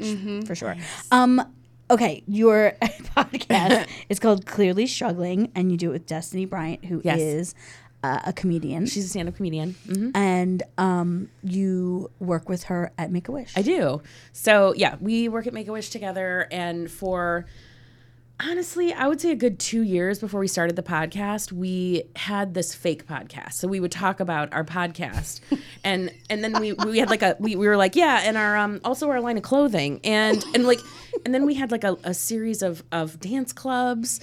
for 0.47 0.55
sure. 0.55 0.77
Um 1.11 1.43
okay, 1.91 2.23
your 2.29 2.73
podcast 3.17 3.89
is 4.09 4.21
called 4.21 4.47
Clearly 4.47 4.87
Struggling, 4.87 5.51
and 5.57 5.73
you 5.73 5.77
do 5.77 5.91
it 5.91 5.93
with 5.95 6.07
Destiny 6.07 6.45
Bryant, 6.45 6.85
who 6.85 7.01
is 7.01 7.05
Yes. 7.05 7.55
Uh, 8.03 8.21
a 8.25 8.33
comedian. 8.33 8.87
She's 8.87 9.05
a 9.05 9.09
stand-up 9.09 9.37
comedian. 9.37 9.75
hmm 9.87 10.11
and 10.15 10.63
um, 10.79 11.29
you 11.43 12.11
work 12.19 12.49
with 12.49 12.65
her 12.65 12.93
at 12.99 13.11
Make 13.11 13.29
a 13.29 13.33
Wish. 13.33 13.53
I 13.57 13.63
do. 13.63 14.03
So 14.33 14.75
yeah, 14.75 14.97
we 15.01 15.29
work 15.29 15.47
at 15.47 15.53
Make 15.53 15.69
a 15.69 15.73
Wish 15.73 15.91
together, 15.91 16.49
and 16.51 16.91
for 16.91 17.47
honestly, 18.43 18.93
I 18.93 19.07
would 19.07 19.21
say 19.21 19.33
a 19.33 19.37
good 19.37 19.59
two 19.59 19.83
years 19.83 20.19
before 20.19 20.41
we 20.41 20.49
started 20.49 20.75
the 20.77 20.83
podcast, 20.83 21.53
we 21.53 22.05
had 22.17 22.55
this 22.55 22.75
fake 22.75 23.07
podcast. 23.07 23.53
So 23.55 23.69
we 23.69 23.81
would 23.81 23.93
talk 23.93 24.19
about 24.21 24.53
our 24.55 24.65
podcast, 24.65 25.41
and 25.85 26.11
and 26.31 26.43
then 26.43 26.59
we 26.59 26.73
we 26.73 26.99
had 26.99 27.11
like 27.11 27.23
a 27.23 27.37
we, 27.39 27.55
we 27.57 27.69
were 27.69 27.77
like 27.77 27.97
yeah, 27.97 28.23
and 28.25 28.37
our 28.37 28.57
um 28.57 28.81
also 28.85 29.09
our 29.11 29.21
line 29.21 29.37
of 29.37 29.43
clothing, 29.43 30.01
and 30.05 30.43
and 30.55 30.67
like 30.67 30.81
and 31.25 31.35
then 31.35 31.47
we 31.47 31.55
had 31.55 31.71
like 31.71 31.85
a, 31.85 31.97
a 32.05 32.15
series 32.15 32.63
of 32.63 32.83
of 32.93 33.19
dance 33.21 33.53
clubs. 33.53 34.21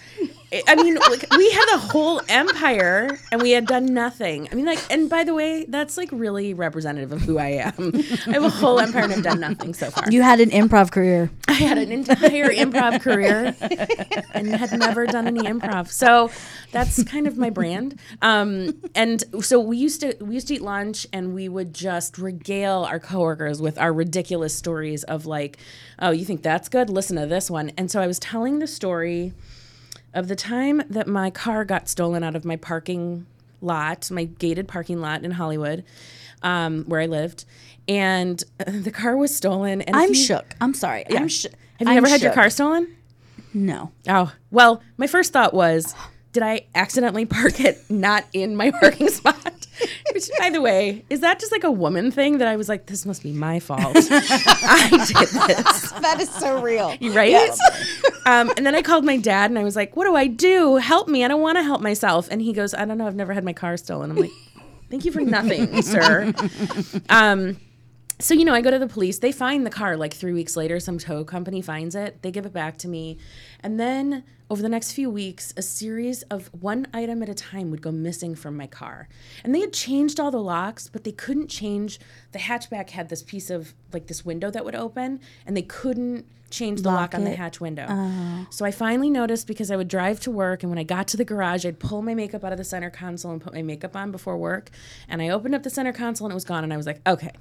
I- 0.68 0.76
mean, 0.76 0.95
like 0.95 1.26
we 1.36 1.52
had 1.52 1.76
a 1.76 1.78
whole 1.78 2.22
empire, 2.30 3.18
and 3.32 3.41
we 3.41 3.52
had 3.52 3.66
done 3.68 3.86
nothing. 3.93 4.48
I 4.52 4.56
mean, 4.56 4.66
like, 4.66 4.80
and 4.89 5.10
by 5.10 5.24
the 5.24 5.34
way, 5.34 5.66
that's 5.68 5.98
like 5.98 6.10
really 6.12 6.54
representative 6.54 7.12
of 7.12 7.22
who 7.22 7.38
I 7.38 7.50
am. 7.50 7.91
I 8.28 8.32
have 8.32 8.43
a 8.43 8.50
whole 8.50 8.80
empire, 8.80 9.04
and 9.04 9.14
I've 9.14 9.24
done 9.24 9.39
nothing 9.41 9.74
so 9.74 9.89
far. 9.89 10.06
You 10.10 10.22
had 10.22 10.39
an 10.39 10.52
improv 10.52 10.91
career. 10.91 11.30
I 11.48 11.54
had 11.54 11.78
an 11.78 11.91
entire 11.91 12.50
improv 12.50 13.02
career 13.02 13.56
and 14.34 14.48
had 14.56 14.72
never 14.78 15.06
done 15.06 15.28
any 15.28 15.41
improv. 15.41 15.89
So 15.89 16.30
that's 16.72 17.04
kind 17.04 17.28
of 17.28 17.38
my 17.38 17.50
brand. 17.50 18.00
Um, 18.22 18.80
and 18.95 19.24
so 19.41 19.60
we 19.60 19.78
used 19.78 20.02
to 20.02 20.16
we 20.22 20.36
used 20.36 20.48
to 20.50 20.56
eat 20.56 20.62
lunch 20.62 21.08
and 21.12 21.34
we 21.34 21.50
would 21.50 21.74
just 21.74 22.18
regale 22.18 22.86
our 22.89 23.00
coworkers 23.00 23.62
with 23.62 23.78
our 23.78 23.91
ridiculous 23.91 24.56
stories 24.56 25.04
of 25.04 25.26
like, 25.26 25.58
oh, 26.00 26.12
you 26.12 26.26
think 26.26 26.41
that's 26.41 26.70
good? 26.70 26.86
Listen 26.89 27.17
to 27.17 27.25
this 27.25 27.49
one. 27.49 27.71
And 27.77 27.89
so 27.91 28.01
I 28.01 28.07
was 28.07 28.19
telling 28.19 28.59
the 28.59 28.67
story 28.67 29.33
of 30.13 30.27
the 30.27 30.35
time 30.35 30.81
that 30.89 31.07
my 31.07 31.29
car 31.29 31.65
got 31.65 31.88
stolen 31.89 32.23
out 32.23 32.35
of 32.35 32.45
my 32.45 32.55
parking 32.55 33.25
lot, 33.61 34.09
my 34.11 34.25
gated 34.25 34.67
parking 34.67 34.99
lot 35.01 35.23
in 35.23 35.31
Hollywood, 35.31 35.83
um, 36.41 36.83
where 36.85 37.01
I 37.01 37.05
lived. 37.05 37.45
And 37.88 38.43
the 38.65 38.91
car 38.91 39.15
was 39.17 39.35
stolen. 39.35 39.81
And 39.81 39.95
I'm 39.95 40.09
you- 40.09 40.15
shook. 40.15 40.45
I'm 40.61 40.73
sorry. 40.73 41.05
I'm 41.09 41.27
shook. 41.27 41.51
have 41.79 41.88
you 41.88 41.93
ever 41.93 42.09
had 42.09 42.21
your 42.21 42.33
car 42.33 42.49
stolen? 42.49 42.95
No. 43.53 43.91
Oh, 44.07 44.33
well, 44.51 44.81
my 44.97 45.07
first 45.07 45.33
thought 45.33 45.53
was, 45.53 45.95
did 46.31 46.43
I 46.43 46.67
accidentally 46.75 47.25
park 47.25 47.59
it 47.59 47.79
not 47.89 48.25
in 48.33 48.55
my 48.55 48.71
parking 48.79 49.09
spot? 49.09 49.57
Which, 50.13 50.30
by 50.39 50.49
the 50.49 50.61
way, 50.61 51.03
is 51.09 51.19
that 51.21 51.39
just 51.39 51.51
like 51.51 51.63
a 51.63 51.71
woman 51.71 52.11
thing 52.11 52.38
that 52.39 52.47
I 52.47 52.55
was 52.55 52.69
like, 52.69 52.86
this 52.88 53.05
must 53.05 53.23
be 53.23 53.32
my 53.32 53.59
fault? 53.59 53.95
I 53.95 54.89
did 55.07 55.28
this, 55.28 55.91
that 56.01 56.17
is 56.19 56.30
so 56.30 56.61
real 56.61 56.95
You 56.99 57.13
right? 57.13 57.49
Um, 58.25 58.51
and 58.57 58.65
then 58.65 58.75
I 58.75 58.82
called 58.82 59.05
my 59.05 59.17
dad 59.17 59.51
and 59.51 59.59
I 59.59 59.63
was 59.63 59.75
like, 59.75 59.95
what 59.95 60.05
do 60.05 60.15
I 60.15 60.28
do? 60.28 60.78
Help 60.78 61.07
me. 61.07 61.23
I 61.23 61.28
don't 61.28 61.41
want 61.41 61.57
to 61.57 61.63
help 61.63 61.82
myself. 61.82 62.28
And 62.30 62.41
he 62.41 62.53
goes, 62.53 62.73
I 62.73 62.86
don't 62.86 62.97
know. 62.97 63.07
I've 63.07 63.15
never 63.15 63.34
had 63.34 63.43
my 63.43 63.53
car 63.53 63.78
stolen. 63.78 64.11
I'm 64.11 64.17
like, 64.17 64.32
thank 64.89 65.05
you 65.05 65.11
for 65.11 65.21
nothing, 65.21 65.82
sir. 65.82 66.34
Um, 67.09 67.57
so 68.19 68.34
you 68.34 68.45
know, 68.45 68.53
I 68.53 68.61
go 68.61 68.71
to 68.71 68.80
the 68.80 68.88
police. 68.88 69.19
They 69.19 69.32
find 69.32 69.65
the 69.65 69.69
car 69.69 69.95
like 69.95 70.13
three 70.13 70.34
weeks 70.34 70.55
later. 70.55 70.80
Some 70.80 70.97
tow 70.97 71.23
company 71.23 71.61
finds 71.61 71.95
it. 71.95 72.21
They 72.23 72.32
give 72.32 72.45
it 72.45 72.53
back 72.53 72.78
to 72.80 72.88
me, 72.88 73.19
and 73.62 73.80
then 73.80 74.24
over 74.49 74.62
the 74.62 74.70
next 74.70 74.93
few 74.93 75.10
weeks, 75.10 75.53
a 75.58 75.62
series 75.62 76.24
of 76.24 76.49
one 76.53 76.88
item 76.93 77.22
at 77.22 77.28
a 77.28 77.34
time 77.34 77.70
would 77.70 77.82
go 77.82 77.91
missing 77.91 78.34
from 78.34 78.55
my 78.55 78.68
car. 78.68 79.10
And 79.43 79.53
they 79.53 79.60
had 79.60 79.74
changed 79.74 80.20
all 80.20 80.32
the 80.32 80.41
locks, 80.41 80.88
but 80.88 81.03
they 81.03 81.12
couldn't 81.12 81.47
change. 81.49 81.99
The 82.32 82.39
hatchback 82.39 82.91
had 82.91 83.10
this 83.10 83.22
piece 83.24 83.49
of 83.49 83.74
like 83.91 84.08
this 84.08 84.24
window 84.24 84.49
that 84.51 84.64
would 84.64 84.76
open, 84.76 85.20
and 85.45 85.58
they 85.58 85.64
couldn't 85.64 86.26
change 86.49 86.82
the 86.82 86.89
lock, 86.89 87.14
on 87.14 87.26
the 87.26 87.36
hatch 87.36 87.60
window. 87.60 87.84
Uh-huh. 87.84 88.45
So 88.51 88.64
I 88.64 88.72
finally 88.72 89.10
noticed 89.10 89.47
because 89.47 89.70
I 89.70 89.76
would 89.76 89.89
drive 89.89 90.22
to 90.22 90.32
work, 90.32 90.64
and 90.64 90.70
when 90.70 90.80
I 90.80 90.84
got 90.84 91.10
to 91.10 91.18
the 91.18 91.26
garage, 91.26 91.66
I'd 91.66 91.78
pull 91.80 92.01
my 92.01 92.14
makeup 92.14 92.45
out 92.45 92.53
of 92.53 92.58
the 92.58 92.64
center 92.64 92.89
console 92.89 93.32
and 93.32 93.41
put 93.41 93.53
my 93.53 93.62
makeup 93.62 93.97
on 93.97 94.12
before 94.12 94.38
work. 94.38 94.70
And 95.10 95.22
I 95.22 95.28
opened 95.28 95.55
up 95.55 95.64
the 95.64 95.70
center 95.70 95.91
console, 95.91 96.28
and 96.28 96.32
it 96.32 96.36
was 96.36 96.45
gone. 96.45 96.64
And 96.64 96.72
I 96.72 96.78
was 96.78 96.86
like, 96.86 97.01
okay. 97.05 97.32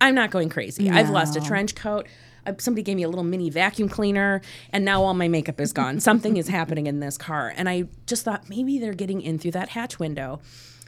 I'm 0.00 0.14
not 0.14 0.30
going 0.30 0.48
crazy. 0.48 0.90
I've 0.90 1.10
lost 1.10 1.36
a 1.36 1.40
trench 1.40 1.74
coat. 1.74 2.06
Uh, 2.48 2.54
Somebody 2.58 2.82
gave 2.82 2.96
me 2.96 3.02
a 3.02 3.08
little 3.08 3.24
mini 3.24 3.50
vacuum 3.50 3.88
cleaner, 3.88 4.40
and 4.72 4.84
now 4.84 5.02
all 5.02 5.14
my 5.14 5.28
makeup 5.28 5.60
is 5.60 5.72
gone. 5.72 6.00
Something 6.00 6.36
is 6.36 6.48
happening 6.58 6.86
in 6.86 7.00
this 7.00 7.18
car. 7.18 7.52
And 7.56 7.68
I 7.68 7.84
just 8.06 8.24
thought 8.24 8.48
maybe 8.48 8.78
they're 8.78 8.94
getting 8.94 9.20
in 9.20 9.38
through 9.38 9.52
that 9.52 9.70
hatch 9.70 9.98
window. 9.98 10.40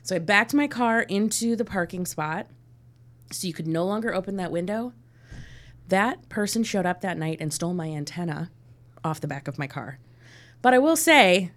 So 0.02 0.16
I 0.16 0.18
backed 0.18 0.54
my 0.54 0.66
car 0.66 1.02
into 1.02 1.56
the 1.56 1.64
parking 1.64 2.06
spot 2.06 2.46
so 3.30 3.46
you 3.46 3.52
could 3.52 3.66
no 3.68 3.84
longer 3.84 4.14
open 4.14 4.36
that 4.36 4.50
window. 4.50 4.92
That 5.88 6.28
person 6.28 6.62
showed 6.64 6.86
up 6.86 7.00
that 7.02 7.18
night 7.18 7.38
and 7.40 7.52
stole 7.52 7.74
my 7.74 7.88
antenna 7.88 8.50
off 9.04 9.20
the 9.20 9.26
back 9.28 9.48
of 9.48 9.58
my 9.58 9.66
car. 9.66 9.98
But 10.62 10.74
I 10.74 10.78
will 10.78 10.96
say, 10.96 11.50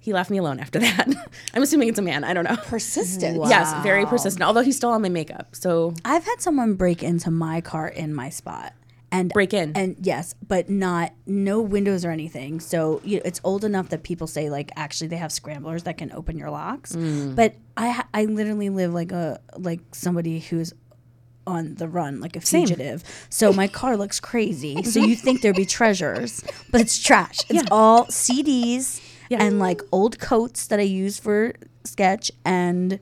he 0.00 0.12
left 0.12 0.30
me 0.30 0.38
alone 0.38 0.60
after 0.60 0.78
that. 0.80 1.08
I'm 1.54 1.62
assuming 1.62 1.88
it's 1.88 1.98
a 1.98 2.02
man. 2.02 2.24
I 2.24 2.34
don't 2.34 2.44
know. 2.44 2.56
persistent 2.56 3.42
Yes, 3.48 3.72
very 3.82 4.06
persistent. 4.06 4.42
Although 4.42 4.62
he 4.62 4.72
stole 4.72 4.92
all 4.92 4.98
my 4.98 5.08
makeup. 5.08 5.56
So 5.56 5.94
I've 6.04 6.24
had 6.24 6.40
someone 6.40 6.74
break 6.74 7.02
into 7.02 7.30
my 7.30 7.60
car 7.60 7.88
in 7.88 8.14
my 8.14 8.28
spot. 8.30 8.72
And 9.14 9.30
Break 9.32 9.54
in. 9.54 9.72
and 9.76 9.96
yes, 10.00 10.34
but 10.46 10.68
not 10.68 11.12
no 11.26 11.60
windows 11.60 12.04
or 12.04 12.10
anything. 12.10 12.60
So 12.60 13.00
you 13.04 13.16
know, 13.18 13.22
it's 13.24 13.40
old 13.44 13.64
enough 13.64 13.88
that 13.90 14.02
people 14.02 14.26
say 14.26 14.50
like 14.50 14.70
actually 14.76 15.06
they 15.08 15.16
have 15.16 15.30
scramblers 15.32 15.84
that 15.84 15.96
can 15.98 16.10
open 16.12 16.36
your 16.36 16.50
locks. 16.50 16.94
Mm. 16.96 17.34
But 17.36 17.54
I 17.76 18.04
I 18.12 18.24
literally 18.26 18.70
live 18.70 18.92
like 18.92 19.12
a 19.12 19.40
like 19.56 19.80
somebody 19.92 20.40
who's 20.40 20.72
on 21.46 21.74
the 21.74 21.86
run 21.86 22.20
like 22.20 22.36
a 22.36 22.40
fugitive. 22.40 23.02
So 23.28 23.52
my 23.52 23.68
car 23.68 23.96
looks 23.96 24.18
crazy. 24.18 24.82
so 24.92 24.98
you 25.00 25.14
think 25.14 25.42
there'd 25.42 25.54
be 25.56 25.66
treasures, 25.66 26.42
but 26.72 26.80
it's 26.80 26.98
trash. 27.02 27.38
It's 27.50 27.52
Yeah. 27.62 27.68
all 27.70 28.06
CDs 28.06 29.00
Yeah. 29.28 29.42
and 29.42 29.58
like 29.58 29.80
old 29.92 30.18
coats 30.18 30.66
that 30.68 30.78
I 30.80 30.84
use 30.84 31.18
for 31.18 31.52
sketch 31.84 32.32
and 32.46 32.98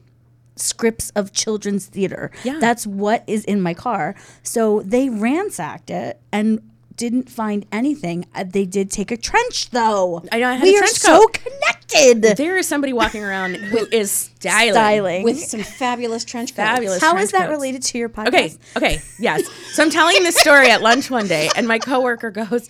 scripts 0.56 1.10
of 1.10 1.32
children's 1.32 1.86
theater. 1.86 2.30
Yeah. 2.44 2.58
That's 2.60 2.86
what 2.86 3.24
is 3.26 3.44
in 3.44 3.60
my 3.60 3.74
car. 3.74 4.14
So 4.42 4.80
they 4.84 5.08
ransacked 5.08 5.90
it 5.90 6.20
and 6.30 6.60
didn't 6.96 7.30
find 7.30 7.64
anything. 7.72 8.26
Uh, 8.34 8.44
They 8.44 8.66
did 8.66 8.90
take 8.90 9.10
a 9.10 9.16
trench 9.16 9.70
though. 9.70 10.22
I 10.30 10.38
know, 10.40 10.48
I 10.50 10.54
had 10.54 10.62
we 10.62 10.76
are 10.78 10.86
so 10.86 11.26
connected. 11.28 12.36
there 12.36 12.58
is 12.58 12.68
somebody 12.68 12.92
walking 12.92 13.24
around 13.24 13.54
who 13.56 13.86
is 13.90 14.10
styling. 14.12 14.72
Styling. 14.74 15.24
with 15.24 15.38
some 15.42 15.62
fabulous 15.62 16.24
trench 16.24 16.50
coats. 16.54 16.68
Fabulous. 16.68 17.00
How 17.00 17.16
is 17.16 17.32
that 17.32 17.46
coats. 17.46 17.50
related 17.50 17.82
to 17.84 17.98
your 17.98 18.08
podcast? 18.10 18.28
Okay, 18.28 18.54
okay, 18.76 19.02
yes. 19.18 19.42
So 19.72 19.82
I'm 19.82 19.90
telling 19.90 20.22
this 20.22 20.36
story 20.36 20.70
at 20.70 20.82
lunch 20.82 21.10
one 21.10 21.26
day, 21.26 21.48
and 21.56 21.66
my 21.66 21.78
coworker 21.78 22.30
goes, 22.30 22.68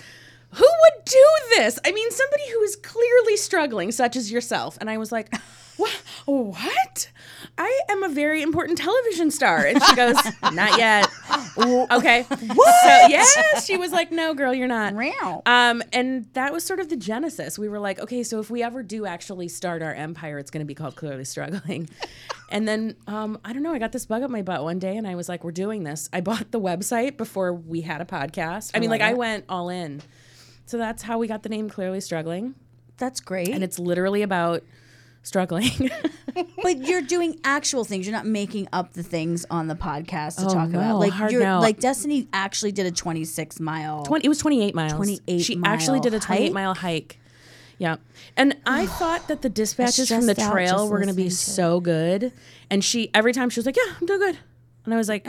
Who 0.50 0.64
would 0.66 1.04
do 1.04 1.26
this? 1.56 1.78
I 1.84 1.90
mean, 1.90 2.10
somebody 2.12 2.44
who 2.52 2.62
is 2.62 2.76
clearly 2.76 3.36
struggling, 3.36 3.90
such 3.90 4.14
as 4.16 4.30
yourself. 4.30 4.78
And 4.80 4.88
I 4.88 4.98
was 4.98 5.10
like, 5.10 5.34
What? 5.76 6.00
What? 6.26 7.08
I 7.58 7.80
am 7.90 8.02
a 8.02 8.08
very 8.08 8.42
important 8.42 8.78
television 8.78 9.30
star. 9.30 9.64
And 9.66 9.82
she 9.82 9.94
goes, 9.94 10.16
Not 10.52 10.78
yet. 10.78 11.08
Okay. 11.58 12.24
So 12.28 13.06
yeah, 13.08 13.24
she 13.62 13.76
was 13.76 13.92
like, 13.92 14.10
"No, 14.10 14.32
girl, 14.34 14.54
you're 14.54 14.68
not." 14.68 14.94
Meow. 14.94 15.42
Um, 15.44 15.82
and 15.92 16.26
that 16.32 16.52
was 16.52 16.64
sort 16.64 16.80
of 16.80 16.88
the 16.88 16.96
genesis. 16.96 17.58
We 17.58 17.68
were 17.68 17.78
like, 17.78 18.00
okay, 18.00 18.22
so 18.22 18.40
if 18.40 18.50
we 18.50 18.62
ever 18.62 18.82
do 18.82 19.04
actually 19.04 19.48
start 19.48 19.82
our 19.82 19.92
empire, 19.92 20.38
it's 20.38 20.50
going 20.50 20.60
to 20.62 20.66
be 20.66 20.74
called 20.74 20.96
Clearly 20.96 21.24
Struggling. 21.24 21.88
and 22.50 22.66
then 22.66 22.96
um, 23.06 23.38
I 23.44 23.52
don't 23.52 23.62
know. 23.62 23.74
I 23.74 23.78
got 23.78 23.92
this 23.92 24.06
bug 24.06 24.22
up 24.22 24.30
my 24.30 24.42
butt 24.42 24.62
one 24.62 24.78
day, 24.78 24.96
and 24.96 25.06
I 25.06 25.14
was 25.14 25.28
like, 25.28 25.44
we're 25.44 25.52
doing 25.52 25.84
this. 25.84 26.08
I 26.12 26.20
bought 26.22 26.52
the 26.52 26.60
website 26.60 27.16
before 27.16 27.52
we 27.52 27.82
had 27.82 28.00
a 28.00 28.06
podcast. 28.06 28.70
I 28.74 28.78
mean, 28.78 28.90
like 28.90 29.02
I 29.02 29.12
went 29.12 29.44
all 29.48 29.68
in. 29.68 30.00
So 30.64 30.78
that's 30.78 31.02
how 31.02 31.18
we 31.18 31.26
got 31.28 31.42
the 31.42 31.48
name 31.50 31.68
Clearly 31.68 32.00
Struggling, 32.00 32.54
That's 32.96 33.20
great. 33.20 33.48
and 33.50 33.62
it's 33.62 33.78
literally 33.78 34.22
about 34.22 34.62
struggling. 35.22 35.90
but 36.62 36.78
you're 36.78 37.02
doing 37.02 37.38
actual 37.44 37.84
things. 37.84 38.06
You're 38.06 38.16
not 38.16 38.26
making 38.26 38.68
up 38.72 38.92
the 38.92 39.02
things 39.02 39.44
on 39.50 39.68
the 39.68 39.74
podcast 39.74 40.36
to 40.38 40.46
Oh, 40.46 40.54
talk 40.54 40.68
no, 40.70 40.78
about. 40.78 40.98
Like 40.98 41.12
hard 41.12 41.32
you're 41.32 41.42
no. 41.44 41.60
like 41.60 41.80
Destiny 41.80 42.28
actually 42.32 42.72
did 42.72 42.86
a 42.86 42.90
26 42.90 43.60
mile. 43.60 44.04
20, 44.04 44.24
it 44.24 44.28
was 44.28 44.38
28 44.38 44.74
miles. 44.74 44.92
28 44.94 45.40
She 45.40 45.60
actually 45.64 46.00
did 46.00 46.14
a 46.14 46.20
28 46.20 46.44
hike? 46.46 46.52
mile 46.52 46.74
hike. 46.74 47.18
Yeah. 47.78 47.96
And 48.36 48.56
I 48.66 48.86
thought 48.98 49.28
that 49.28 49.42
the 49.42 49.48
dispatches 49.48 50.08
from 50.08 50.26
the 50.26 50.34
trail 50.34 50.88
were 50.88 50.98
going 50.98 51.08
to 51.08 51.14
be 51.14 51.30
so 51.30 51.80
good. 51.80 52.32
And 52.70 52.84
she, 52.84 53.10
every 53.14 53.32
time 53.32 53.50
she 53.50 53.58
was 53.60 53.66
like, 53.66 53.76
yeah, 53.76 53.94
I'm 54.00 54.06
doing 54.06 54.20
good. 54.20 54.38
And 54.84 54.92
I 54.92 54.96
was 54.96 55.08
like, 55.08 55.28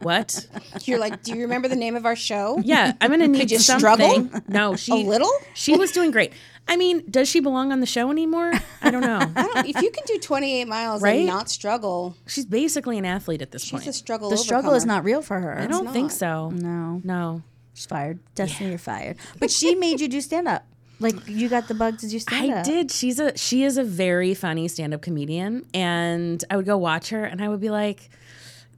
what? 0.00 0.46
You're 0.84 0.98
like, 0.98 1.22
do 1.22 1.32
you 1.34 1.42
remember 1.42 1.68
the 1.68 1.76
name 1.76 1.96
of 1.96 2.06
our 2.06 2.16
show? 2.16 2.60
Yeah, 2.64 2.92
I'm 3.00 3.08
going 3.08 3.20
to 3.20 3.28
need 3.28 3.50
you 3.50 3.58
something. 3.58 3.80
struggle? 4.28 4.42
No, 4.48 4.76
she. 4.76 4.92
A 4.92 4.94
little? 5.06 5.30
She 5.54 5.76
was 5.76 5.92
doing 5.92 6.10
great. 6.10 6.32
I 6.68 6.76
mean, 6.76 7.02
does 7.10 7.28
she 7.28 7.40
belong 7.40 7.72
on 7.72 7.80
the 7.80 7.86
show 7.86 8.10
anymore? 8.10 8.52
I 8.82 8.90
don't 8.90 9.00
know. 9.02 9.18
I 9.36 9.46
don't- 9.46 9.66
if 9.66 9.82
you 9.82 9.90
can 9.90 10.04
do 10.06 10.18
28 10.18 10.68
miles 10.68 11.02
Right? 11.02 11.18
and 11.18 11.26
not 11.26 11.50
struggle, 11.50 12.16
She's 12.26 12.46
basically 12.46 12.96
an 12.96 13.04
athlete 13.04 13.42
at 13.42 13.50
this 13.50 13.62
she's 13.62 13.72
point. 13.72 13.86
a 13.88 13.92
struggle. 13.92 14.30
the 14.30 14.36
struggle 14.36 14.74
is 14.74 14.86
not 14.86 15.02
real 15.04 15.20
for 15.22 15.38
her. 15.40 15.58
I 15.58 15.66
don't 15.66 15.90
think 15.92 16.10
so. 16.12 16.50
No, 16.50 17.00
No. 17.04 17.42
she's 17.74 17.86
fired. 17.86 18.20
Destiny, 18.36 18.70
you're 18.70 18.78
fired. 18.78 19.16
But 19.40 19.50
she 19.50 19.74
made 19.74 20.00
you 20.00 20.06
do 20.08 20.20
stand 20.20 20.46
up. 20.48 20.64
Like 21.00 21.14
you 21.26 21.48
got 21.48 21.66
the 21.66 21.74
bug 21.74 21.98
to 22.00 22.08
do 22.08 22.18
stand 22.18 22.52
up. 22.52 22.58
I 22.58 22.62
did. 22.62 22.90
She's 22.90 23.18
a 23.18 23.34
she 23.36 23.64
is 23.64 23.78
a 23.78 23.82
very 23.84 24.34
funny 24.34 24.68
stand-up 24.68 25.00
comedian 25.00 25.64
and 25.72 26.44
I 26.50 26.56
would 26.56 26.66
go 26.66 26.76
watch 26.76 27.08
her 27.08 27.24
and 27.24 27.40
I 27.42 27.48
would 27.48 27.60
be 27.60 27.70
like 27.70 28.10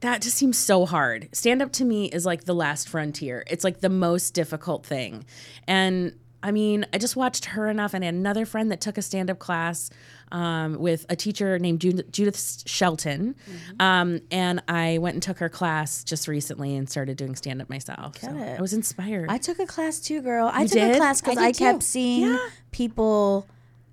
that 0.03 0.21
just 0.21 0.37
seems 0.37 0.57
so 0.57 0.85
hard. 0.85 1.29
Stand 1.31 1.61
up 1.61 1.71
to 1.73 1.85
me 1.85 2.05
is 2.05 2.25
like 2.25 2.43
the 2.43 2.53
last 2.53 2.89
frontier. 2.89 3.43
It's 3.47 3.63
like 3.63 3.79
the 3.79 3.89
most 3.89 4.33
difficult 4.33 4.85
thing. 4.85 5.25
And 5.65 6.13
I 6.43 6.51
mean, 6.51 6.85
I 6.93 6.97
just 6.97 7.15
watched 7.15 7.45
her 7.45 7.69
enough 7.69 7.93
and 7.93 8.03
I 8.03 8.07
had 8.07 8.15
another 8.15 8.45
friend 8.45 8.69
that 8.71 8.81
took 8.81 8.97
a 8.97 9.01
stand 9.01 9.29
up 9.29 9.39
class 9.39 9.89
um, 10.33 10.77
with 10.77 11.05
a 11.07 11.15
teacher 11.15 11.57
named 11.57 11.79
Judith, 11.79 12.11
Judith 12.11 12.63
Shelton. 12.65 13.35
Um, 13.79 14.19
and 14.29 14.61
I 14.67 14.97
went 14.97 15.13
and 15.13 15.23
took 15.23 15.39
her 15.39 15.47
class 15.47 16.03
just 16.03 16.27
recently 16.27 16.75
and 16.75 16.89
started 16.89 17.15
doing 17.15 17.37
stand 17.37 17.61
up 17.61 17.69
myself. 17.69 18.19
So. 18.19 18.27
I 18.27 18.59
was 18.59 18.73
inspired. 18.73 19.29
I 19.29 19.37
took 19.37 19.57
a 19.59 19.65
class 19.65 20.01
too, 20.01 20.21
girl. 20.21 20.51
I 20.53 20.63
You 20.63 20.67
took 20.67 20.81
a 20.81 20.97
class 20.97 21.21
because 21.21 21.37
I 21.37 21.45
I, 21.45 21.51
kept 21.53 21.81
seeing 21.81 22.37
people 22.71 23.47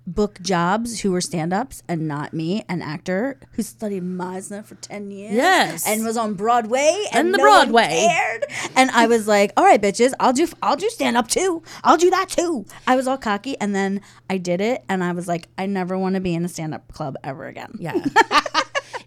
book 0.07 0.39
jobs 0.41 1.01
who 1.01 1.11
were 1.11 1.21
stand-ups 1.21 1.83
and 1.87 2.07
not 2.07 2.33
me, 2.33 2.65
an 2.67 2.81
actor 2.81 3.39
who 3.53 3.61
studied 3.61 4.03
Meisner 4.03 4.65
for 4.65 4.75
10 4.75 5.11
years. 5.11 5.33
Yes. 5.33 5.87
And 5.87 6.03
was 6.03 6.17
on 6.17 6.33
Broadway 6.33 7.05
and, 7.13 7.27
And 7.27 7.33
the 7.33 7.37
no 7.37 7.43
Broadway. 7.43 8.07
cared. 8.09 8.45
And 8.75 8.89
I 8.91 9.07
was 9.07 9.27
like, 9.27 9.53
all 9.55 9.63
right, 9.63 9.81
bitches, 9.81 10.13
I'll 10.19 10.33
do 10.33 10.47
I'll 10.61 10.75
do 10.75 10.89
stand-up 10.89 11.27
too. 11.27 11.61
I'll 11.83 11.97
do 11.97 12.09
that 12.09 12.29
too. 12.29 12.65
I 12.87 12.95
was 12.95 13.07
all 13.07 13.17
cocky 13.17 13.55
and 13.61 13.75
then 13.75 14.01
I 14.29 14.37
did 14.37 14.59
it 14.59 14.83
and 14.89 15.03
I 15.03 15.11
was 15.11 15.27
like, 15.27 15.47
I 15.57 15.65
never 15.67 15.97
want 15.97 16.15
to 16.15 16.21
be 16.21 16.33
in 16.33 16.43
a 16.45 16.49
stand-up 16.49 16.91
club 16.91 17.15
ever 17.23 17.47
again. 17.47 17.73
yeah. 17.79 17.93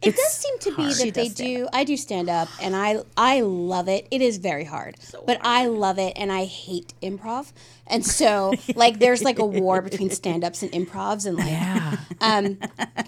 It 0.02 0.16
does 0.16 0.32
seem 0.32 0.58
to 0.58 0.76
be 0.76 0.92
She 0.92 1.04
that 1.06 1.14
they 1.14 1.24
does 1.28 1.32
stand 1.32 1.56
do. 1.56 1.68
I 1.72 1.84
do 1.84 1.96
stand 1.96 2.28
up, 2.28 2.48
and 2.60 2.76
I 2.76 2.98
I 3.16 3.40
love 3.40 3.88
it. 3.88 4.06
It 4.10 4.20
is 4.20 4.36
very 4.36 4.64
hard, 4.64 4.96
but 5.24 5.38
I 5.40 5.66
love 5.66 5.98
it, 5.98 6.12
and 6.16 6.30
I 6.30 6.44
hate 6.44 6.92
improv. 7.02 7.52
And 7.86 8.04
so, 8.04 8.54
like, 8.74 8.98
there's 8.98 9.22
like 9.22 9.38
a 9.38 9.44
war 9.44 9.82
between 9.82 10.08
stand 10.10 10.42
ups 10.42 10.62
and 10.62 10.72
improvs, 10.72 11.26
and 11.26 11.36
like, 11.36 11.48
Yeah. 11.48 11.96
um, 12.20 12.58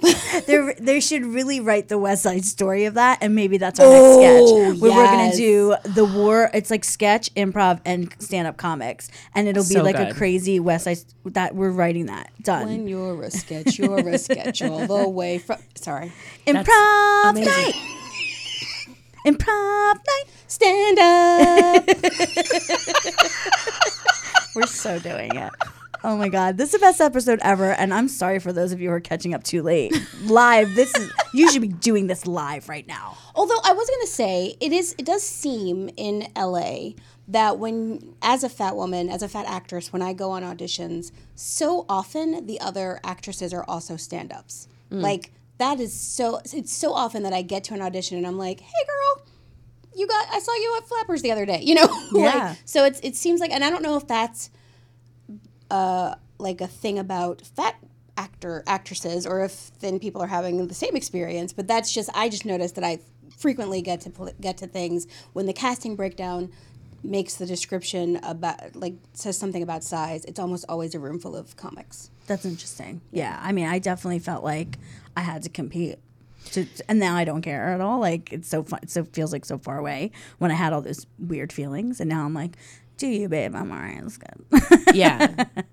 They 0.47 0.75
they 0.79 1.01
should 1.01 1.25
really 1.25 1.61
write 1.61 1.89
the 1.89 1.97
West 1.99 2.23
Side 2.25 2.45
Story 2.45 2.85
of 2.85 2.95
that, 2.95 3.19
and 3.23 3.35
maybe 3.35 3.57
that's 3.57 3.81
our 3.81 3.87
next 3.89 4.15
sketch. 4.17 4.81
Where 4.81 4.93
we're 4.93 5.05
gonna 5.07 5.35
do 5.35 5.77
the 5.85 6.05
war. 6.05 6.51
It's 6.53 6.71
like 6.71 6.85
sketch, 6.85 7.33
improv, 7.35 7.81
and 7.87 8.15
stand 8.19 8.47
up 8.49 8.59
comics, 8.59 9.11
and 9.35 9.49
it'll 9.49 9.63
be 9.65 9.75
So 9.75 9.83
like 9.83 9.99
a 9.99 10.13
crazy 10.13 10.61
West 10.61 10.85
Side. 10.85 10.99
That 11.25 11.55
we're 11.57 11.71
writing 11.71 12.07
that 12.07 12.31
done. 12.43 12.67
when 12.67 12.87
you're 12.87 13.23
a 13.23 13.31
sketch, 13.31 13.79
you're 13.79 14.07
a 14.09 14.19
sketch 14.19 14.61
all 14.63 14.87
the 14.87 15.09
way 15.09 15.39
from. 15.39 15.57
Sorry, 15.75 16.13
improv 16.47 17.31
amazing. 17.31 17.51
night. 17.51 17.75
improv 19.25 19.95
night. 19.95 20.25
stand 20.47 20.99
up. 20.99 21.89
We're 24.57 24.67
so 24.67 24.99
doing 24.99 25.37
it. 25.37 25.53
Oh 26.03 26.17
my 26.17 26.31
god, 26.31 26.57
this 26.57 26.73
is 26.73 26.73
the 26.73 26.79
best 26.79 27.01
episode 27.01 27.41
ever, 27.43 27.73
and 27.73 27.93
I'm 27.93 28.09
sorry 28.09 28.39
for 28.39 28.53
those 28.53 28.73
of 28.73 28.81
you 28.81 28.89
who 28.89 28.95
are 28.95 29.01
catching 29.01 29.35
up 29.35 29.45
too 29.45 29.63
late. 29.63 29.93
Live, 30.23 30.75
this 30.75 30.95
is 30.97 31.13
you 31.35 31.51
should 31.51 31.61
be 31.61 31.69
doing 31.69 32.07
this 32.07 32.27
live 32.27 32.69
right 32.69 32.87
now. 32.87 33.19
Although 33.35 33.59
I 33.65 33.73
was 33.73 33.91
gonna 33.91 34.07
say 34.07 34.57
it 34.61 34.73
is, 34.73 34.95
it 34.97 35.05
does 35.05 35.23
seem 35.23 35.91
in 35.97 36.29
LA 36.35 36.93
that 37.29 37.59
when, 37.59 38.15
as 38.23 38.45
a 38.45 38.49
fat 38.49 38.77
woman, 38.77 39.11
as 39.11 39.23
a 39.23 39.29
fat 39.29 39.47
actress, 39.47 39.93
when 39.93 40.01
I 40.01 40.15
go 40.15 40.31
on 40.31 40.43
auditions, 40.43 41.13
so 41.35 41.85
often 41.89 42.47
the 42.47 42.59
other 42.61 42.99
actresses 43.05 43.53
are 43.53 43.65
also 43.69 43.97
stand-ups. 43.97 44.69
Mm. 44.91 45.03
Like 45.03 45.33
that 45.59 45.81
is 45.81 45.93
so. 45.93 46.41
It's 46.53 46.73
so 46.73 46.95
often 46.95 47.25
that 47.25 47.33
I 47.35 47.43
get 47.43 47.65
to 47.65 47.75
an 47.75 47.83
audition 47.83 48.17
and 48.17 48.27
I'm 48.27 48.39
like, 48.39 48.61
"Hey, 48.61 48.85
girl, 48.87 49.27
you 49.97 50.07
got? 50.07 50.29
I 50.33 50.39
saw 50.39 50.55
you 50.55 50.75
at 50.79 50.87
Flappers 50.87 51.23
the 51.23 51.33
other 51.33 51.47
day." 51.47 51.61
You 51.63 51.75
know, 51.77 51.89
Yeah. 52.13 52.49
like, 52.51 52.59
so 52.65 52.85
it's 52.85 53.01
it 53.01 53.17
seems 53.17 53.41
like, 53.41 53.51
and 53.51 53.65
I 53.65 53.71
don't 53.71 53.83
know 53.83 53.97
if 53.97 54.07
that's 54.07 54.51
uh, 55.71 56.15
like 56.39 56.61
a 56.61 56.67
thing 56.67 56.99
about 56.99 57.41
fat 57.57 57.77
actor 58.19 58.63
actresses 58.67 59.27
or 59.27 59.45
if 59.45 59.51
thin 59.53 59.99
people 59.99 60.23
are 60.23 60.27
having 60.27 60.67
the 60.69 60.73
same 60.75 60.97
experience 60.97 61.53
but 61.53 61.69
that's 61.69 61.93
just 61.93 62.09
i 62.15 62.31
just 62.31 62.47
noticed 62.47 62.75
that 62.77 62.83
i 62.83 62.99
frequently 63.37 63.83
get 63.83 64.01
to 64.01 64.09
pl- 64.09 64.33
get 64.41 64.57
to 64.57 64.67
things 64.67 65.07
when 65.35 65.45
the 65.45 65.53
casting 65.53 65.95
breakdown 65.95 66.51
makes 67.05 67.35
the 67.35 67.45
description 67.45 68.17
about 68.23 68.75
like 68.75 68.95
says 69.13 69.37
something 69.37 69.63
about 69.63 69.85
size 69.85 70.25
it's 70.25 70.41
almost 70.41 70.65
always 70.67 70.95
a 70.95 70.99
room 70.99 71.19
full 71.19 71.37
of 71.37 71.55
comics 71.59 72.11
That's 72.27 72.47
interesting. 72.47 73.03
Yeah, 73.13 73.39
I 73.41 73.53
mean, 73.53 73.67
I 73.67 73.79
definitely 73.79 74.21
felt 74.21 74.43
like 74.43 74.79
I 75.15 75.21
had 75.21 75.43
to 75.43 75.51
compete. 75.51 75.99
To, 76.53 76.67
and 76.89 76.99
now 76.99 77.17
I 77.17 77.25
don't 77.25 77.43
care 77.43 77.69
at 77.75 77.81
all. 77.81 78.01
Like 78.01 78.33
it's 78.33 78.49
so 78.49 78.63
fun. 78.63 78.81
It 78.83 78.91
so 78.91 79.05
feels 79.05 79.33
like 79.33 79.45
so 79.45 79.59
far 79.59 79.79
away 79.79 80.11
when 80.39 80.51
I 80.51 80.55
had 80.55 80.73
all 80.73 80.81
those 80.81 81.07
weird 81.19 81.53
feelings, 81.53 82.01
and 82.01 82.09
now 82.09 82.25
I'm 82.25 82.35
like, 82.35 82.57
"Do 82.97 83.07
you, 83.07 83.29
babe? 83.29 83.55
I'm 83.55 83.71
alright. 83.71 84.03
It's 84.03 84.19
good." 84.19 84.87
Yeah. 84.95 85.29
Yeah. 85.35 85.63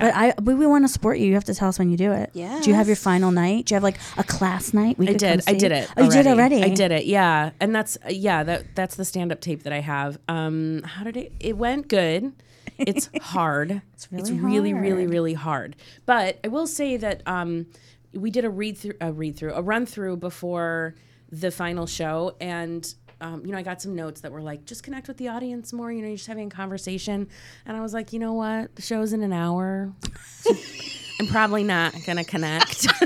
But 0.00 0.14
I, 0.16 0.32
but 0.40 0.56
we 0.56 0.66
want 0.66 0.84
to 0.84 0.88
support 0.88 1.18
you. 1.18 1.26
You 1.26 1.34
have 1.34 1.44
to 1.44 1.54
tell 1.54 1.68
us 1.68 1.78
when 1.78 1.88
you 1.90 1.96
do 1.96 2.10
it. 2.10 2.30
Yeah. 2.32 2.58
Do 2.60 2.68
you 2.70 2.74
have 2.74 2.88
your 2.88 2.96
final 2.96 3.30
night? 3.30 3.66
Do 3.66 3.74
you 3.74 3.76
have 3.76 3.82
like 3.84 3.98
a 4.16 4.24
class 4.24 4.74
night? 4.74 4.98
We 4.98 5.08
I 5.08 5.12
did. 5.12 5.42
I 5.46 5.54
did 5.54 5.70
it. 5.70 5.88
Oh, 5.96 6.04
you 6.04 6.10
did 6.10 6.26
already. 6.26 6.64
I 6.64 6.70
did 6.70 6.90
it. 6.90 7.04
Yeah, 7.04 7.50
and 7.60 7.72
that's 7.72 7.96
uh, 8.04 8.08
yeah. 8.08 8.42
That 8.42 8.74
that's 8.74 8.96
the 8.96 9.04
stand 9.04 9.30
up 9.30 9.40
tape 9.40 9.62
that 9.62 9.72
I 9.72 9.80
have. 9.80 10.18
Um, 10.26 10.82
how 10.82 11.04
did 11.04 11.16
it? 11.16 11.32
It 11.38 11.56
went 11.56 11.86
good. 11.86 12.32
It's 12.76 13.08
hard. 13.20 13.82
it's 13.92 14.10
really 14.10 14.32
really, 14.32 14.72
really, 14.72 15.02
hard. 15.02 15.10
really 15.10 15.34
hard. 15.34 15.76
But 16.06 16.38
I 16.42 16.48
will 16.48 16.66
say 16.66 16.96
that 16.96 17.22
um, 17.26 17.66
we 18.14 18.30
did 18.30 18.44
a 18.44 18.50
read 18.50 18.78
through, 18.78 18.94
a 19.00 19.12
read 19.12 19.36
through, 19.36 19.54
a 19.54 19.62
run 19.62 19.86
through 19.86 20.18
before 20.18 20.94
the 21.30 21.50
final 21.50 21.86
show, 21.86 22.36
and 22.40 22.94
um, 23.20 23.44
you 23.44 23.52
know, 23.52 23.58
I 23.58 23.62
got 23.62 23.80
some 23.80 23.94
notes 23.94 24.20
that 24.20 24.32
were 24.32 24.42
like, 24.42 24.64
just 24.66 24.82
connect 24.82 25.08
with 25.08 25.16
the 25.16 25.28
audience 25.28 25.72
more. 25.72 25.90
You 25.90 26.02
know, 26.02 26.08
you're 26.08 26.16
just 26.16 26.28
having 26.28 26.48
a 26.48 26.50
conversation, 26.50 27.28
and 27.66 27.76
I 27.76 27.80
was 27.80 27.94
like, 27.94 28.12
you 28.12 28.18
know 28.18 28.34
what, 28.34 28.74
the 28.76 28.82
show's 28.82 29.12
in 29.12 29.22
an 29.22 29.32
hour. 29.32 29.92
I'm 31.20 31.26
probably 31.28 31.64
not 31.64 31.94
gonna 32.06 32.24
connect. 32.24 32.86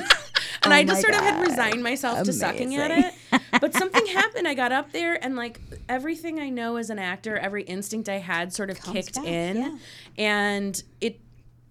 and 0.62 0.74
I 0.74 0.82
just 0.84 0.98
Oh 0.98 1.02
sort 1.02 1.14
of 1.14 1.20
had 1.20 1.46
resigned 1.46 1.82
myself 1.82 2.22
to 2.24 2.32
sucking 2.32 2.74
at 2.76 2.90
it. 2.90 3.14
But 3.61 3.74
something 3.74 4.06
happened. 4.06 4.46
I 4.46 4.54
got 4.54 4.70
up 4.70 4.92
there 4.92 5.22
and 5.22 5.34
like 5.34 5.61
everything 5.88 6.38
I 6.38 6.48
know 6.48 6.76
as 6.76 6.90
an 6.90 6.98
actor, 6.98 7.36
every 7.36 7.64
instinct 7.64 8.09
I 8.09 8.18
had 8.18 8.52
sort 8.52 8.70
of 8.70 8.80
kicked 8.80 9.16
back, 9.16 9.24
in. 9.24 9.56
yeah. 9.56 9.78
And 10.16 10.80
it 11.00 11.18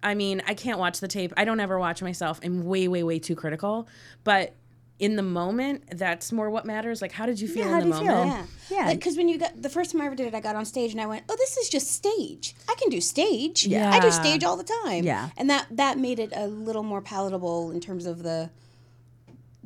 I 0.02 0.14
mean, 0.14 0.42
I 0.46 0.54
can't 0.54 0.78
watch 0.78 1.00
the 1.00 1.08
tape. 1.08 1.32
I 1.36 1.44
don't 1.44 1.60
ever 1.60 1.78
watch 1.78 2.02
myself. 2.02 2.40
I'm 2.44 2.64
way, 2.64 2.86
way, 2.88 3.02
way 3.02 3.18
too 3.18 3.34
critical. 3.34 3.88
But 4.24 4.54
in 4.98 5.14
the 5.16 5.22
moment, 5.22 5.84
that's 5.96 6.32
more 6.32 6.50
what 6.50 6.66
matters. 6.66 7.00
Like, 7.00 7.12
how 7.12 7.24
did 7.26 7.40
you 7.40 7.46
feel 7.48 7.68
how 7.68 7.80
in 7.80 7.90
the 7.90 7.96
do 7.98 8.02
you 8.04 8.06
feel? 8.10 8.16
moment? 8.24 8.48
yeah 8.68 8.86
Yeah. 8.88 8.94
because 8.94 9.16
when 9.16 9.28
you 9.28 9.38
got 9.38 9.60
the 9.62 9.68
first 9.68 9.92
time 9.92 10.00
i 10.02 10.06
ever 10.06 10.14
did 10.16 10.26
it 10.26 10.34
i 10.34 10.40
got 10.40 10.56
on 10.56 10.64
stage 10.64 10.90
and 10.92 11.00
i 11.00 11.06
went 11.06 11.24
oh 11.28 11.36
this 11.38 11.56
is 11.56 11.68
just 11.70 11.90
stage 11.90 12.54
i 12.68 12.74
can 12.74 12.90
do 12.90 13.00
stage 13.00 13.66
i 13.72 13.98
do 14.00 14.10
stage 14.10 14.42
all 14.44 14.56
the 14.56 14.64
time 14.84 15.04
Yeah. 15.04 15.30
and 15.38 15.48
that 15.48 15.66
that 15.70 15.98
made 15.98 16.18
it 16.18 16.32
a 16.36 16.46
little 16.48 16.82
more 16.82 17.00
palatable 17.00 17.70
in 17.70 17.80
terms 17.80 18.04
of 18.06 18.22
the 18.24 18.50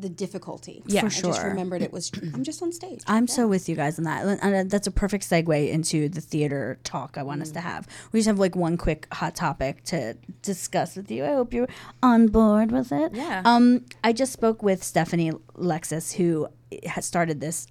the 0.03 0.09
difficulty 0.11 0.83
Yeah. 0.87 1.01
For 1.01 1.07
i 1.07 1.11
just 1.11 1.41
sure. 1.41 1.49
remembered 1.51 1.81
it 1.83 1.93
was 1.93 2.11
i'm 2.35 2.45
just 2.45 2.63
on 2.63 2.71
stage 2.73 3.01
I'm 3.07 3.27
so 3.27 3.47
with 3.49 3.69
you 3.69 3.77
guys 3.77 3.99
on 3.99 4.05
that. 4.05 4.27
And 4.43 4.55
uh, 4.55 4.65
that's 4.67 4.87
a 4.87 4.91
perfect 4.91 5.29
segue 5.29 5.71
into 5.71 6.09
the 6.09 6.21
theater 6.21 6.79
talk 6.85 7.17
I 7.17 7.23
want 7.23 7.41
us 7.43 7.51
to 7.53 7.61
Mm. 7.61 7.63
have. 7.63 7.89
We 8.13 8.19
just 8.21 8.27
have 8.27 8.39
like 8.39 8.55
one 8.57 8.77
quick 8.77 9.07
hot 9.13 9.35
topic 9.35 9.85
to 9.85 10.17
discuss 10.43 10.97
with 10.97 11.11
you. 11.11 11.25
I 11.25 11.33
hope 11.33 11.53
you're 11.55 11.69
on 12.03 12.27
board 12.29 12.71
with 12.73 12.91
it. 12.93 13.15
Yeah. 13.15 13.43
Um, 13.45 13.85
I 14.05 14.13
just 14.13 14.33
spoke 14.33 14.63
with 14.63 14.83
Stephanie 14.83 15.33
Lexus, 15.57 16.15
who 16.15 16.49
has 16.87 17.05
started 17.07 17.41
this 17.41 17.67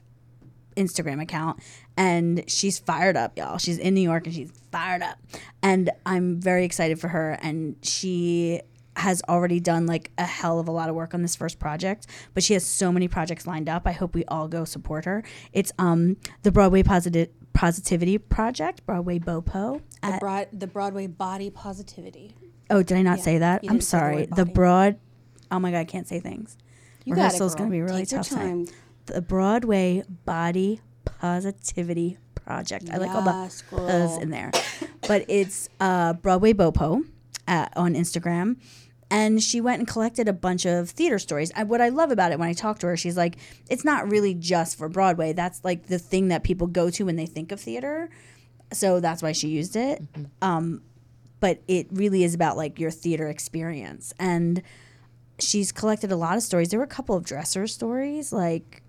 Instagram 0.77 1.21
account, 1.21 1.59
and 1.97 2.43
she's 2.49 2.79
fired 2.79 3.17
up, 3.17 3.37
y'all. 3.37 3.57
She's 3.57 3.77
in 3.77 3.93
New 3.93 4.01
York 4.01 4.25
and 4.25 4.33
she's 4.33 4.51
fired 4.71 5.01
up, 5.01 5.17
and 5.61 5.89
I'm 6.05 6.39
very 6.39 6.63
excited 6.63 6.99
for 6.99 7.09
her. 7.09 7.31
And 7.41 7.75
she 7.81 8.61
has 9.01 9.21
already 9.27 9.59
done 9.59 9.85
like 9.87 10.11
a 10.17 10.25
hell 10.25 10.59
of 10.59 10.67
a 10.67 10.71
lot 10.71 10.89
of 10.89 10.95
work 10.95 11.13
on 11.13 11.21
this 11.21 11.35
first 11.35 11.59
project, 11.59 12.05
but 12.33 12.43
she 12.43 12.53
has 12.53 12.65
so 12.65 12.91
many 12.91 13.07
projects 13.07 13.45
lined 13.47 13.67
up. 13.67 13.83
I 13.85 13.91
hope 13.91 14.13
we 14.15 14.23
all 14.25 14.47
go 14.47 14.63
support 14.63 15.05
her. 15.05 15.23
It's 15.53 15.71
um 15.79 16.17
the 16.43 16.51
Broadway 16.51 16.83
Positive 16.83 17.29
Positivity 17.53 18.17
Project, 18.17 18.85
Broadway 18.85 19.19
BOPO. 19.19 19.81
The, 20.01 20.17
broad, 20.19 20.47
the 20.53 20.67
Broadway 20.67 21.07
body 21.07 21.49
positivity. 21.49 22.35
oh, 22.69 22.81
did 22.83 22.97
I 22.97 23.01
not 23.01 23.19
say 23.19 23.39
that? 23.39 23.61
I'm 23.63 23.67
didn't 23.69 23.79
the 23.81 23.85
sorry. 23.85 24.25
The, 24.35 24.45
broad. 24.45 24.97
Oh 25.51 25.59
my 25.59 25.71
god, 25.71 25.79
I 25.79 25.85
can't 25.85 26.07
say 26.07 26.19
things. 26.19 26.57
You 27.03 27.15
Rehearsal's 27.15 27.55
girl. 27.55 27.65
gonna 27.65 27.71
be 27.71 27.81
really 27.81 28.05
Take 28.05 28.19
tough. 28.21 28.29
time. 28.29 28.67
The 29.07 29.21
Broadway 29.21 30.03
Body 30.25 30.79
Positivity 31.05 32.17
Project. 32.35 32.89
I 32.91 32.97
like 32.97 33.09
all 33.09 33.23
the 33.23 33.63
girl. 33.69 34.19
in 34.21 34.29
there, 34.29 34.51
but 35.07 35.25
it's 35.27 35.69
uh, 35.79 36.13
Broadway 36.13 36.53
Bopo 36.53 37.03
at, 37.47 37.75
on 37.75 37.93
Instagram. 37.95 38.57
And 39.11 39.43
she 39.43 39.59
went 39.59 39.79
and 39.79 39.87
collected 39.87 40.29
a 40.29 40.33
bunch 40.33 40.65
of 40.65 40.89
theater 40.89 41.19
stories. 41.19 41.51
And 41.51 41.67
what 41.67 41.81
I 41.81 41.89
love 41.89 42.11
about 42.11 42.31
it 42.31 42.39
when 42.39 42.47
I 42.47 42.53
talk 42.53 42.79
to 42.79 42.87
her, 42.87 42.95
she's 42.95 43.17
like, 43.17 43.35
it's 43.69 43.83
not 43.83 44.09
really 44.09 44.33
just 44.33 44.77
for 44.77 44.87
Broadway. 44.87 45.33
That's 45.33 45.63
like 45.65 45.87
the 45.87 45.99
thing 45.99 46.29
that 46.29 46.43
people 46.43 46.65
go 46.65 46.89
to 46.89 47.03
when 47.03 47.17
they 47.17 47.25
think 47.25 47.51
of 47.51 47.59
theater. 47.59 48.09
So 48.71 49.01
that's 49.01 49.21
why 49.21 49.33
she 49.33 49.49
used 49.49 49.75
it. 49.75 50.01
Um, 50.41 50.81
but 51.41 51.61
it 51.67 51.87
really 51.91 52.23
is 52.23 52.33
about 52.33 52.55
like 52.55 52.79
your 52.79 52.89
theater 52.89 53.27
experience. 53.27 54.13
And 54.17 54.63
she's 55.39 55.73
collected 55.73 56.11
a 56.11 56.15
lot 56.15 56.37
of 56.37 56.43
stories. 56.43 56.69
There 56.69 56.79
were 56.79 56.85
a 56.85 56.87
couple 56.87 57.15
of 57.15 57.25
dresser 57.25 57.67
stories, 57.67 58.31
like 58.31 58.81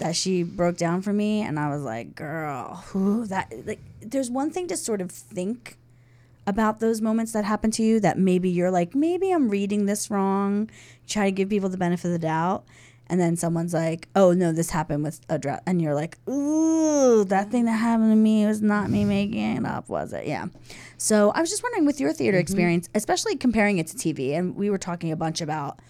that 0.00 0.16
she 0.16 0.42
broke 0.42 0.76
down 0.76 1.00
for 1.02 1.12
me, 1.12 1.40
and 1.42 1.58
I 1.58 1.70
was 1.70 1.82
like, 1.82 2.14
"Girl, 2.14 2.74
who 2.88 3.26
that?" 3.26 3.52
Like, 3.66 3.80
there's 4.00 4.30
one 4.30 4.50
thing 4.50 4.66
to 4.68 4.76
sort 4.76 5.00
of 5.00 5.10
think 5.10 5.78
about 6.50 6.80
those 6.80 7.00
moments 7.00 7.32
that 7.32 7.44
happen 7.44 7.70
to 7.70 7.82
you 7.82 8.00
that 8.00 8.18
maybe 8.18 8.50
you're 8.50 8.70
like, 8.70 8.94
maybe 8.94 9.30
I'm 9.30 9.48
reading 9.48 9.86
this 9.86 10.10
wrong. 10.10 10.68
Try 11.06 11.26
to 11.26 11.30
give 11.30 11.48
people 11.48 11.68
the 11.68 11.78
benefit 11.78 12.06
of 12.06 12.12
the 12.12 12.18
doubt. 12.18 12.64
And 13.06 13.20
then 13.20 13.36
someone's 13.36 13.72
like, 13.72 14.08
oh 14.14 14.32
no, 14.32 14.52
this 14.52 14.70
happened 14.70 15.02
with 15.02 15.20
a 15.28 15.38
dress. 15.38 15.60
And 15.66 15.80
you're 15.80 15.94
like, 15.94 16.18
ooh, 16.28 17.24
that 17.24 17.50
thing 17.50 17.64
that 17.64 17.72
happened 17.72 18.12
to 18.12 18.16
me 18.16 18.46
was 18.46 18.62
not 18.62 18.90
me 18.90 19.04
making 19.04 19.56
it 19.56 19.64
up, 19.64 19.88
was 19.88 20.12
it? 20.12 20.26
Yeah. 20.26 20.46
So 20.96 21.30
I 21.30 21.40
was 21.40 21.50
just 21.50 21.62
wondering 21.62 21.86
with 21.86 22.00
your 22.00 22.12
theater 22.12 22.36
mm-hmm. 22.36 22.42
experience, 22.42 22.88
especially 22.94 23.36
comparing 23.36 23.78
it 23.78 23.86
to 23.88 23.96
TV, 23.96 24.38
and 24.38 24.54
we 24.54 24.70
were 24.70 24.78
talking 24.78 25.10
a 25.10 25.16
bunch 25.16 25.40
about 25.40 25.80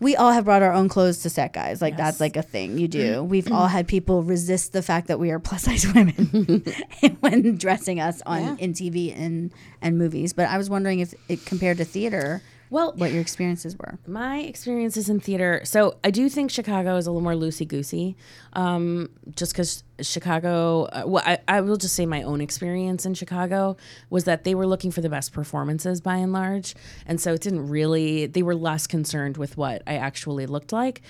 we 0.00 0.16
all 0.16 0.32
have 0.32 0.44
brought 0.44 0.62
our 0.62 0.72
own 0.72 0.88
clothes 0.88 1.18
to 1.22 1.30
set, 1.30 1.52
guys. 1.52 1.80
Like 1.80 1.96
that's 1.96 2.20
like 2.20 2.36
a 2.36 2.42
thing 2.42 2.78
you 2.78 2.88
do. 2.88 3.16
Mm-hmm. 3.16 3.28
We've 3.28 3.52
all 3.52 3.66
mm-hmm. 3.66 3.76
had 3.76 3.88
people 3.88 4.22
resist 4.22 4.72
the 4.72 4.82
fact 4.82 5.08
that 5.08 5.18
we 5.18 5.30
are 5.30 5.38
plus 5.38 5.62
size 5.62 5.86
women 5.94 6.64
when 7.20 7.56
dressing 7.56 8.00
us 8.00 8.22
on 8.26 8.58
in 8.58 8.72
TV 8.72 9.16
and 9.16 9.52
and 9.80 9.98
movies. 9.98 10.32
But 10.32 10.48
I 10.48 10.58
was 10.58 10.68
wondering 10.68 11.00
if 11.00 11.14
it 11.28 11.44
compared 11.44 11.78
to 11.78 11.84
theater, 11.84 12.42
Well, 12.74 12.92
what 12.96 13.12
your 13.12 13.20
experiences 13.20 13.78
were. 13.78 14.00
My 14.04 14.40
experiences 14.40 15.08
in 15.08 15.20
theater. 15.20 15.60
So 15.62 15.96
I 16.02 16.10
do 16.10 16.28
think 16.28 16.50
Chicago 16.50 16.96
is 16.96 17.06
a 17.06 17.12
little 17.12 17.22
more 17.22 17.34
loosey 17.34 17.68
goosey, 17.68 18.16
um, 18.54 19.10
just 19.36 19.52
because 19.52 19.84
Chicago. 20.00 20.86
Uh, 20.86 21.04
well, 21.06 21.22
I, 21.24 21.38
I 21.46 21.60
will 21.60 21.76
just 21.76 21.94
say 21.94 22.04
my 22.04 22.24
own 22.24 22.40
experience 22.40 23.06
in 23.06 23.14
Chicago 23.14 23.76
was 24.10 24.24
that 24.24 24.42
they 24.42 24.56
were 24.56 24.66
looking 24.66 24.90
for 24.90 25.02
the 25.02 25.08
best 25.08 25.32
performances 25.32 26.00
by 26.00 26.16
and 26.16 26.32
large, 26.32 26.74
and 27.06 27.20
so 27.20 27.34
it 27.34 27.42
didn't 27.42 27.68
really. 27.68 28.26
They 28.26 28.42
were 28.42 28.56
less 28.56 28.88
concerned 28.88 29.36
with 29.36 29.56
what 29.56 29.84
I 29.86 29.94
actually 29.94 30.46
looked 30.46 30.72
like, 30.72 31.00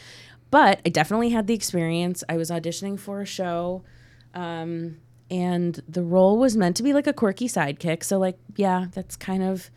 but 0.50 0.82
I 0.84 0.90
definitely 0.90 1.30
had 1.30 1.46
the 1.46 1.54
experience. 1.54 2.22
I 2.28 2.36
was 2.36 2.50
auditioning 2.50 3.00
for 3.00 3.22
a 3.22 3.26
show. 3.26 3.84
Um, 4.34 4.98
and 5.30 5.82
the 5.88 6.02
role 6.02 6.36
was 6.36 6.58
meant 6.58 6.76
to 6.76 6.82
be 6.82 6.92
like 6.92 7.06
a 7.06 7.14
quirky 7.14 7.48
sidekick. 7.48 8.04
So, 8.04 8.18
like, 8.18 8.36
yeah, 8.54 8.88
that's 8.92 9.16
kind 9.16 9.42
of 9.42 9.70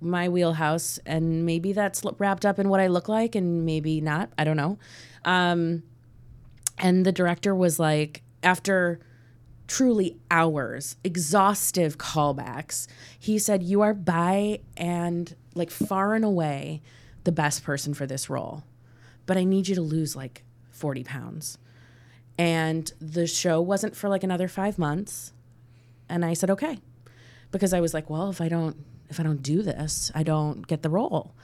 my 0.00 0.28
wheelhouse 0.28 0.98
and 1.06 1.44
maybe 1.44 1.72
that's 1.72 2.02
wrapped 2.18 2.46
up 2.46 2.58
in 2.58 2.68
what 2.68 2.80
I 2.80 2.86
look 2.86 3.08
like 3.08 3.34
and 3.34 3.64
maybe 3.64 4.00
not. 4.00 4.30
I 4.38 4.44
don't 4.44 4.56
know. 4.56 4.78
Um, 5.24 5.82
and 6.78 7.04
the 7.04 7.12
director 7.12 7.54
was 7.54 7.78
like, 7.78 8.22
after 8.42 9.00
truly 9.66 10.16
hours, 10.30 10.96
exhaustive 11.04 11.98
callbacks, 11.98 12.86
he 13.18 13.38
said, 13.38 13.62
You 13.62 13.80
are 13.80 13.94
by 13.94 14.60
and 14.76 15.34
like 15.54 15.70
far 15.70 16.14
and 16.14 16.24
away 16.24 16.82
the 17.24 17.32
best 17.32 17.64
person 17.64 17.94
for 17.94 18.06
this 18.06 18.30
role, 18.30 18.64
but 19.26 19.36
I 19.36 19.44
need 19.44 19.68
you 19.68 19.74
to 19.74 19.82
lose 19.82 20.14
like 20.14 20.44
40 20.70 21.04
pounds. 21.04 21.58
And 22.38 22.90
the 23.00 23.26
show 23.26 23.60
wasn't 23.60 23.96
for 23.96 24.08
like 24.08 24.22
another 24.22 24.46
five 24.46 24.78
months. 24.78 25.32
And 26.08 26.24
I 26.24 26.34
said, 26.34 26.50
Okay 26.50 26.78
because 27.50 27.72
I 27.72 27.80
was 27.80 27.94
like, 27.94 28.10
well, 28.10 28.30
if 28.30 28.40
I 28.40 28.48
don't 28.48 28.76
if 29.08 29.18
I 29.18 29.22
don't 29.22 29.42
do 29.42 29.62
this, 29.62 30.10
I 30.14 30.22
don't 30.22 30.66
get 30.66 30.82
the 30.82 30.90
role. 30.90 31.34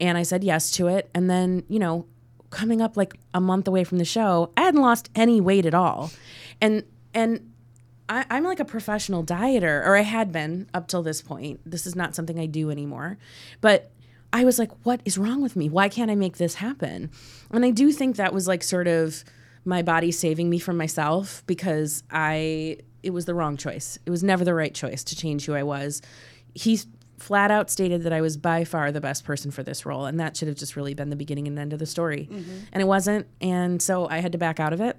And 0.00 0.18
I 0.18 0.22
said 0.22 0.42
yes 0.42 0.70
to 0.72 0.88
it. 0.88 1.10
And 1.14 1.28
then, 1.30 1.64
you 1.68 1.78
know, 1.78 2.06
coming 2.50 2.80
up 2.80 2.96
like 2.96 3.14
a 3.34 3.40
month 3.40 3.66
away 3.68 3.84
from 3.84 3.98
the 3.98 4.04
show, 4.04 4.52
I 4.56 4.62
hadn't 4.62 4.80
lost 4.80 5.10
any 5.14 5.40
weight 5.40 5.66
at 5.66 5.74
all. 5.74 6.10
And 6.60 6.84
and 7.14 7.52
I, 8.08 8.24
I'm 8.30 8.44
like 8.44 8.60
a 8.60 8.64
professional 8.64 9.24
dieter, 9.24 9.84
or 9.86 9.96
I 9.96 10.02
had 10.02 10.32
been 10.32 10.68
up 10.74 10.88
till 10.88 11.02
this 11.02 11.22
point. 11.22 11.60
This 11.64 11.86
is 11.86 11.94
not 11.94 12.14
something 12.14 12.38
I 12.38 12.46
do 12.46 12.70
anymore. 12.70 13.18
But 13.60 13.90
I 14.32 14.44
was 14.44 14.58
like, 14.58 14.70
what 14.84 15.00
is 15.04 15.18
wrong 15.18 15.42
with 15.42 15.56
me? 15.56 15.68
Why 15.68 15.88
can't 15.88 16.10
I 16.10 16.14
make 16.14 16.38
this 16.38 16.54
happen? 16.54 17.10
And 17.50 17.64
I 17.64 17.70
do 17.70 17.92
think 17.92 18.16
that 18.16 18.32
was 18.32 18.48
like 18.48 18.62
sort 18.62 18.86
of 18.88 19.24
my 19.64 19.82
body 19.82 20.10
saving 20.10 20.50
me 20.50 20.58
from 20.58 20.76
myself 20.76 21.42
because 21.46 22.02
I 22.10 22.78
it 23.02 23.10
was 23.10 23.24
the 23.24 23.34
wrong 23.34 23.56
choice. 23.56 23.98
It 24.06 24.10
was 24.10 24.22
never 24.22 24.44
the 24.44 24.54
right 24.54 24.74
choice 24.74 25.04
to 25.04 25.16
change 25.16 25.46
who 25.46 25.54
I 25.54 25.62
was. 25.62 26.02
He 26.54 26.80
flat 27.22 27.50
out 27.50 27.70
stated 27.70 28.02
that 28.02 28.12
I 28.12 28.20
was 28.20 28.36
by 28.36 28.64
far 28.64 28.92
the 28.92 29.00
best 29.00 29.24
person 29.24 29.50
for 29.50 29.62
this 29.62 29.86
role, 29.86 30.04
and 30.06 30.18
that 30.20 30.36
should 30.36 30.48
have 30.48 30.56
just 30.56 30.76
really 30.76 30.92
been 30.94 31.10
the 31.10 31.16
beginning 31.16 31.46
and 31.46 31.58
end 31.58 31.72
of 31.72 31.78
the 31.78 31.86
story. 31.86 32.28
And 32.72 32.82
it 32.82 32.86
wasn't, 32.86 33.26
and 33.40 33.80
so 33.80 34.08
I 34.08 34.18
had 34.18 34.32
to 34.32 34.38
back 34.38 34.60
out 34.60 34.72
of 34.72 34.80
it. 34.80 34.98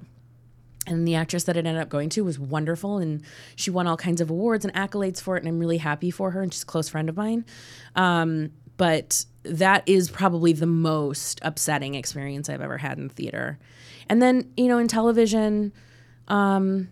And 0.85 1.07
the 1.07 1.15
actress 1.15 1.45
that 1.45 1.55
it 1.55 1.65
ended 1.65 1.81
up 1.81 1.87
going 1.87 2.09
to 2.09 2.23
was 2.23 2.39
wonderful, 2.39 2.97
and 2.97 3.21
she 3.55 3.69
won 3.71 3.87
all 3.87 3.97
kinds 3.97 4.21
of 4.21 4.29
awards 4.29 4.65
and 4.65 4.73
accolades 4.73 5.21
for 5.21 5.35
it, 5.35 5.39
and 5.43 5.47
I'm 5.47 5.59
really 5.59 5.77
happy 5.77 6.11
for 6.11 6.31
her, 6.31 6.41
and 6.41 6.53
she's 6.53 6.63
a 6.63 6.65
close 6.65 6.89
friend 6.89 7.09
of 7.09 7.15
mine. 7.15 7.45
Um, 7.95 8.51
but 8.77 9.25
that 9.43 9.83
is 9.85 10.09
probably 10.09 10.53
the 10.53 10.65
most 10.65 11.39
upsetting 11.41 11.95
experience 11.95 12.49
I've 12.49 12.61
ever 12.61 12.77
had 12.77 12.97
in 12.97 13.09
theater. 13.09 13.59
And 14.09 14.21
then, 14.21 14.51
you 14.57 14.67
know, 14.67 14.77
in 14.77 14.87
television, 14.87 15.73
um, 16.27 16.89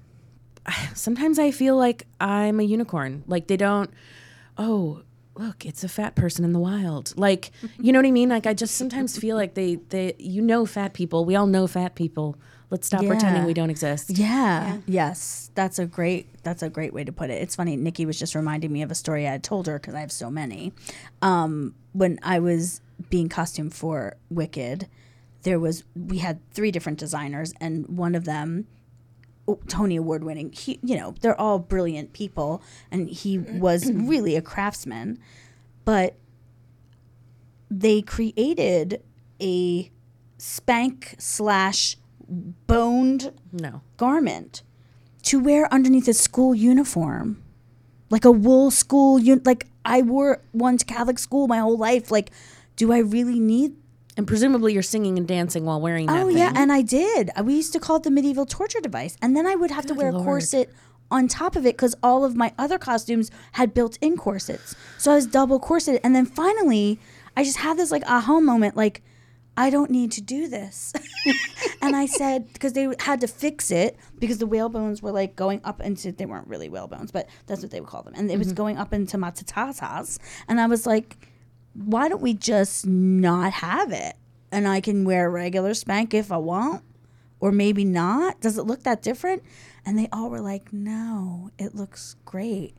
sometimes 0.93 1.39
I 1.39 1.51
feel 1.51 1.77
like 1.77 2.07
I'm 2.19 2.59
a 2.59 2.63
unicorn. 2.63 3.23
Like 3.27 3.47
they 3.47 3.57
don't, 3.57 3.91
oh, 4.57 5.03
look, 5.35 5.65
it's 5.65 5.83
a 5.83 5.89
fat 5.89 6.15
person 6.15 6.43
in 6.43 6.51
the 6.53 6.59
wild. 6.59 7.13
Like, 7.17 7.51
you 7.79 7.91
know 7.91 7.99
what 7.99 8.05
I 8.05 8.11
mean? 8.11 8.29
Like 8.29 8.45
I 8.45 8.53
just 8.53 8.75
sometimes 8.75 9.17
feel 9.17 9.35
like 9.35 9.53
they, 9.53 9.75
they, 9.89 10.13
you 10.17 10.41
know, 10.41 10.65
fat 10.65 10.93
people. 10.93 11.25
We 11.25 11.35
all 11.35 11.47
know 11.47 11.67
fat 11.67 11.95
people. 11.95 12.37
Let's 12.69 12.87
stop 12.87 13.05
pretending 13.05 13.43
we 13.43 13.53
don't 13.53 13.69
exist. 13.69 14.11
Yeah. 14.11 14.77
Yes. 14.87 15.51
That's 15.55 15.77
a 15.77 15.85
great 15.85 16.41
that's 16.43 16.63
a 16.63 16.69
great 16.69 16.93
way 16.93 17.03
to 17.03 17.11
put 17.11 17.29
it. 17.29 17.41
It's 17.41 17.55
funny, 17.55 17.75
Nikki 17.75 18.05
was 18.05 18.17
just 18.17 18.33
reminding 18.33 18.71
me 18.71 18.81
of 18.81 18.91
a 18.91 18.95
story 18.95 19.27
I 19.27 19.31
had 19.31 19.43
told 19.43 19.67
her 19.67 19.77
because 19.77 19.93
I 19.93 19.99
have 19.99 20.11
so 20.11 20.31
many. 20.31 20.71
Um, 21.21 21.75
when 21.91 22.17
I 22.23 22.39
was 22.39 22.81
being 23.09 23.27
costumed 23.29 23.73
for 23.73 24.15
Wicked, 24.29 24.87
there 25.43 25.59
was 25.59 25.83
we 25.95 26.19
had 26.19 26.39
three 26.51 26.71
different 26.71 26.97
designers 26.97 27.53
and 27.59 27.87
one 27.87 28.15
of 28.15 28.25
them 28.25 28.67
Tony 29.67 29.95
Award 29.95 30.23
winning. 30.23 30.51
He, 30.51 30.79
you 30.83 30.95
know, 30.97 31.15
they're 31.21 31.39
all 31.39 31.59
brilliant 31.59 32.13
people, 32.13 32.61
and 32.91 33.09
he 33.09 33.37
was 33.37 33.85
mm-hmm. 33.85 34.07
really 34.07 34.35
a 34.35 34.41
craftsman. 34.41 35.19
But 35.85 36.15
they 37.69 38.01
created 38.01 39.01
a 39.41 39.91
spank 40.37 41.15
slash 41.17 41.97
boned 42.27 43.33
No. 43.51 43.81
garment 43.97 44.63
to 45.23 45.39
wear 45.39 45.71
underneath 45.73 46.07
a 46.07 46.13
school 46.13 46.55
uniform, 46.55 47.41
like 48.09 48.25
a 48.25 48.31
wool 48.31 48.71
school. 48.71 49.17
Un- 49.17 49.41
like 49.45 49.67
I 49.85 50.01
wore 50.01 50.41
one 50.51 50.77
to 50.77 50.85
Catholic 50.85 51.19
school 51.19 51.47
my 51.47 51.59
whole 51.59 51.77
life. 51.77 52.11
Like, 52.11 52.31
do 52.75 52.91
I 52.91 52.99
really 52.99 53.39
need 53.39 53.75
And 54.17 54.27
presumably 54.27 54.73
you're 54.73 54.83
singing 54.83 55.17
and 55.17 55.27
dancing 55.27 55.65
while 55.65 55.79
wearing 55.79 56.07
that 56.07 56.23
Oh 56.23 56.27
thing. 56.27 56.37
yeah, 56.37 56.51
and 56.55 56.71
I 56.71 56.81
did. 56.81 57.29
Uh, 57.35 57.43
We 57.43 57.55
used 57.55 57.73
to 57.73 57.79
call 57.79 57.95
it 57.97 58.03
the 58.03 58.11
medieval 58.11 58.45
torture 58.45 58.81
device, 58.81 59.15
and 59.21 59.35
then 59.35 59.47
I 59.47 59.55
would 59.55 59.71
have 59.71 59.85
to 59.87 59.93
wear 59.93 60.09
a 60.09 60.13
corset 60.13 60.69
on 61.09 61.27
top 61.27 61.55
of 61.55 61.65
it 61.65 61.75
because 61.75 61.95
all 62.03 62.23
of 62.23 62.35
my 62.35 62.53
other 62.57 62.77
costumes 62.77 63.31
had 63.53 63.73
built-in 63.73 64.17
corsets. 64.17 64.75
So 64.97 65.11
I 65.11 65.15
was 65.15 65.25
double 65.27 65.59
corseted, 65.59 66.01
and 66.03 66.15
then 66.15 66.25
finally, 66.25 66.99
I 67.37 67.43
just 67.43 67.57
had 67.57 67.77
this 67.77 67.91
like 67.91 68.03
aha 68.05 68.39
moment, 68.39 68.75
like 68.75 69.01
I 69.57 69.69
don't 69.69 69.91
need 69.91 70.11
to 70.13 70.21
do 70.21 70.47
this. 70.47 70.93
and 71.81 71.95
I 71.95 72.05
said 72.05 72.51
because 72.53 72.73
they 72.73 72.87
had 72.99 73.21
to 73.21 73.27
fix 73.27 73.71
it 73.71 73.97
because 74.19 74.37
the 74.37 74.45
whalebones 74.47 75.01
were 75.01 75.11
like 75.11 75.35
going 75.35 75.61
up 75.63 75.81
into 75.81 76.11
they 76.11 76.25
weren't 76.25 76.47
really 76.47 76.69
whalebones, 76.69 77.11
but 77.11 77.27
that's 77.47 77.61
what 77.61 77.71
they 77.71 77.79
would 77.79 77.89
call 77.89 78.03
them, 78.03 78.13
and 78.15 78.29
it 78.31 78.37
was 78.37 78.53
going 78.53 78.77
up 78.77 78.93
into 78.93 79.17
my 79.17 79.31
and 80.47 80.59
I 80.61 80.65
was 80.67 80.85
like 80.85 81.27
why 81.73 82.09
don't 82.09 82.21
we 82.21 82.33
just 82.33 82.85
not 82.85 83.53
have 83.53 83.91
it? 83.91 84.15
And 84.51 84.67
I 84.67 84.81
can 84.81 85.05
wear 85.05 85.27
a 85.27 85.29
regular 85.29 85.73
spank 85.73 86.13
if 86.13 86.31
I 86.31 86.37
want. 86.37 86.83
or 87.41 87.51
maybe 87.51 87.83
not? 87.83 88.39
Does 88.39 88.57
it 88.57 88.63
look 88.63 88.83
that 88.83 89.01
different? 89.01 89.43
And 89.85 89.97
they 89.97 90.07
all 90.13 90.29
were 90.29 90.39
like, 90.39 90.71
no, 90.71 91.49
it 91.57 91.75
looks 91.75 92.15
great. 92.23 92.75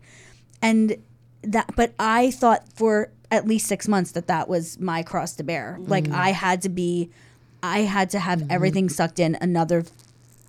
And 0.63 0.97
that, 1.43 1.75
but 1.77 1.93
I 1.99 2.31
thought 2.31 2.73
for 2.73 3.11
at 3.31 3.47
least 3.47 3.67
six 3.67 3.89
months 3.89 4.13
that 4.13 4.29
that 4.29 4.49
was 4.49 4.79
my 4.79 5.03
cross 5.03 5.35
to 5.35 5.43
bear. 5.43 5.79
Mm. 5.81 5.89
Like 5.91 6.09
I 6.11 6.31
had 6.31 6.63
to 6.63 6.69
be, 6.69 7.11
I 7.63 7.81
had 7.81 8.11
to 8.11 8.21
have 8.21 8.39
mm-hmm. 8.39 8.53
everything 8.53 8.89
sucked 8.89 9.19
in 9.19 9.37
another 9.41 9.85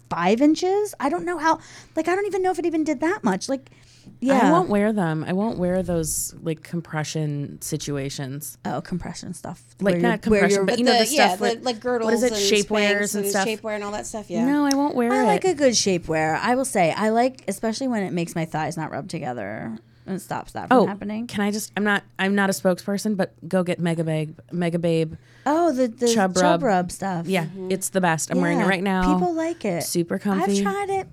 five 0.09 0.41
inches. 0.41 0.93
I 0.99 1.09
don't 1.09 1.25
know 1.25 1.39
how, 1.39 1.59
like, 1.95 2.07
I 2.07 2.15
don't 2.15 2.27
even 2.27 2.43
know 2.43 2.51
if 2.51 2.59
it 2.59 2.67
even 2.67 2.83
did 2.83 2.99
that 2.99 3.23
much. 3.23 3.49
Like, 3.49 3.71
yeah. 4.19 4.47
I 4.47 4.51
won't 4.51 4.69
wear 4.69 4.93
them. 4.93 5.23
I 5.27 5.33
won't 5.33 5.57
wear 5.57 5.83
those 5.83 6.33
like 6.41 6.63
compression 6.63 7.61
situations. 7.61 8.57
Oh, 8.65 8.81
compression 8.81 9.33
stuff. 9.33 9.61
Like 9.79 9.93
Where 9.93 10.01
not 10.01 10.21
compression, 10.21 10.49
you're- 10.49 10.65
but 10.65 10.79
you 10.79 10.85
know 10.85 10.97
the, 10.97 11.07
yeah, 11.07 11.27
stuff 11.29 11.39
with, 11.41 11.59
the, 11.59 11.65
like 11.65 11.79
girdles 11.79 12.05
What 12.05 12.13
is 12.13 12.23
it? 12.23 12.31
and 12.33 12.41
Shapewears 12.41 12.99
Spanx 13.01 13.15
and 13.15 13.25
stuff. 13.27 13.47
shapewear 13.47 13.75
and 13.75 13.83
all 13.83 13.91
that 13.91 14.05
stuff. 14.05 14.29
Yeah. 14.29 14.45
No, 14.45 14.65
I 14.65 14.75
won't 14.75 14.95
wear 14.95 15.11
I 15.11 15.17
it. 15.17 15.21
I 15.21 15.25
like 15.25 15.45
a 15.45 15.53
good 15.53 15.73
shapewear. 15.73 16.39
I 16.39 16.55
will 16.55 16.65
say 16.65 16.91
I 16.91 17.09
like, 17.09 17.43
especially 17.47 17.87
when 17.87 18.03
it 18.03 18.13
makes 18.13 18.35
my 18.35 18.45
thighs 18.45 18.77
not 18.77 18.91
rub 18.91 19.07
together 19.09 19.77
and 20.05 20.21
stops 20.21 20.51
that 20.51 20.67
from 20.67 20.77
oh, 20.77 20.85
happening. 20.85 21.27
can 21.27 21.41
I 21.41 21.51
just? 21.51 21.71
I'm 21.77 21.83
not. 21.85 22.03
I'm 22.19 22.35
not 22.35 22.49
a 22.49 22.53
spokesperson, 22.53 23.15
but 23.15 23.33
go 23.47 23.63
get 23.63 23.79
Megababe. 23.79 24.35
Mega 24.51 24.77
Babe. 24.79 25.13
Oh, 25.45 25.71
the 25.71 25.87
the 25.87 26.07
Chub 26.13 26.33
chub, 26.35 26.41
rub. 26.43 26.63
rub. 26.63 26.91
stuff. 26.91 27.25
Yeah, 27.27 27.47
it's 27.69 27.89
the 27.89 28.01
best. 28.01 28.29
I'm 28.31 28.41
wearing 28.41 28.59
it 28.59 28.65
right 28.65 28.83
now. 28.83 29.13
People 29.13 29.33
like 29.33 29.63
it. 29.65 29.83
Super 29.83 30.19
comfy. 30.19 30.57
I've 30.57 30.61
tried 30.61 30.89
it. 30.89 31.07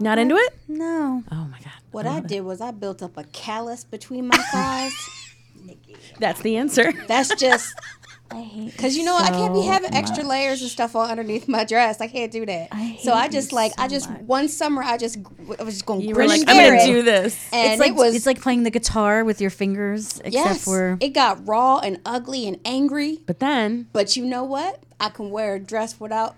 Not 0.00 0.18
into 0.18 0.36
it? 0.36 0.58
No. 0.68 1.22
Oh 1.30 1.44
my 1.50 1.58
god. 1.58 1.72
What 1.90 2.06
I 2.06 2.20
did 2.20 2.40
was 2.40 2.60
I 2.60 2.70
built 2.70 3.02
up 3.02 3.16
a 3.16 3.24
callus 3.24 3.84
between 3.84 4.28
my 4.28 4.36
thighs. 4.36 4.92
That's 6.18 6.40
the 6.40 6.56
answer. 6.56 6.92
That's 7.06 7.34
just 7.36 7.74
I 8.30 8.40
hate 8.42 8.72
because 8.72 8.96
you 8.96 9.04
know 9.04 9.16
I 9.16 9.30
can't 9.30 9.54
be 9.54 9.62
so 9.62 9.70
having 9.70 9.94
extra 9.94 10.24
layers 10.24 10.60
and 10.60 10.70
stuff 10.70 10.96
on 10.96 11.10
underneath 11.10 11.46
my 11.46 11.64
dress. 11.64 12.00
I 12.00 12.08
can't 12.08 12.32
do 12.32 12.44
that. 12.46 12.68
I 12.72 12.98
so 13.02 13.12
I 13.12 13.28
just 13.28 13.52
like 13.52 13.72
I 13.78 13.86
just 13.86 14.10
much. 14.10 14.22
one 14.22 14.48
summer 14.48 14.82
I 14.82 14.96
just 14.96 15.18
I 15.58 15.62
was 15.62 15.74
just 15.74 15.86
going 15.86 16.00
You 16.00 16.14
were 16.14 16.26
like, 16.26 16.42
I'm 16.48 16.70
gonna 16.70 16.84
do 16.84 17.02
this. 17.02 17.38
and 17.52 17.72
it's 17.72 17.80
like 17.80 17.90
it 17.90 17.96
was 17.96 18.14
it's 18.14 18.26
like 18.26 18.40
playing 18.40 18.64
the 18.64 18.70
guitar 18.70 19.24
with 19.24 19.40
your 19.40 19.50
fingers, 19.50 20.18
except 20.24 20.34
yes, 20.34 20.64
for 20.64 20.96
it 21.00 21.10
got 21.10 21.46
raw 21.46 21.78
and 21.78 22.00
ugly 22.04 22.48
and 22.48 22.58
angry. 22.64 23.20
But 23.26 23.40
then 23.40 23.88
But 23.92 24.16
you 24.16 24.24
know 24.24 24.44
what? 24.44 24.82
I 24.98 25.10
can 25.10 25.30
wear 25.30 25.56
a 25.56 25.60
dress 25.60 26.00
without 26.00 26.34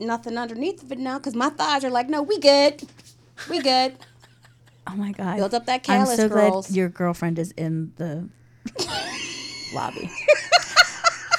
nothing 0.00 0.36
underneath 0.38 0.82
of 0.82 0.90
it 0.92 0.98
now 0.98 1.18
because 1.18 1.34
my 1.34 1.50
thighs 1.50 1.84
are 1.84 1.90
like, 1.90 2.08
no, 2.08 2.22
we 2.22 2.38
good, 2.38 2.82
we 3.48 3.60
good. 3.60 3.96
oh 4.86 4.96
my 4.96 5.12
god, 5.12 5.36
Build 5.36 5.54
up 5.54 5.66
that 5.66 5.82
callus, 5.82 6.10
I'm 6.10 6.16
so 6.16 6.28
girls. 6.28 6.66
glad 6.68 6.76
your 6.76 6.88
girlfriend 6.88 7.38
is 7.38 7.52
in 7.52 7.92
the 7.96 8.28
lobby. 9.74 10.10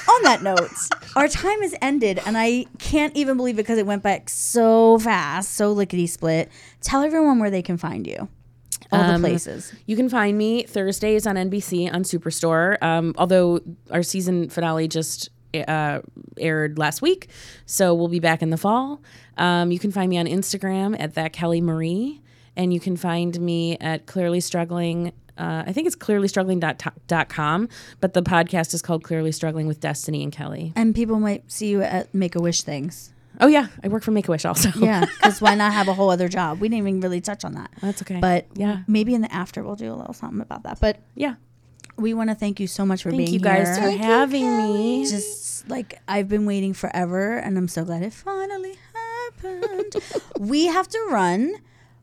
On 0.08 0.22
that 0.24 0.42
note, 0.42 0.68
our 1.16 1.28
time 1.28 1.62
has 1.62 1.74
ended, 1.80 2.20
and 2.26 2.36
I 2.36 2.66
can't 2.78 3.16
even 3.16 3.36
believe 3.36 3.54
it 3.54 3.58
because 3.62 3.78
it 3.78 3.86
went 3.86 4.02
back 4.02 4.28
so 4.28 4.98
fast, 4.98 5.54
so 5.54 5.72
lickety 5.72 6.06
split. 6.06 6.50
Tell 6.80 7.02
everyone 7.02 7.38
where 7.38 7.50
they 7.50 7.62
can 7.62 7.76
find 7.78 8.06
you. 8.06 8.28
All 8.90 9.00
Um, 9.00 9.22
the 9.22 9.28
places. 9.28 9.72
You 9.86 9.96
can 9.96 10.08
find 10.08 10.36
me 10.36 10.64
Thursdays 10.64 11.26
on 11.26 11.36
NBC 11.36 11.92
on 11.92 12.02
Superstore. 12.02 12.82
Um, 12.82 13.14
although 13.16 13.60
our 13.90 14.02
season 14.02 14.50
finale 14.50 14.86
just 14.88 15.30
uh, 15.54 16.00
aired 16.38 16.78
last 16.78 17.02
week, 17.02 17.28
so 17.66 17.94
we'll 17.94 18.08
be 18.08 18.20
back 18.20 18.42
in 18.42 18.50
the 18.50 18.56
fall. 18.58 19.00
Um, 19.36 19.70
you 19.70 19.78
can 19.78 19.90
find 19.92 20.10
me 20.10 20.18
on 20.18 20.26
Instagram 20.26 20.96
at 20.98 21.14
that 21.14 21.32
Kelly 21.32 21.60
Marie, 21.60 22.20
and 22.56 22.72
you 22.72 22.80
can 22.80 22.96
find 22.96 23.38
me 23.40 23.76
at 23.78 24.06
Clearly 24.06 24.40
Struggling. 24.40 25.12
Uh, 25.38 25.64
I 25.66 25.72
think 25.72 25.86
it's 25.86 25.96
clearlystruggling.com, 25.96 27.68
but 28.00 28.12
the 28.14 28.22
podcast 28.22 28.74
is 28.74 28.82
called 28.82 29.02
Clearly 29.02 29.32
Struggling 29.32 29.66
with 29.66 29.80
Destiny 29.80 30.22
and 30.22 30.32
Kelly. 30.32 30.72
And 30.76 30.94
people 30.94 31.18
might 31.18 31.50
see 31.50 31.68
you 31.68 31.82
at 31.82 32.12
Make 32.14 32.34
a 32.34 32.40
Wish 32.40 32.62
things. 32.62 33.12
Oh 33.40 33.46
yeah, 33.46 33.68
I 33.82 33.88
work 33.88 34.02
for 34.02 34.10
Make 34.10 34.28
a 34.28 34.30
Wish 34.30 34.44
also. 34.44 34.68
Yeah, 34.78 35.06
because 35.06 35.40
why 35.40 35.54
not 35.54 35.72
have 35.72 35.88
a 35.88 35.94
whole 35.94 36.10
other 36.10 36.28
job? 36.28 36.60
We 36.60 36.68
didn't 36.68 36.86
even 36.86 37.00
really 37.00 37.20
touch 37.22 37.44
on 37.44 37.54
that. 37.54 37.70
That's 37.80 38.02
okay. 38.02 38.20
But 38.20 38.46
Yeah. 38.54 38.80
maybe 38.86 39.14
in 39.14 39.22
the 39.22 39.32
after 39.32 39.62
we'll 39.62 39.74
do 39.76 39.90
a 39.90 39.94
little 39.96 40.12
something 40.12 40.40
about 40.42 40.64
that. 40.64 40.80
But 40.80 40.98
yeah. 41.14 41.36
We 41.96 42.14
want 42.14 42.30
to 42.30 42.34
thank 42.34 42.58
you 42.58 42.66
so 42.66 42.84
much 42.86 43.02
for 43.02 43.10
being 43.10 43.26
here. 43.26 43.40
Thank 43.40 43.42
being 43.42 43.56
you 43.58 43.64
guys 43.66 43.78
here. 43.78 43.98
for 43.98 44.04
having 44.04 44.56
me. 44.56 45.06
Just 45.08 45.68
like 45.68 46.00
I've 46.08 46.28
been 46.28 46.46
waiting 46.46 46.72
forever, 46.74 47.36
and 47.36 47.56
I'm 47.58 47.68
so 47.68 47.84
glad 47.84 48.02
it 48.02 48.12
finally 48.12 48.76
happened. 48.94 49.96
we 50.38 50.66
have 50.66 50.88
to 50.88 51.06
run. 51.10 51.54